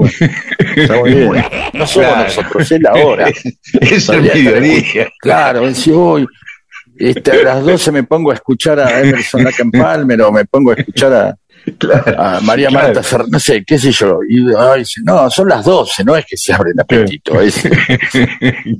bueno. 1.00 1.44
No 1.72 1.86
somos 1.86 2.08
Claro. 2.08 2.24
nosotros, 2.24 2.72
es 2.72 2.80
la 2.80 2.92
hora. 2.94 3.28
es 3.80 4.08
el 4.08 4.22
mediodía. 4.22 5.08
Claro, 5.20 5.72
si 5.74 5.90
hoy 5.92 6.26
este, 6.98 7.30
a 7.30 7.44
las 7.44 7.64
12 7.64 7.92
me 7.92 8.02
pongo 8.04 8.30
a 8.30 8.34
escuchar 8.34 8.80
a 8.80 9.00
Emerson 9.00 9.44
Lake 9.44 9.62
and 9.62 9.72
Palmer 9.78 10.22
o 10.22 10.32
me 10.32 10.44
pongo 10.46 10.70
a 10.72 10.74
escuchar 10.74 11.12
a, 11.12 11.36
a 12.16 12.40
María 12.40 12.68
Claro. 12.68 12.86
Marta 12.94 13.02
Fer- 13.02 13.28
no 13.28 13.38
sé, 13.38 13.62
qué 13.64 13.78
sé 13.78 13.92
yo. 13.92 14.18
Y 14.28 14.46
ay, 14.56 14.80
dice, 14.80 15.00
no, 15.04 15.28
son 15.30 15.48
las 15.48 15.64
12, 15.64 16.04
no 16.04 16.16
es 16.16 16.24
que 16.26 16.36
se 16.36 16.52
abre 16.54 16.70
el 16.74 16.80
apetito, 16.80 17.40
es, 17.40 17.62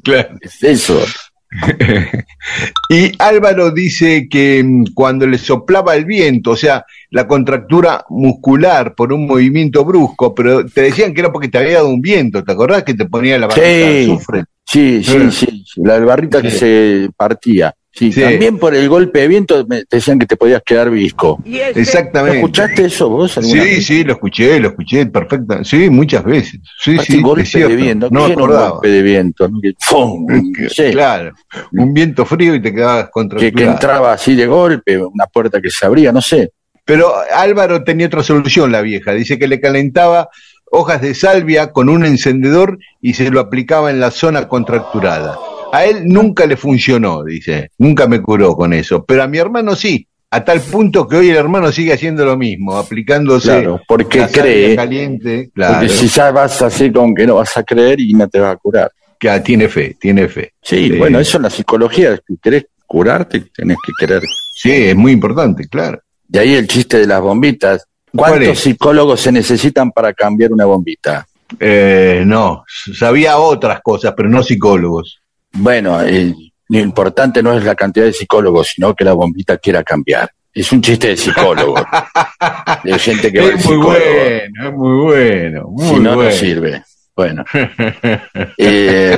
claro. 0.03 0.37
es 0.41 0.63
eso. 0.63 1.05
Y 2.89 3.13
Álvaro 3.19 3.71
dice 3.71 4.29
que 4.31 4.63
mm, 4.65 4.95
cuando 4.95 5.27
le 5.27 5.39
soplaba 5.39 5.97
el 5.97 6.05
viento, 6.05 6.53
o 6.53 6.57
sea, 6.57 6.85
la 7.11 7.27
contractura 7.27 8.05
muscular 8.09 8.95
por 8.95 9.13
un 9.13 9.27
movimiento 9.27 9.85
brusco, 9.85 10.35
pero 10.35 10.65
te 10.67 10.83
decían 10.83 11.13
que 11.13 11.21
era 11.21 11.33
porque 11.33 11.49
te 11.49 11.59
había 11.59 11.75
dado 11.75 11.89
un 11.89 12.01
viento, 12.01 12.45
¿te 12.45 12.53
acordás 12.53 12.85
que 12.85 12.95
te 12.95 13.07
ponía 13.07 13.39
la 13.39 13.47
barrita 13.47 13.67
de 13.67 14.05
Sí, 14.05 14.11
azufre? 14.11 14.45
sí, 14.65 15.05
sí, 15.05 15.31
sí, 15.31 15.65
sí, 15.67 15.81
la 15.83 15.99
barrita 16.01 16.43
que 16.43 16.51
se 16.51 17.09
partía. 17.17 17.75
Sí, 17.97 18.13
Sí. 18.13 18.21
también 18.21 18.59
por 18.59 18.75
el 18.75 18.89
golpe 18.91 19.21
de 19.21 19.29
viento 19.29 19.65
me- 19.67 19.85
te 19.87 19.97
decían 19.97 20.19
que 20.19 20.27
te 20.27 20.37
podías 20.37 20.61
quedar 20.63 20.91
visco. 20.91 21.41
¿No 21.45 21.57
Exactamente. 21.57 22.37
escuchaste 22.39 22.85
eso 22.85 23.09
vos 23.09 23.39
alguna 23.39 23.63
Sí, 23.63 23.69
vez? 23.69 23.87
sí, 23.87 24.05
lo 24.05 24.13
escuché, 24.13 24.61
lo 24.61 24.69
escuché 24.69 25.07
perfecta. 25.07 25.65
Sí, 25.65 25.89
muchas 25.89 26.23
veces. 26.25 26.61
Sí, 26.79 26.99
sí, 26.99 27.23
golpe 27.23 27.59
de 27.59 27.75
viento, 27.75 28.09
No 28.11 28.27
¿qué 28.27 28.37
me 28.37 28.43
era 28.43 28.43
un 28.65 28.71
golpe 28.71 28.89
de 28.89 29.03
viento? 29.03 29.49
¿no? 29.49 29.61
¡fum! 29.81 30.27
Sí, 30.69 30.91
Claro, 30.93 31.33
un 31.73 31.95
viento 31.95 32.27
frío 32.27 32.55
y 32.55 32.61
te 32.61 32.75
quedabas 32.75 33.07
que, 33.07 33.11
contracturado. 33.13 33.57
que 33.57 33.65
entraba 33.65 34.13
así 34.13 34.35
de 34.35 34.47
golpe, 34.47 34.99
una 34.99 35.25
puerta 35.27 35.61
que 35.63 35.71
se 35.71 35.87
abría, 35.87 36.13
no 36.13 36.21
sé. 36.21 36.51
Pero 36.85 37.15
Álvaro 37.35 37.83
tenía 37.83 38.07
otra 38.09 38.23
solución, 38.23 38.71
la 38.73 38.83
vieja. 38.83 39.13
Dice 39.13 39.39
que 39.39 39.49
le 39.49 39.59
calentaba 39.59 40.29
hojas 40.71 41.01
de 41.01 41.15
salvia 41.15 41.73
con 41.73 41.89
un 41.89 42.05
encendedor 42.05 42.79
y 43.01 43.15
se 43.15 43.31
lo 43.31 43.41
aplicaba 43.41 43.91
en 43.91 44.01
la 44.01 44.11
zona 44.11 44.49
contracturada. 44.49 45.39
A 45.77 45.85
él 45.85 46.07
nunca 46.07 46.47
le 46.47 46.57
funcionó, 46.57 47.23
dice. 47.23 47.71
Nunca 47.77 48.07
me 48.07 48.23
curó 48.23 48.57
con 48.57 48.73
eso. 48.73 49.05
Pero 49.05 49.23
a 49.23 49.29
mi 49.29 49.37
hermano 49.37 49.77
sí. 49.77 50.09
A 50.31 50.43
tal 50.43 50.61
punto 50.61 51.07
que 51.07 51.17
hoy 51.17 51.29
el 51.29 51.37
hermano 51.37 51.71
sigue 51.71 51.93
haciendo 51.93 52.25
lo 52.25 52.37
mismo, 52.37 52.77
aplicándose 52.77 53.49
Claro, 53.49 53.81
porque 53.87 54.27
cree, 54.33 54.75
caliente. 54.75 55.51
Claro, 55.55 55.75
porque 55.75 55.89
si 55.91 56.09
ya 56.09 56.31
vas 56.31 56.63
así 56.63 56.91
con 56.91 57.15
que 57.15 57.27
no 57.27 57.35
vas 57.37 57.55
a 57.59 57.63
creer 57.63 58.01
y 58.01 58.15
no 58.15 58.27
te 58.27 58.41
va 58.41 58.53
a 58.53 58.57
curar. 58.57 58.91
que 59.19 59.29
ah, 59.29 59.43
tiene 59.43 59.69
fe, 59.69 59.97
tiene 60.01 60.29
fe. 60.29 60.53
Sí, 60.63 60.89
Sí. 60.89 60.97
bueno, 60.99 61.21
eso 61.21 61.37
en 61.37 61.43
la 61.45 61.51
psicología, 61.51 62.19
si 62.27 62.39
querés 62.39 62.67
curarte, 62.87 63.45
tenés 63.55 63.77
que 63.87 63.93
querer. 63.99 64.23
Sí, 64.55 64.73
es 64.73 64.97
muy 64.97 65.13
importante, 65.13 65.69
claro. 65.69 66.01
De 66.27 66.41
ahí 66.41 66.55
el 66.55 66.67
chiste 66.67 66.99
de 66.99 67.07
las 67.07 67.21
bombitas. 67.21 67.87
¿Cuántos 68.15 68.59
psicólogos 68.61 69.21
se 69.21 69.31
necesitan 69.31 69.91
para 69.91 70.15
cambiar 70.15 70.53
una 70.53 70.65
bombita? 70.65 71.27
Eh, 71.61 72.25
no, 72.27 72.65
sabía 72.95 73.37
otras 73.39 73.81
cosas, 73.83 74.15
pero 74.17 74.29
no 74.31 74.43
psicólogos. 74.43 75.21
Bueno, 75.59 76.03
eh, 76.03 76.35
lo 76.69 76.79
importante 76.79 77.43
no 77.43 77.57
es 77.57 77.65
la 77.65 77.75
cantidad 77.75 78.07
de 78.07 78.13
psicólogos, 78.13 78.69
sino 78.75 78.95
que 78.95 79.05
la 79.05 79.13
bombita 79.13 79.57
quiera 79.59 79.83
cambiar. 79.83 80.31
Es 80.53 80.73
un 80.73 80.81
chiste 80.81 81.09
de 81.09 81.17
psicólogo. 81.17 81.75
de 82.85 82.99
gente 82.99 83.33
que 83.33 83.41
va 83.41 83.47
al 83.47 83.55
Es 83.55 83.67
muy 83.67 83.75
psicólogo. 83.75 83.95
bueno, 83.95 84.69
es 84.69 84.75
muy 84.75 85.05
bueno. 85.05 85.69
Muy 85.69 85.87
si 85.87 85.95
no, 85.95 86.15
bueno. 86.15 86.31
no 86.31 86.37
sirve. 86.37 86.83
Bueno, 87.15 87.45
eh, 88.59 89.17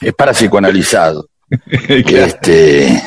es 0.00 0.14
para 0.14 0.32
psicoanalizado. 0.32 1.28
Este, 1.86 3.02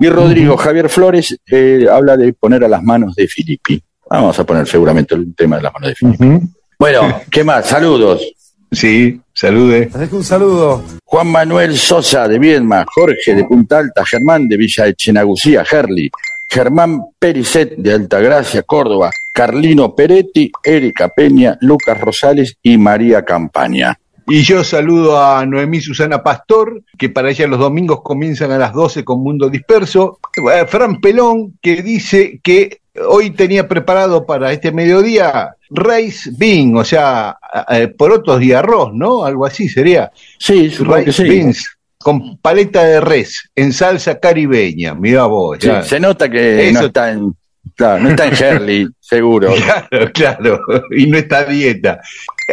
y 0.00 0.08
Rodrigo 0.08 0.56
Javier 0.56 0.88
Flores 0.88 1.38
eh, 1.50 1.86
habla 1.90 2.16
de 2.16 2.32
poner 2.32 2.64
a 2.64 2.68
las 2.68 2.82
manos 2.82 3.14
de 3.14 3.26
Filippi. 3.28 3.82
Vamos 4.08 4.38
a 4.38 4.44
poner 4.44 4.66
seguramente 4.66 5.14
el 5.14 5.34
tema 5.34 5.56
de 5.56 5.62
las 5.62 5.72
manos 5.74 5.88
de 5.90 5.94
Filippi. 5.94 6.48
Bueno, 6.78 7.20
¿qué 7.30 7.44
más? 7.44 7.66
Saludos. 7.66 8.22
Sí, 8.70 9.20
salude. 9.32 9.90
Un 10.12 10.24
saludo. 10.24 10.84
Juan 11.04 11.28
Manuel 11.28 11.76
Sosa 11.76 12.28
de 12.28 12.38
Viedma, 12.38 12.84
Jorge 12.94 13.34
de 13.34 13.44
Punta 13.44 13.78
Alta, 13.78 14.04
Germán 14.04 14.46
de 14.48 14.56
Villa 14.56 14.86
Echenagucía, 14.86 15.64
Gerli, 15.64 16.10
Germán 16.50 17.02
Pericet 17.18 17.76
de 17.76 17.92
Altagracia, 17.94 18.62
Córdoba, 18.62 19.10
Carlino 19.32 19.94
Peretti, 19.94 20.50
Erika 20.62 21.08
Peña, 21.08 21.56
Lucas 21.60 21.98
Rosales 22.00 22.56
y 22.62 22.76
María 22.76 23.24
Campaña. 23.24 23.98
Y 24.30 24.42
yo 24.42 24.62
saludo 24.62 25.24
a 25.24 25.46
Noemí 25.46 25.80
Susana 25.80 26.22
Pastor, 26.22 26.82
que 26.98 27.08
para 27.08 27.30
ella 27.30 27.46
los 27.46 27.58
domingos 27.58 28.02
comienzan 28.02 28.50
a 28.50 28.58
las 28.58 28.74
12 28.74 29.02
con 29.02 29.22
Mundo 29.22 29.48
Disperso. 29.48 30.18
Eh, 30.52 30.66
Fran 30.66 31.00
Pelón, 31.00 31.58
que 31.62 31.82
dice 31.82 32.38
que 32.42 32.80
hoy 33.06 33.30
tenía 33.30 33.68
preparado 33.68 34.24
para 34.26 34.52
este 34.52 34.72
mediodía 34.72 35.54
rice 35.70 36.30
bean, 36.36 36.76
o 36.76 36.84
sea, 36.84 37.36
eh, 37.70 37.88
porotos 37.88 38.42
y 38.42 38.52
arroz, 38.52 38.90
¿no? 38.94 39.24
Algo 39.24 39.44
así 39.46 39.68
sería. 39.68 40.10
Sí, 40.38 40.70
que 40.70 40.84
rice 40.84 41.12
sí. 41.12 41.28
beans 41.28 41.64
con 41.98 42.38
paleta 42.38 42.84
de 42.84 43.00
res 43.00 43.50
en 43.54 43.72
salsa 43.72 44.18
caribeña. 44.18 44.94
Mira 44.94 45.26
vos, 45.26 45.58
Sí, 45.60 45.68
se 45.84 46.00
nota 46.00 46.30
que 46.30 46.68
Eso- 46.70 46.80
no 46.80 46.86
está 46.86 47.12
en, 47.12 47.34
claro, 47.74 48.02
no 48.02 48.10
está 48.10 48.28
en 48.28 48.94
seguro. 49.00 49.52
Claro, 49.54 50.12
claro, 50.12 50.60
y 50.96 51.06
no 51.06 51.18
está 51.18 51.38
a 51.38 51.44
dieta. 51.44 52.00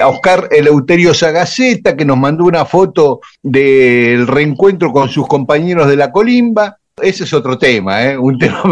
A 0.02 0.08
Oscar 0.10 0.50
Eleuterio 0.52 1.14
Sagaceta, 1.14 1.96
que 1.96 2.04
nos 2.04 2.18
mandó 2.18 2.44
una 2.46 2.66
foto 2.66 3.22
del 3.42 4.28
reencuentro 4.28 4.92
con 4.92 5.08
sus 5.10 5.28
compañeros 5.28 5.88
de 5.88 5.96
la 5.96 6.12
colimba. 6.12 6.78
Ese 7.02 7.26
es 7.26 7.34
otro 7.34 7.58
tema, 7.58 8.06
¿eh? 8.06 8.18
un 8.18 8.40
tema 8.40 8.64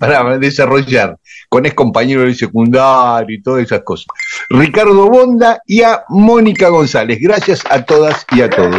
para, 0.00 0.38
desarrollar, 0.38 1.16
con 1.48 1.66
ex 1.66 1.74
compañeros 1.74 2.24
del 2.24 2.34
secundario 2.34 3.36
y 3.36 3.40
todas 3.40 3.62
esas 3.62 3.82
cosas. 3.84 4.06
Ricardo 4.48 5.08
Bonda 5.08 5.62
y 5.66 5.82
a 5.82 6.02
Mónica 6.08 6.68
González. 6.68 7.18
Gracias 7.20 7.62
a 7.70 7.84
todas 7.84 8.26
y 8.32 8.40
a 8.40 8.50
todos. 8.50 8.74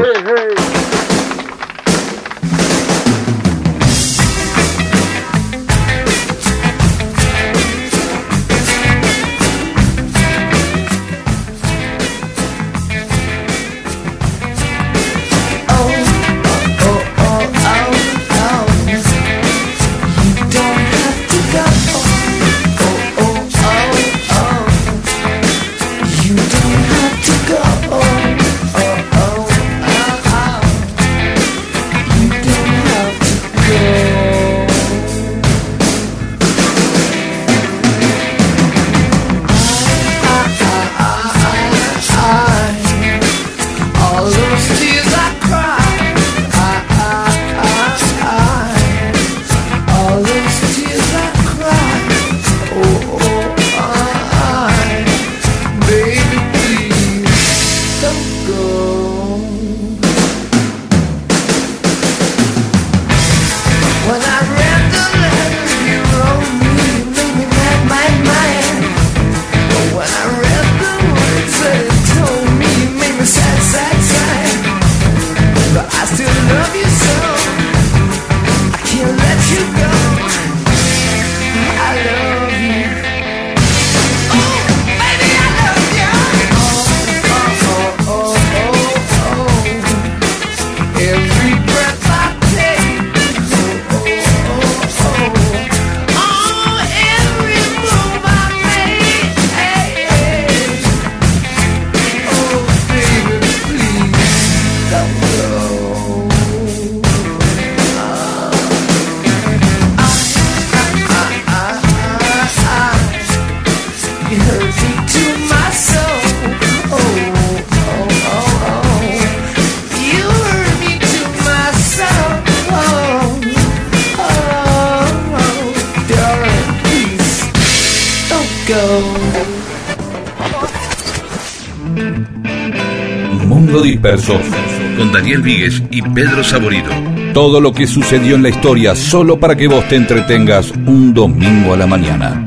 Mundo 134.12 134.34
Disperso, 134.34 134.98
con 134.98 135.12
Daniel 135.14 135.42
Víguez 135.42 135.82
y 135.90 136.02
Pedro 136.02 136.44
Saborido. 136.44 136.90
Todo 137.34 137.62
lo 137.62 137.72
que 137.72 137.88
sucedió 137.88 138.36
en 138.36 138.44
la 138.44 138.50
historia 138.50 138.94
solo 138.94 139.40
para 139.40 139.56
que 139.56 139.68
vos 139.68 139.88
te 139.88 139.96
entretengas 139.96 140.72
un 140.72 141.14
domingo 141.14 141.74
a 141.74 141.78
la 141.78 141.88
mañana. 141.88 142.44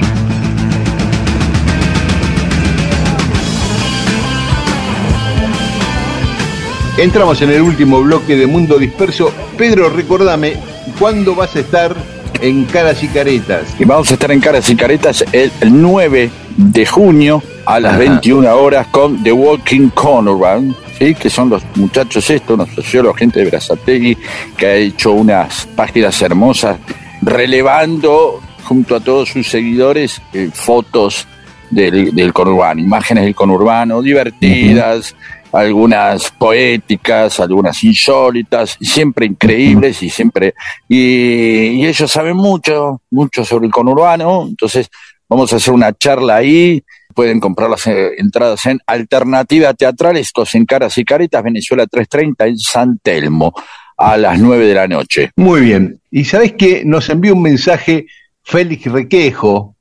Entramos 6.99 7.41
en 7.41 7.51
el 7.51 7.62
último 7.62 8.03
bloque 8.03 8.36
de 8.36 8.47
Mundo 8.47 8.78
Disperso. 8.78 9.32
Pedro, 9.57 9.89
recordame, 9.89 10.57
¿cuándo 10.99 11.35
vas 11.35 11.57
a 11.57 11.61
estar 11.61 11.97
en 12.43 12.65
Caras 12.66 13.03
y 13.03 13.09
Caretas? 13.09 13.74
Y 13.78 13.86
vamos 13.86 14.11
a 14.11 14.15
estar 14.15 14.31
en 14.31 14.41
Caras 14.41 14.69
y 14.69 14.77
Caretas 14.77 15.24
el, 15.32 15.51
el 15.62 15.81
9 15.81 16.31
de 16.59 16.86
junio 16.86 17.43
a 17.65 17.81
las 17.81 17.95
Ajá. 17.95 18.01
21 18.01 18.55
horas 18.55 18.86
con 18.89 19.23
The 19.23 19.32
Walking 19.32 19.89
Conurbano, 19.89 20.74
¿sí? 20.99 21.15
que 21.15 21.31
son 21.31 21.51
los 21.51 21.62
muchachos 21.77 22.29
estos, 22.31 22.55
unos 22.55 22.71
sociólogos, 22.75 23.19
gente 23.19 23.41
de 23.41 23.51
Brazategui, 23.51 24.16
que 24.57 24.66
ha 24.66 24.75
hecho 24.75 25.12
unas 25.12 25.66
páginas 25.75 26.21
hermosas 26.23 26.79
relevando 27.23 28.41
junto 28.65 28.97
a 28.97 29.01
todos 29.01 29.29
sus 29.29 29.49
seguidores 29.49 30.21
eh, 30.33 30.51
fotos 30.53 31.27
del, 31.71 32.15
del 32.15 32.33
conurbano, 32.33 32.81
imágenes 32.81 33.25
del 33.25 33.35
conurbano 33.35 34.01
divertidas, 34.03 35.15
algunas 35.53 36.31
poéticas, 36.33 37.39
algunas 37.39 37.83
insólitas, 37.85 38.77
siempre 38.81 39.27
increíbles 39.27 40.03
y 40.03 40.11
siempre 40.11 40.55
y, 40.89 41.81
y 41.81 41.87
ellos 41.87 42.11
saben 42.11 42.37
mucho, 42.37 43.01
mucho 43.11 43.45
sobre 43.45 43.66
el 43.66 43.73
conurbano, 43.73 44.47
entonces 44.49 44.89
vamos 45.29 45.53
a 45.53 45.57
hacer 45.57 45.73
una 45.73 45.93
charla 45.93 46.37
ahí, 46.37 46.83
pueden 47.15 47.41
comprar 47.41 47.70
las 47.70 47.86
eh, 47.86 48.12
entradas 48.19 48.66
en 48.66 48.81
Alternativa 48.86 49.73
Teatral, 49.74 50.16
estos 50.16 50.55
en 50.55 50.66
Caras 50.66 50.99
y 50.99 51.05
Caretas, 51.05 51.43
Venezuela 51.43 51.86
330 51.86 52.47
en 52.47 52.59
San 52.59 52.99
Telmo, 52.99 53.53
a 53.97 54.16
las 54.16 54.39
9 54.39 54.66
de 54.66 54.74
la 54.74 54.89
noche. 54.89 55.31
Muy 55.36 55.62
bien. 55.62 56.01
Y 56.11 56.24
sabes 56.24 56.53
que 56.53 56.85
nos 56.85 57.09
envió 57.09 57.35
un 57.35 57.43
mensaje 57.43 58.07
Félix 58.43 58.85
Requejo, 58.91 59.77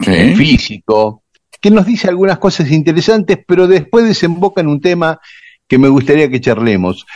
físico, 0.00 1.22
que 1.60 1.70
nos 1.70 1.86
dice 1.86 2.08
algunas 2.08 2.38
cosas 2.38 2.70
interesantes, 2.70 3.38
pero 3.46 3.66
después 3.66 4.06
desemboca 4.06 4.60
en 4.60 4.68
un 4.68 4.80
tema 4.80 5.20
que 5.68 5.78
me 5.78 5.88
gustaría 5.88 6.30
que 6.30 6.40
charlemos. 6.40 7.06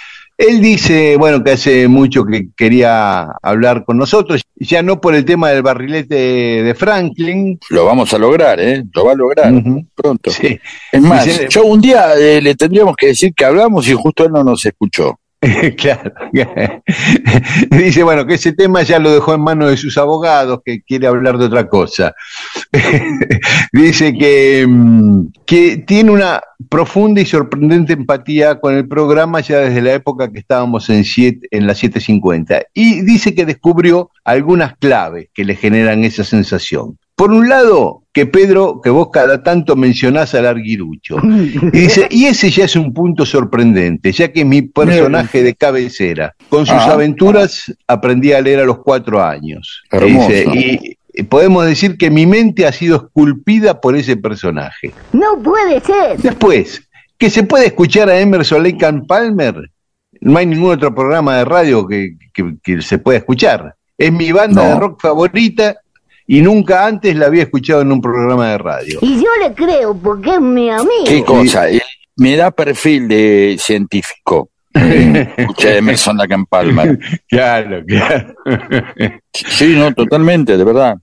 Él 0.41 0.63
dice, 0.63 1.19
bueno, 1.19 1.45
que 1.45 1.51
hace 1.51 1.87
mucho 1.87 2.25
que 2.25 2.49
quería 2.57 3.25
hablar 3.43 3.85
con 3.85 3.99
nosotros, 3.99 4.41
ya 4.57 4.83
no 4.83 4.99
por 4.99 5.15
el 5.15 5.27
tema 5.27 5.51
del 5.51 5.61
barrilete 5.61 6.15
de 6.15 6.75
Franklin. 6.75 7.61
Lo 7.69 7.85
vamos 7.85 8.15
a 8.15 8.19
lograr, 8.19 8.59
¿eh? 8.59 8.83
Lo 8.95 9.05
va 9.05 9.13
a 9.13 9.17
lograr 9.17 9.53
pronto. 9.95 10.31
Es 10.31 11.03
más, 11.03 11.47
yo 11.51 11.67
un 11.67 11.83
día 11.83 12.15
eh, 12.19 12.41
le 12.41 12.55
tendríamos 12.55 12.97
que 12.97 13.09
decir 13.09 13.35
que 13.35 13.45
hablamos 13.45 13.87
y 13.87 13.93
justo 13.93 14.25
él 14.25 14.33
no 14.33 14.43
nos 14.43 14.65
escuchó. 14.65 15.20
claro. 15.79 16.13
Dice, 17.71 18.03
bueno, 18.03 18.27
que 18.27 18.35
ese 18.35 18.53
tema 18.53 18.83
ya 18.83 18.99
lo 18.99 19.11
dejó 19.11 19.35
en 19.35 19.41
manos 19.41 19.71
de 19.71 19.77
sus 19.79 19.97
abogados, 19.97 20.61
que 20.65 20.83
quiere 20.83 21.07
hablar 21.07 21.39
de 21.39 21.47
otra 21.47 21.67
cosa. 21.67 22.15
Dice 23.73 24.13
que, 24.13 24.67
mm, 24.69 25.27
que 25.47 25.79
tiene 25.79 26.11
una 26.11 26.43
profunda 26.69 27.23
y 27.23 27.27
sorprendente 27.27 27.95
empatía 27.95 28.61
con 28.61 28.75
el 28.75 28.87
programa 28.87 29.41
ya 29.41 29.61
desde 29.61 29.81
la 29.81 29.95
época 29.95 30.31
que 30.31 30.41
estábamos 30.41 30.91
en, 30.91 31.05
siete, 31.05 31.49
en 31.51 31.67
la 31.67 31.75
750. 31.75 32.67
Y 32.75 33.01
dice 33.03 33.35
que 33.35 33.47
descubrió 33.47 34.11
algunas 34.25 34.77
claves 34.77 35.29
que 35.33 35.45
le 35.45 35.57
generan 35.57 36.05
esa 36.05 36.23
sensación. 36.23 36.99
Por 37.21 37.33
un 37.33 37.49
lado, 37.51 38.03
que 38.15 38.25
Pedro, 38.25 38.81
que 38.83 38.89
vos 38.89 39.09
cada 39.13 39.43
tanto 39.43 39.77
mencionás 39.77 40.35
al 40.35 40.47
arguirucho. 40.47 41.17
Y 41.73 41.79
dice, 41.81 42.09
y 42.11 42.25
ese 42.25 42.51
ya 42.51 42.65
es 42.65 42.77
un 42.77 42.95
punto 42.95 43.27
sorprendente, 43.27 44.11
ya 44.13 44.33
que 44.33 44.45
mi 44.45 44.63
personaje 44.63 45.43
de 45.43 45.55
cabecera, 45.55 46.35
con 46.49 46.65
sus 46.65 46.77
Ah. 46.77 46.93
aventuras, 46.95 47.73
aprendí 47.87 48.33
a 48.33 48.41
leer 48.41 48.61
a 48.61 48.65
los 48.65 48.79
cuatro 48.79 49.23
años. 49.23 49.83
Hermoso. 49.91 50.29
Dice, 50.29 50.45
y 50.55 50.97
y 51.13 51.25
podemos 51.25 51.67
decir 51.67 51.99
que 51.99 52.09
mi 52.09 52.25
mente 52.25 52.67
ha 52.67 52.73
sido 52.73 52.97
esculpida 52.97 53.81
por 53.81 53.97
ese 53.97 54.17
personaje. 54.17 54.93
No 55.13 55.37
puede 55.43 55.81
ser. 55.81 56.17
Después, 56.19 56.89
que 57.19 57.29
se 57.29 57.43
puede 57.43 57.67
escuchar 57.67 58.09
a 58.09 58.19
Emerson 58.21 58.63
Lake 58.63 58.87
and 58.87 59.07
Palmer, 59.09 59.57
no 60.21 60.39
hay 60.39 60.47
ningún 60.47 60.71
otro 60.71 60.95
programa 60.95 61.37
de 61.39 61.45
radio 61.45 61.87
que, 61.87 62.17
que- 62.33 62.55
que 62.63 62.81
se 62.81 62.99
pueda 62.99 63.19
escuchar. 63.19 63.75
Es 63.99 64.13
mi 64.13 64.31
banda 64.33 64.63
No. 64.63 64.69
de 64.75 64.81
rock 64.81 65.03
favorita 65.03 65.77
y 66.33 66.43
nunca 66.43 66.87
antes 66.87 67.17
la 67.17 67.27
había 67.27 67.43
escuchado 67.43 67.81
en 67.83 67.91
un 67.91 68.01
programa 68.01 68.53
de 68.53 68.59
radio. 68.59 69.01
Y 69.03 69.17
yo 69.17 69.29
le 69.43 69.53
creo 69.53 69.97
porque 69.97 70.35
es 70.35 70.41
mi 70.41 70.71
amigo. 70.71 71.05
¿Qué 71.05 71.25
cosa? 71.25 71.69
Eh, 71.69 71.83
Me 72.15 72.37
da 72.37 72.53
perfil 72.53 73.09
de 73.09 73.57
científico. 73.59 74.51
Escuché 74.73 75.79
Emerson 75.79 76.17
Lake 76.17 76.35
and 76.35 76.47
Palmer. 76.49 76.97
Claro, 77.29 77.83
claro. 77.85 78.33
Sí, 79.33 79.75
no, 79.75 79.93
totalmente, 79.93 80.57
de 80.57 80.63
verdad. 80.63 80.95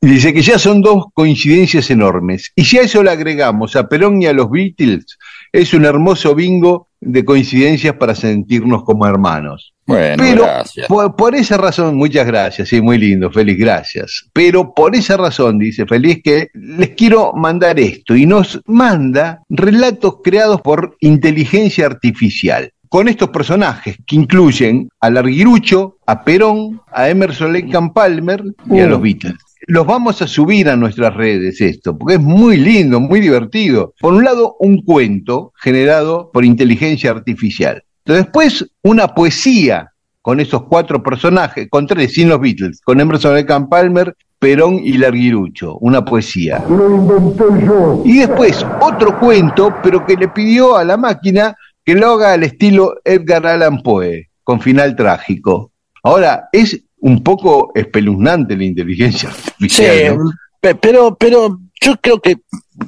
Dice 0.00 0.32
que 0.32 0.40
ya 0.40 0.56
son 0.56 0.82
dos 0.82 1.06
coincidencias 1.14 1.90
enormes. 1.90 2.52
Y 2.54 2.64
si 2.64 2.78
a 2.78 2.82
eso 2.82 3.02
le 3.02 3.10
agregamos 3.10 3.74
a 3.74 3.88
Perón 3.88 4.22
y 4.22 4.26
a 4.26 4.32
los 4.32 4.48
Beatles, 4.52 5.18
es 5.52 5.74
un 5.74 5.84
hermoso 5.84 6.34
bingo 6.34 6.88
de 7.00 7.24
coincidencias 7.24 7.94
para 7.94 8.14
sentirnos 8.14 8.84
como 8.84 9.06
hermanos. 9.06 9.72
Bueno, 9.86 10.22
Pero 10.22 10.42
gracias. 10.44 10.86
por, 10.86 11.16
por 11.16 11.34
esa 11.34 11.56
razón, 11.56 11.96
muchas 11.96 12.26
gracias, 12.26 12.68
sí, 12.68 12.80
muy 12.80 12.98
lindo, 12.98 13.30
feliz, 13.30 13.58
gracias. 13.58 14.28
Pero 14.32 14.72
por 14.74 14.94
esa 14.94 15.16
razón, 15.16 15.58
dice 15.58 15.86
Feliz, 15.86 16.20
que 16.22 16.48
les 16.54 16.90
quiero 16.90 17.32
mandar 17.32 17.80
esto 17.80 18.14
y 18.14 18.26
nos 18.26 18.60
manda 18.66 19.42
relatos 19.48 20.16
creados 20.22 20.60
por 20.60 20.96
inteligencia 21.00 21.86
artificial. 21.86 22.70
Con 22.88 23.08
estos 23.08 23.30
personajes 23.30 23.96
que 24.06 24.16
incluyen 24.16 24.88
al 25.00 25.16
Arguirucho, 25.16 25.96
a 26.06 26.24
Perón, 26.24 26.80
a 26.92 27.08
Emerson 27.08 27.52
Lake 27.52 27.76
and 27.76 27.92
Palmer 27.92 28.42
y 28.68 28.80
a 28.80 28.86
Uh. 28.86 28.90
los 28.90 29.02
Beatles. 29.02 29.36
Los 29.66 29.86
vamos 29.86 30.22
a 30.22 30.26
subir 30.26 30.68
a 30.68 30.76
nuestras 30.76 31.14
redes 31.14 31.60
esto, 31.60 31.96
porque 31.96 32.14
es 32.14 32.20
muy 32.20 32.56
lindo, 32.56 32.98
muy 32.98 33.20
divertido. 33.20 33.94
Por 34.00 34.14
un 34.14 34.24
lado, 34.24 34.56
un 34.58 34.82
cuento 34.82 35.52
generado 35.60 36.30
por 36.32 36.44
inteligencia 36.44 37.10
artificial. 37.10 37.82
Después, 38.04 38.66
una 38.82 39.08
poesía 39.08 39.92
con 40.22 40.40
esos 40.40 40.64
cuatro 40.64 41.02
personajes, 41.02 41.68
con 41.70 41.86
tres, 41.86 42.14
sin 42.14 42.28
los 42.28 42.40
Beatles, 42.40 42.80
con 42.82 43.00
Emerson 43.00 43.36
and 43.36 43.68
Palmer, 43.68 44.14
Perón 44.38 44.80
y 44.82 44.96
Larguirucho, 44.96 45.76
una 45.78 46.04
poesía. 46.04 46.64
Lo 46.68 46.94
inventé 46.94 47.44
yo. 47.64 48.02
Y 48.04 48.18
después 48.18 48.64
otro 48.80 49.18
cuento, 49.18 49.74
pero 49.82 50.04
que 50.06 50.16
le 50.16 50.28
pidió 50.28 50.76
a 50.76 50.84
la 50.84 50.96
máquina 50.96 51.54
que 51.84 51.94
lo 51.94 52.12
haga 52.12 52.32
al 52.32 52.42
estilo 52.42 52.94
Edgar 53.04 53.46
Allan 53.46 53.82
Poe, 53.82 54.30
con 54.42 54.60
final 54.60 54.96
trágico. 54.96 55.72
Ahora, 56.02 56.48
es 56.52 56.82
un 57.00 57.22
poco 57.22 57.72
espeluznante 57.74 58.56
la 58.56 58.64
inteligencia 58.64 59.30
Sí, 59.30 59.36
artificial. 59.38 60.18
¿no? 60.18 60.30
pe- 60.60 60.74
pero, 60.74 61.14
pero 61.16 61.58
yo 61.80 61.96
creo 62.00 62.20
que 62.20 62.36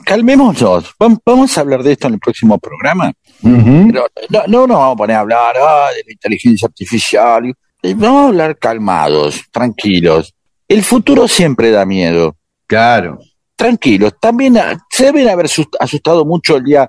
calmémonos. 0.05 0.95
Vam- 0.99 1.19
Vamos 1.25 1.57
a 1.57 1.61
hablar 1.63 1.83
de 1.83 1.93
esto 1.93 2.09
en 2.09 2.15
el 2.15 2.21
próximo 2.21 2.59
programa. 2.59 3.13
Pero 3.43 4.07
no, 4.31 4.43
no 4.47 4.67
nos 4.67 4.77
vamos 4.79 4.95
a 4.95 4.97
poner 4.97 5.17
a 5.17 5.21
hablar 5.21 5.55
ah, 5.61 5.89
de 5.97 6.03
la 6.07 6.13
inteligencia 6.13 6.67
artificial. 6.67 7.53
y 7.83 7.95
Vamos 7.95 8.25
a 8.25 8.29
hablar 8.29 8.59
calmados, 8.59 9.43
tranquilos. 9.51 10.35
El 10.69 10.83
futuro 10.83 11.27
siempre 11.29 11.71
da 11.71 11.85
miedo. 11.87 12.37
Claro. 12.67 13.19
Tranquilos. 13.57 14.15
También 14.21 14.57
ah, 14.59 14.79
se 14.91 15.05
deben 15.07 15.29
haber 15.29 15.49
sus- 15.49 15.69
asustado 15.81 16.25
mucho 16.25 16.57
el 16.57 16.65
día 16.65 16.89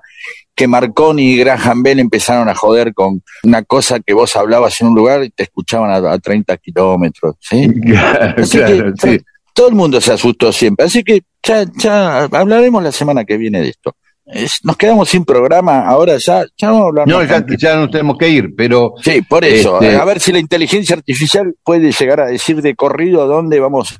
que 0.54 0.68
Marconi 0.68 1.32
y 1.32 1.36
Graham 1.38 1.82
Bell 1.82 1.98
empezaron 2.00 2.48
a 2.48 2.54
joder 2.54 2.94
con 2.94 3.22
una 3.42 3.62
cosa 3.64 3.98
que 4.00 4.14
vos 4.14 4.34
hablabas 4.36 4.80
en 4.80 4.88
un 4.88 4.94
lugar 4.94 5.24
y 5.24 5.30
te 5.30 5.42
escuchaban 5.44 5.90
a, 5.90 6.12
a 6.12 6.18
30 6.18 6.56
kilómetros. 6.58 7.36
¿sí? 7.40 7.68
Claro, 7.84 8.36
que, 8.36 8.92
sí. 9.00 9.18
Todo 9.52 9.68
el 9.68 9.74
mundo 9.74 10.00
se 10.00 10.12
asustó 10.12 10.52
siempre. 10.52 10.86
Así 10.86 11.02
que 11.04 11.22
ya, 11.42 11.64
ya 11.78 12.24
hablaremos 12.24 12.82
la 12.82 12.90
semana 12.92 13.24
que 13.24 13.36
viene 13.36 13.60
de 13.60 13.68
esto. 13.68 13.94
Es- 14.26 14.60
nos 14.64 14.76
quedamos 14.76 15.08
sin 15.08 15.24
programa. 15.24 15.86
Ahora 15.86 16.16
ya, 16.18 16.44
ya 16.56 16.70
vamos 16.70 16.84
a 16.84 16.88
hablar. 16.88 17.06
No, 17.08 17.22
ya, 17.22 17.44
ya 17.58 17.76
nos 17.76 17.90
tenemos 17.90 18.16
que 18.18 18.28
ir, 18.28 18.54
pero 18.56 18.94
Sí, 19.02 19.22
por 19.22 19.44
eso. 19.44 19.80
Este- 19.80 19.96
A 19.96 20.04
ver 20.04 20.18
si 20.20 20.32
la 20.32 20.38
inteligencia 20.38 20.96
artificial 20.96 21.54
puede 21.62 21.92
llegar 21.92 22.20
a 22.20 22.26
decir 22.26 22.62
de 22.62 22.74
corrido 22.74 23.26
dónde 23.26 23.60
vamos. 23.60 23.96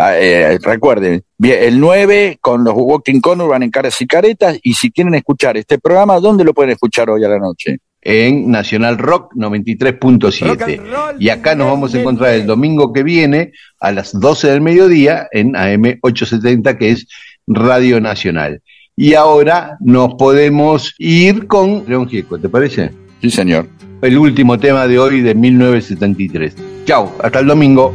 A- 0.00 0.18
eh, 0.18 0.58
recuerden, 0.62 1.22
bien, 1.38 1.58
el 1.62 1.78
9 1.80 2.38
con 2.40 2.64
los 2.64 2.74
Walking 2.76 3.20
Corner 3.20 3.46
van 3.46 3.62
en 3.62 3.70
caras 3.70 4.00
y 4.00 4.06
caretas. 4.06 4.58
Y 4.62 4.74
si 4.74 4.90
quieren 4.90 5.14
escuchar 5.14 5.56
este 5.56 5.78
programa, 5.78 6.18
¿dónde 6.20 6.44
lo 6.44 6.54
pueden 6.54 6.70
escuchar 6.72 7.10
hoy 7.10 7.24
a 7.24 7.28
la 7.28 7.38
noche? 7.38 7.78
en 8.02 8.50
Nacional 8.50 8.96
Rock 8.96 9.34
93.7. 9.34 10.80
Y 11.18 11.28
acá 11.28 11.54
nos 11.54 11.66
vamos 11.68 11.94
a 11.94 12.00
encontrar 12.00 12.32
el 12.32 12.46
domingo 12.46 12.94
que 12.94 13.02
viene 13.02 13.52
a 13.78 13.92
las 13.92 14.18
12 14.18 14.48
del 14.50 14.62
mediodía 14.62 15.28
en 15.32 15.54
AM 15.54 15.98
870, 16.00 16.78
que 16.78 16.92
es 16.92 17.06
Radio 17.46 18.00
Nacional. 18.00 18.62
Y 18.96 19.12
ahora 19.14 19.76
nos 19.80 20.14
podemos 20.14 20.94
ir 20.96 21.46
con 21.46 21.84
León 21.86 22.08
Gieco, 22.08 22.38
¿te 22.38 22.48
parece? 22.48 22.90
Sí, 23.20 23.28
señor. 23.30 23.66
El 24.00 24.16
último 24.16 24.58
tema 24.58 24.86
de 24.88 24.98
hoy 24.98 25.20
de 25.20 25.34
1973. 25.34 26.56
Chao, 26.86 27.14
hasta 27.22 27.40
el 27.40 27.46
domingo. 27.48 27.94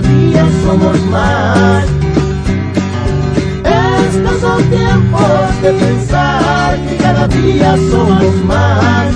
Día 0.00 0.46
somos 0.64 1.00
más. 1.06 1.84
Estos 4.06 4.40
son 4.40 4.62
tiempos 4.70 5.62
de 5.62 5.72
pensar 5.72 6.78
que 6.86 6.96
cada 6.96 7.28
día 7.28 7.76
somos 7.90 8.44
más. 8.44 9.14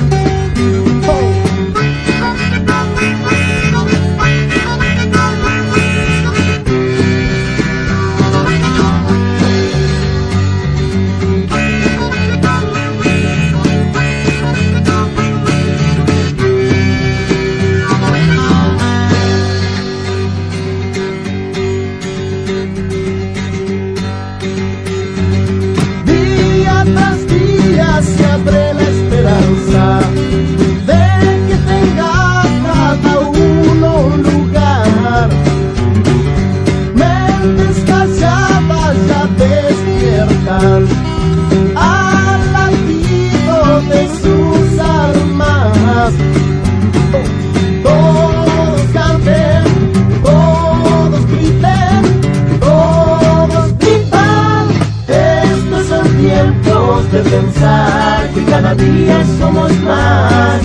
De 57.14 57.20
pensar 57.30 58.28
que 58.34 58.44
cada 58.44 58.74
día 58.74 59.24
somos 59.38 59.72
más. 59.82 60.60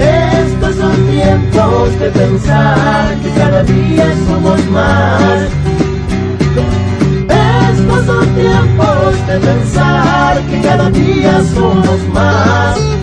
Estos 0.00 0.76
son 0.76 0.96
tiempos 1.08 2.00
de 2.00 2.08
pensar 2.08 3.14
que 3.22 3.30
cada 3.32 3.62
día 3.64 4.06
somos 4.26 4.64
más. 4.70 5.42
Estos 7.68 8.06
son 8.06 8.26
tiempos 8.34 9.26
de 9.26 9.38
pensar 9.40 10.42
que 10.48 10.60
cada 10.62 10.88
día 10.90 11.42
somos 11.54 12.08
más. 12.14 13.01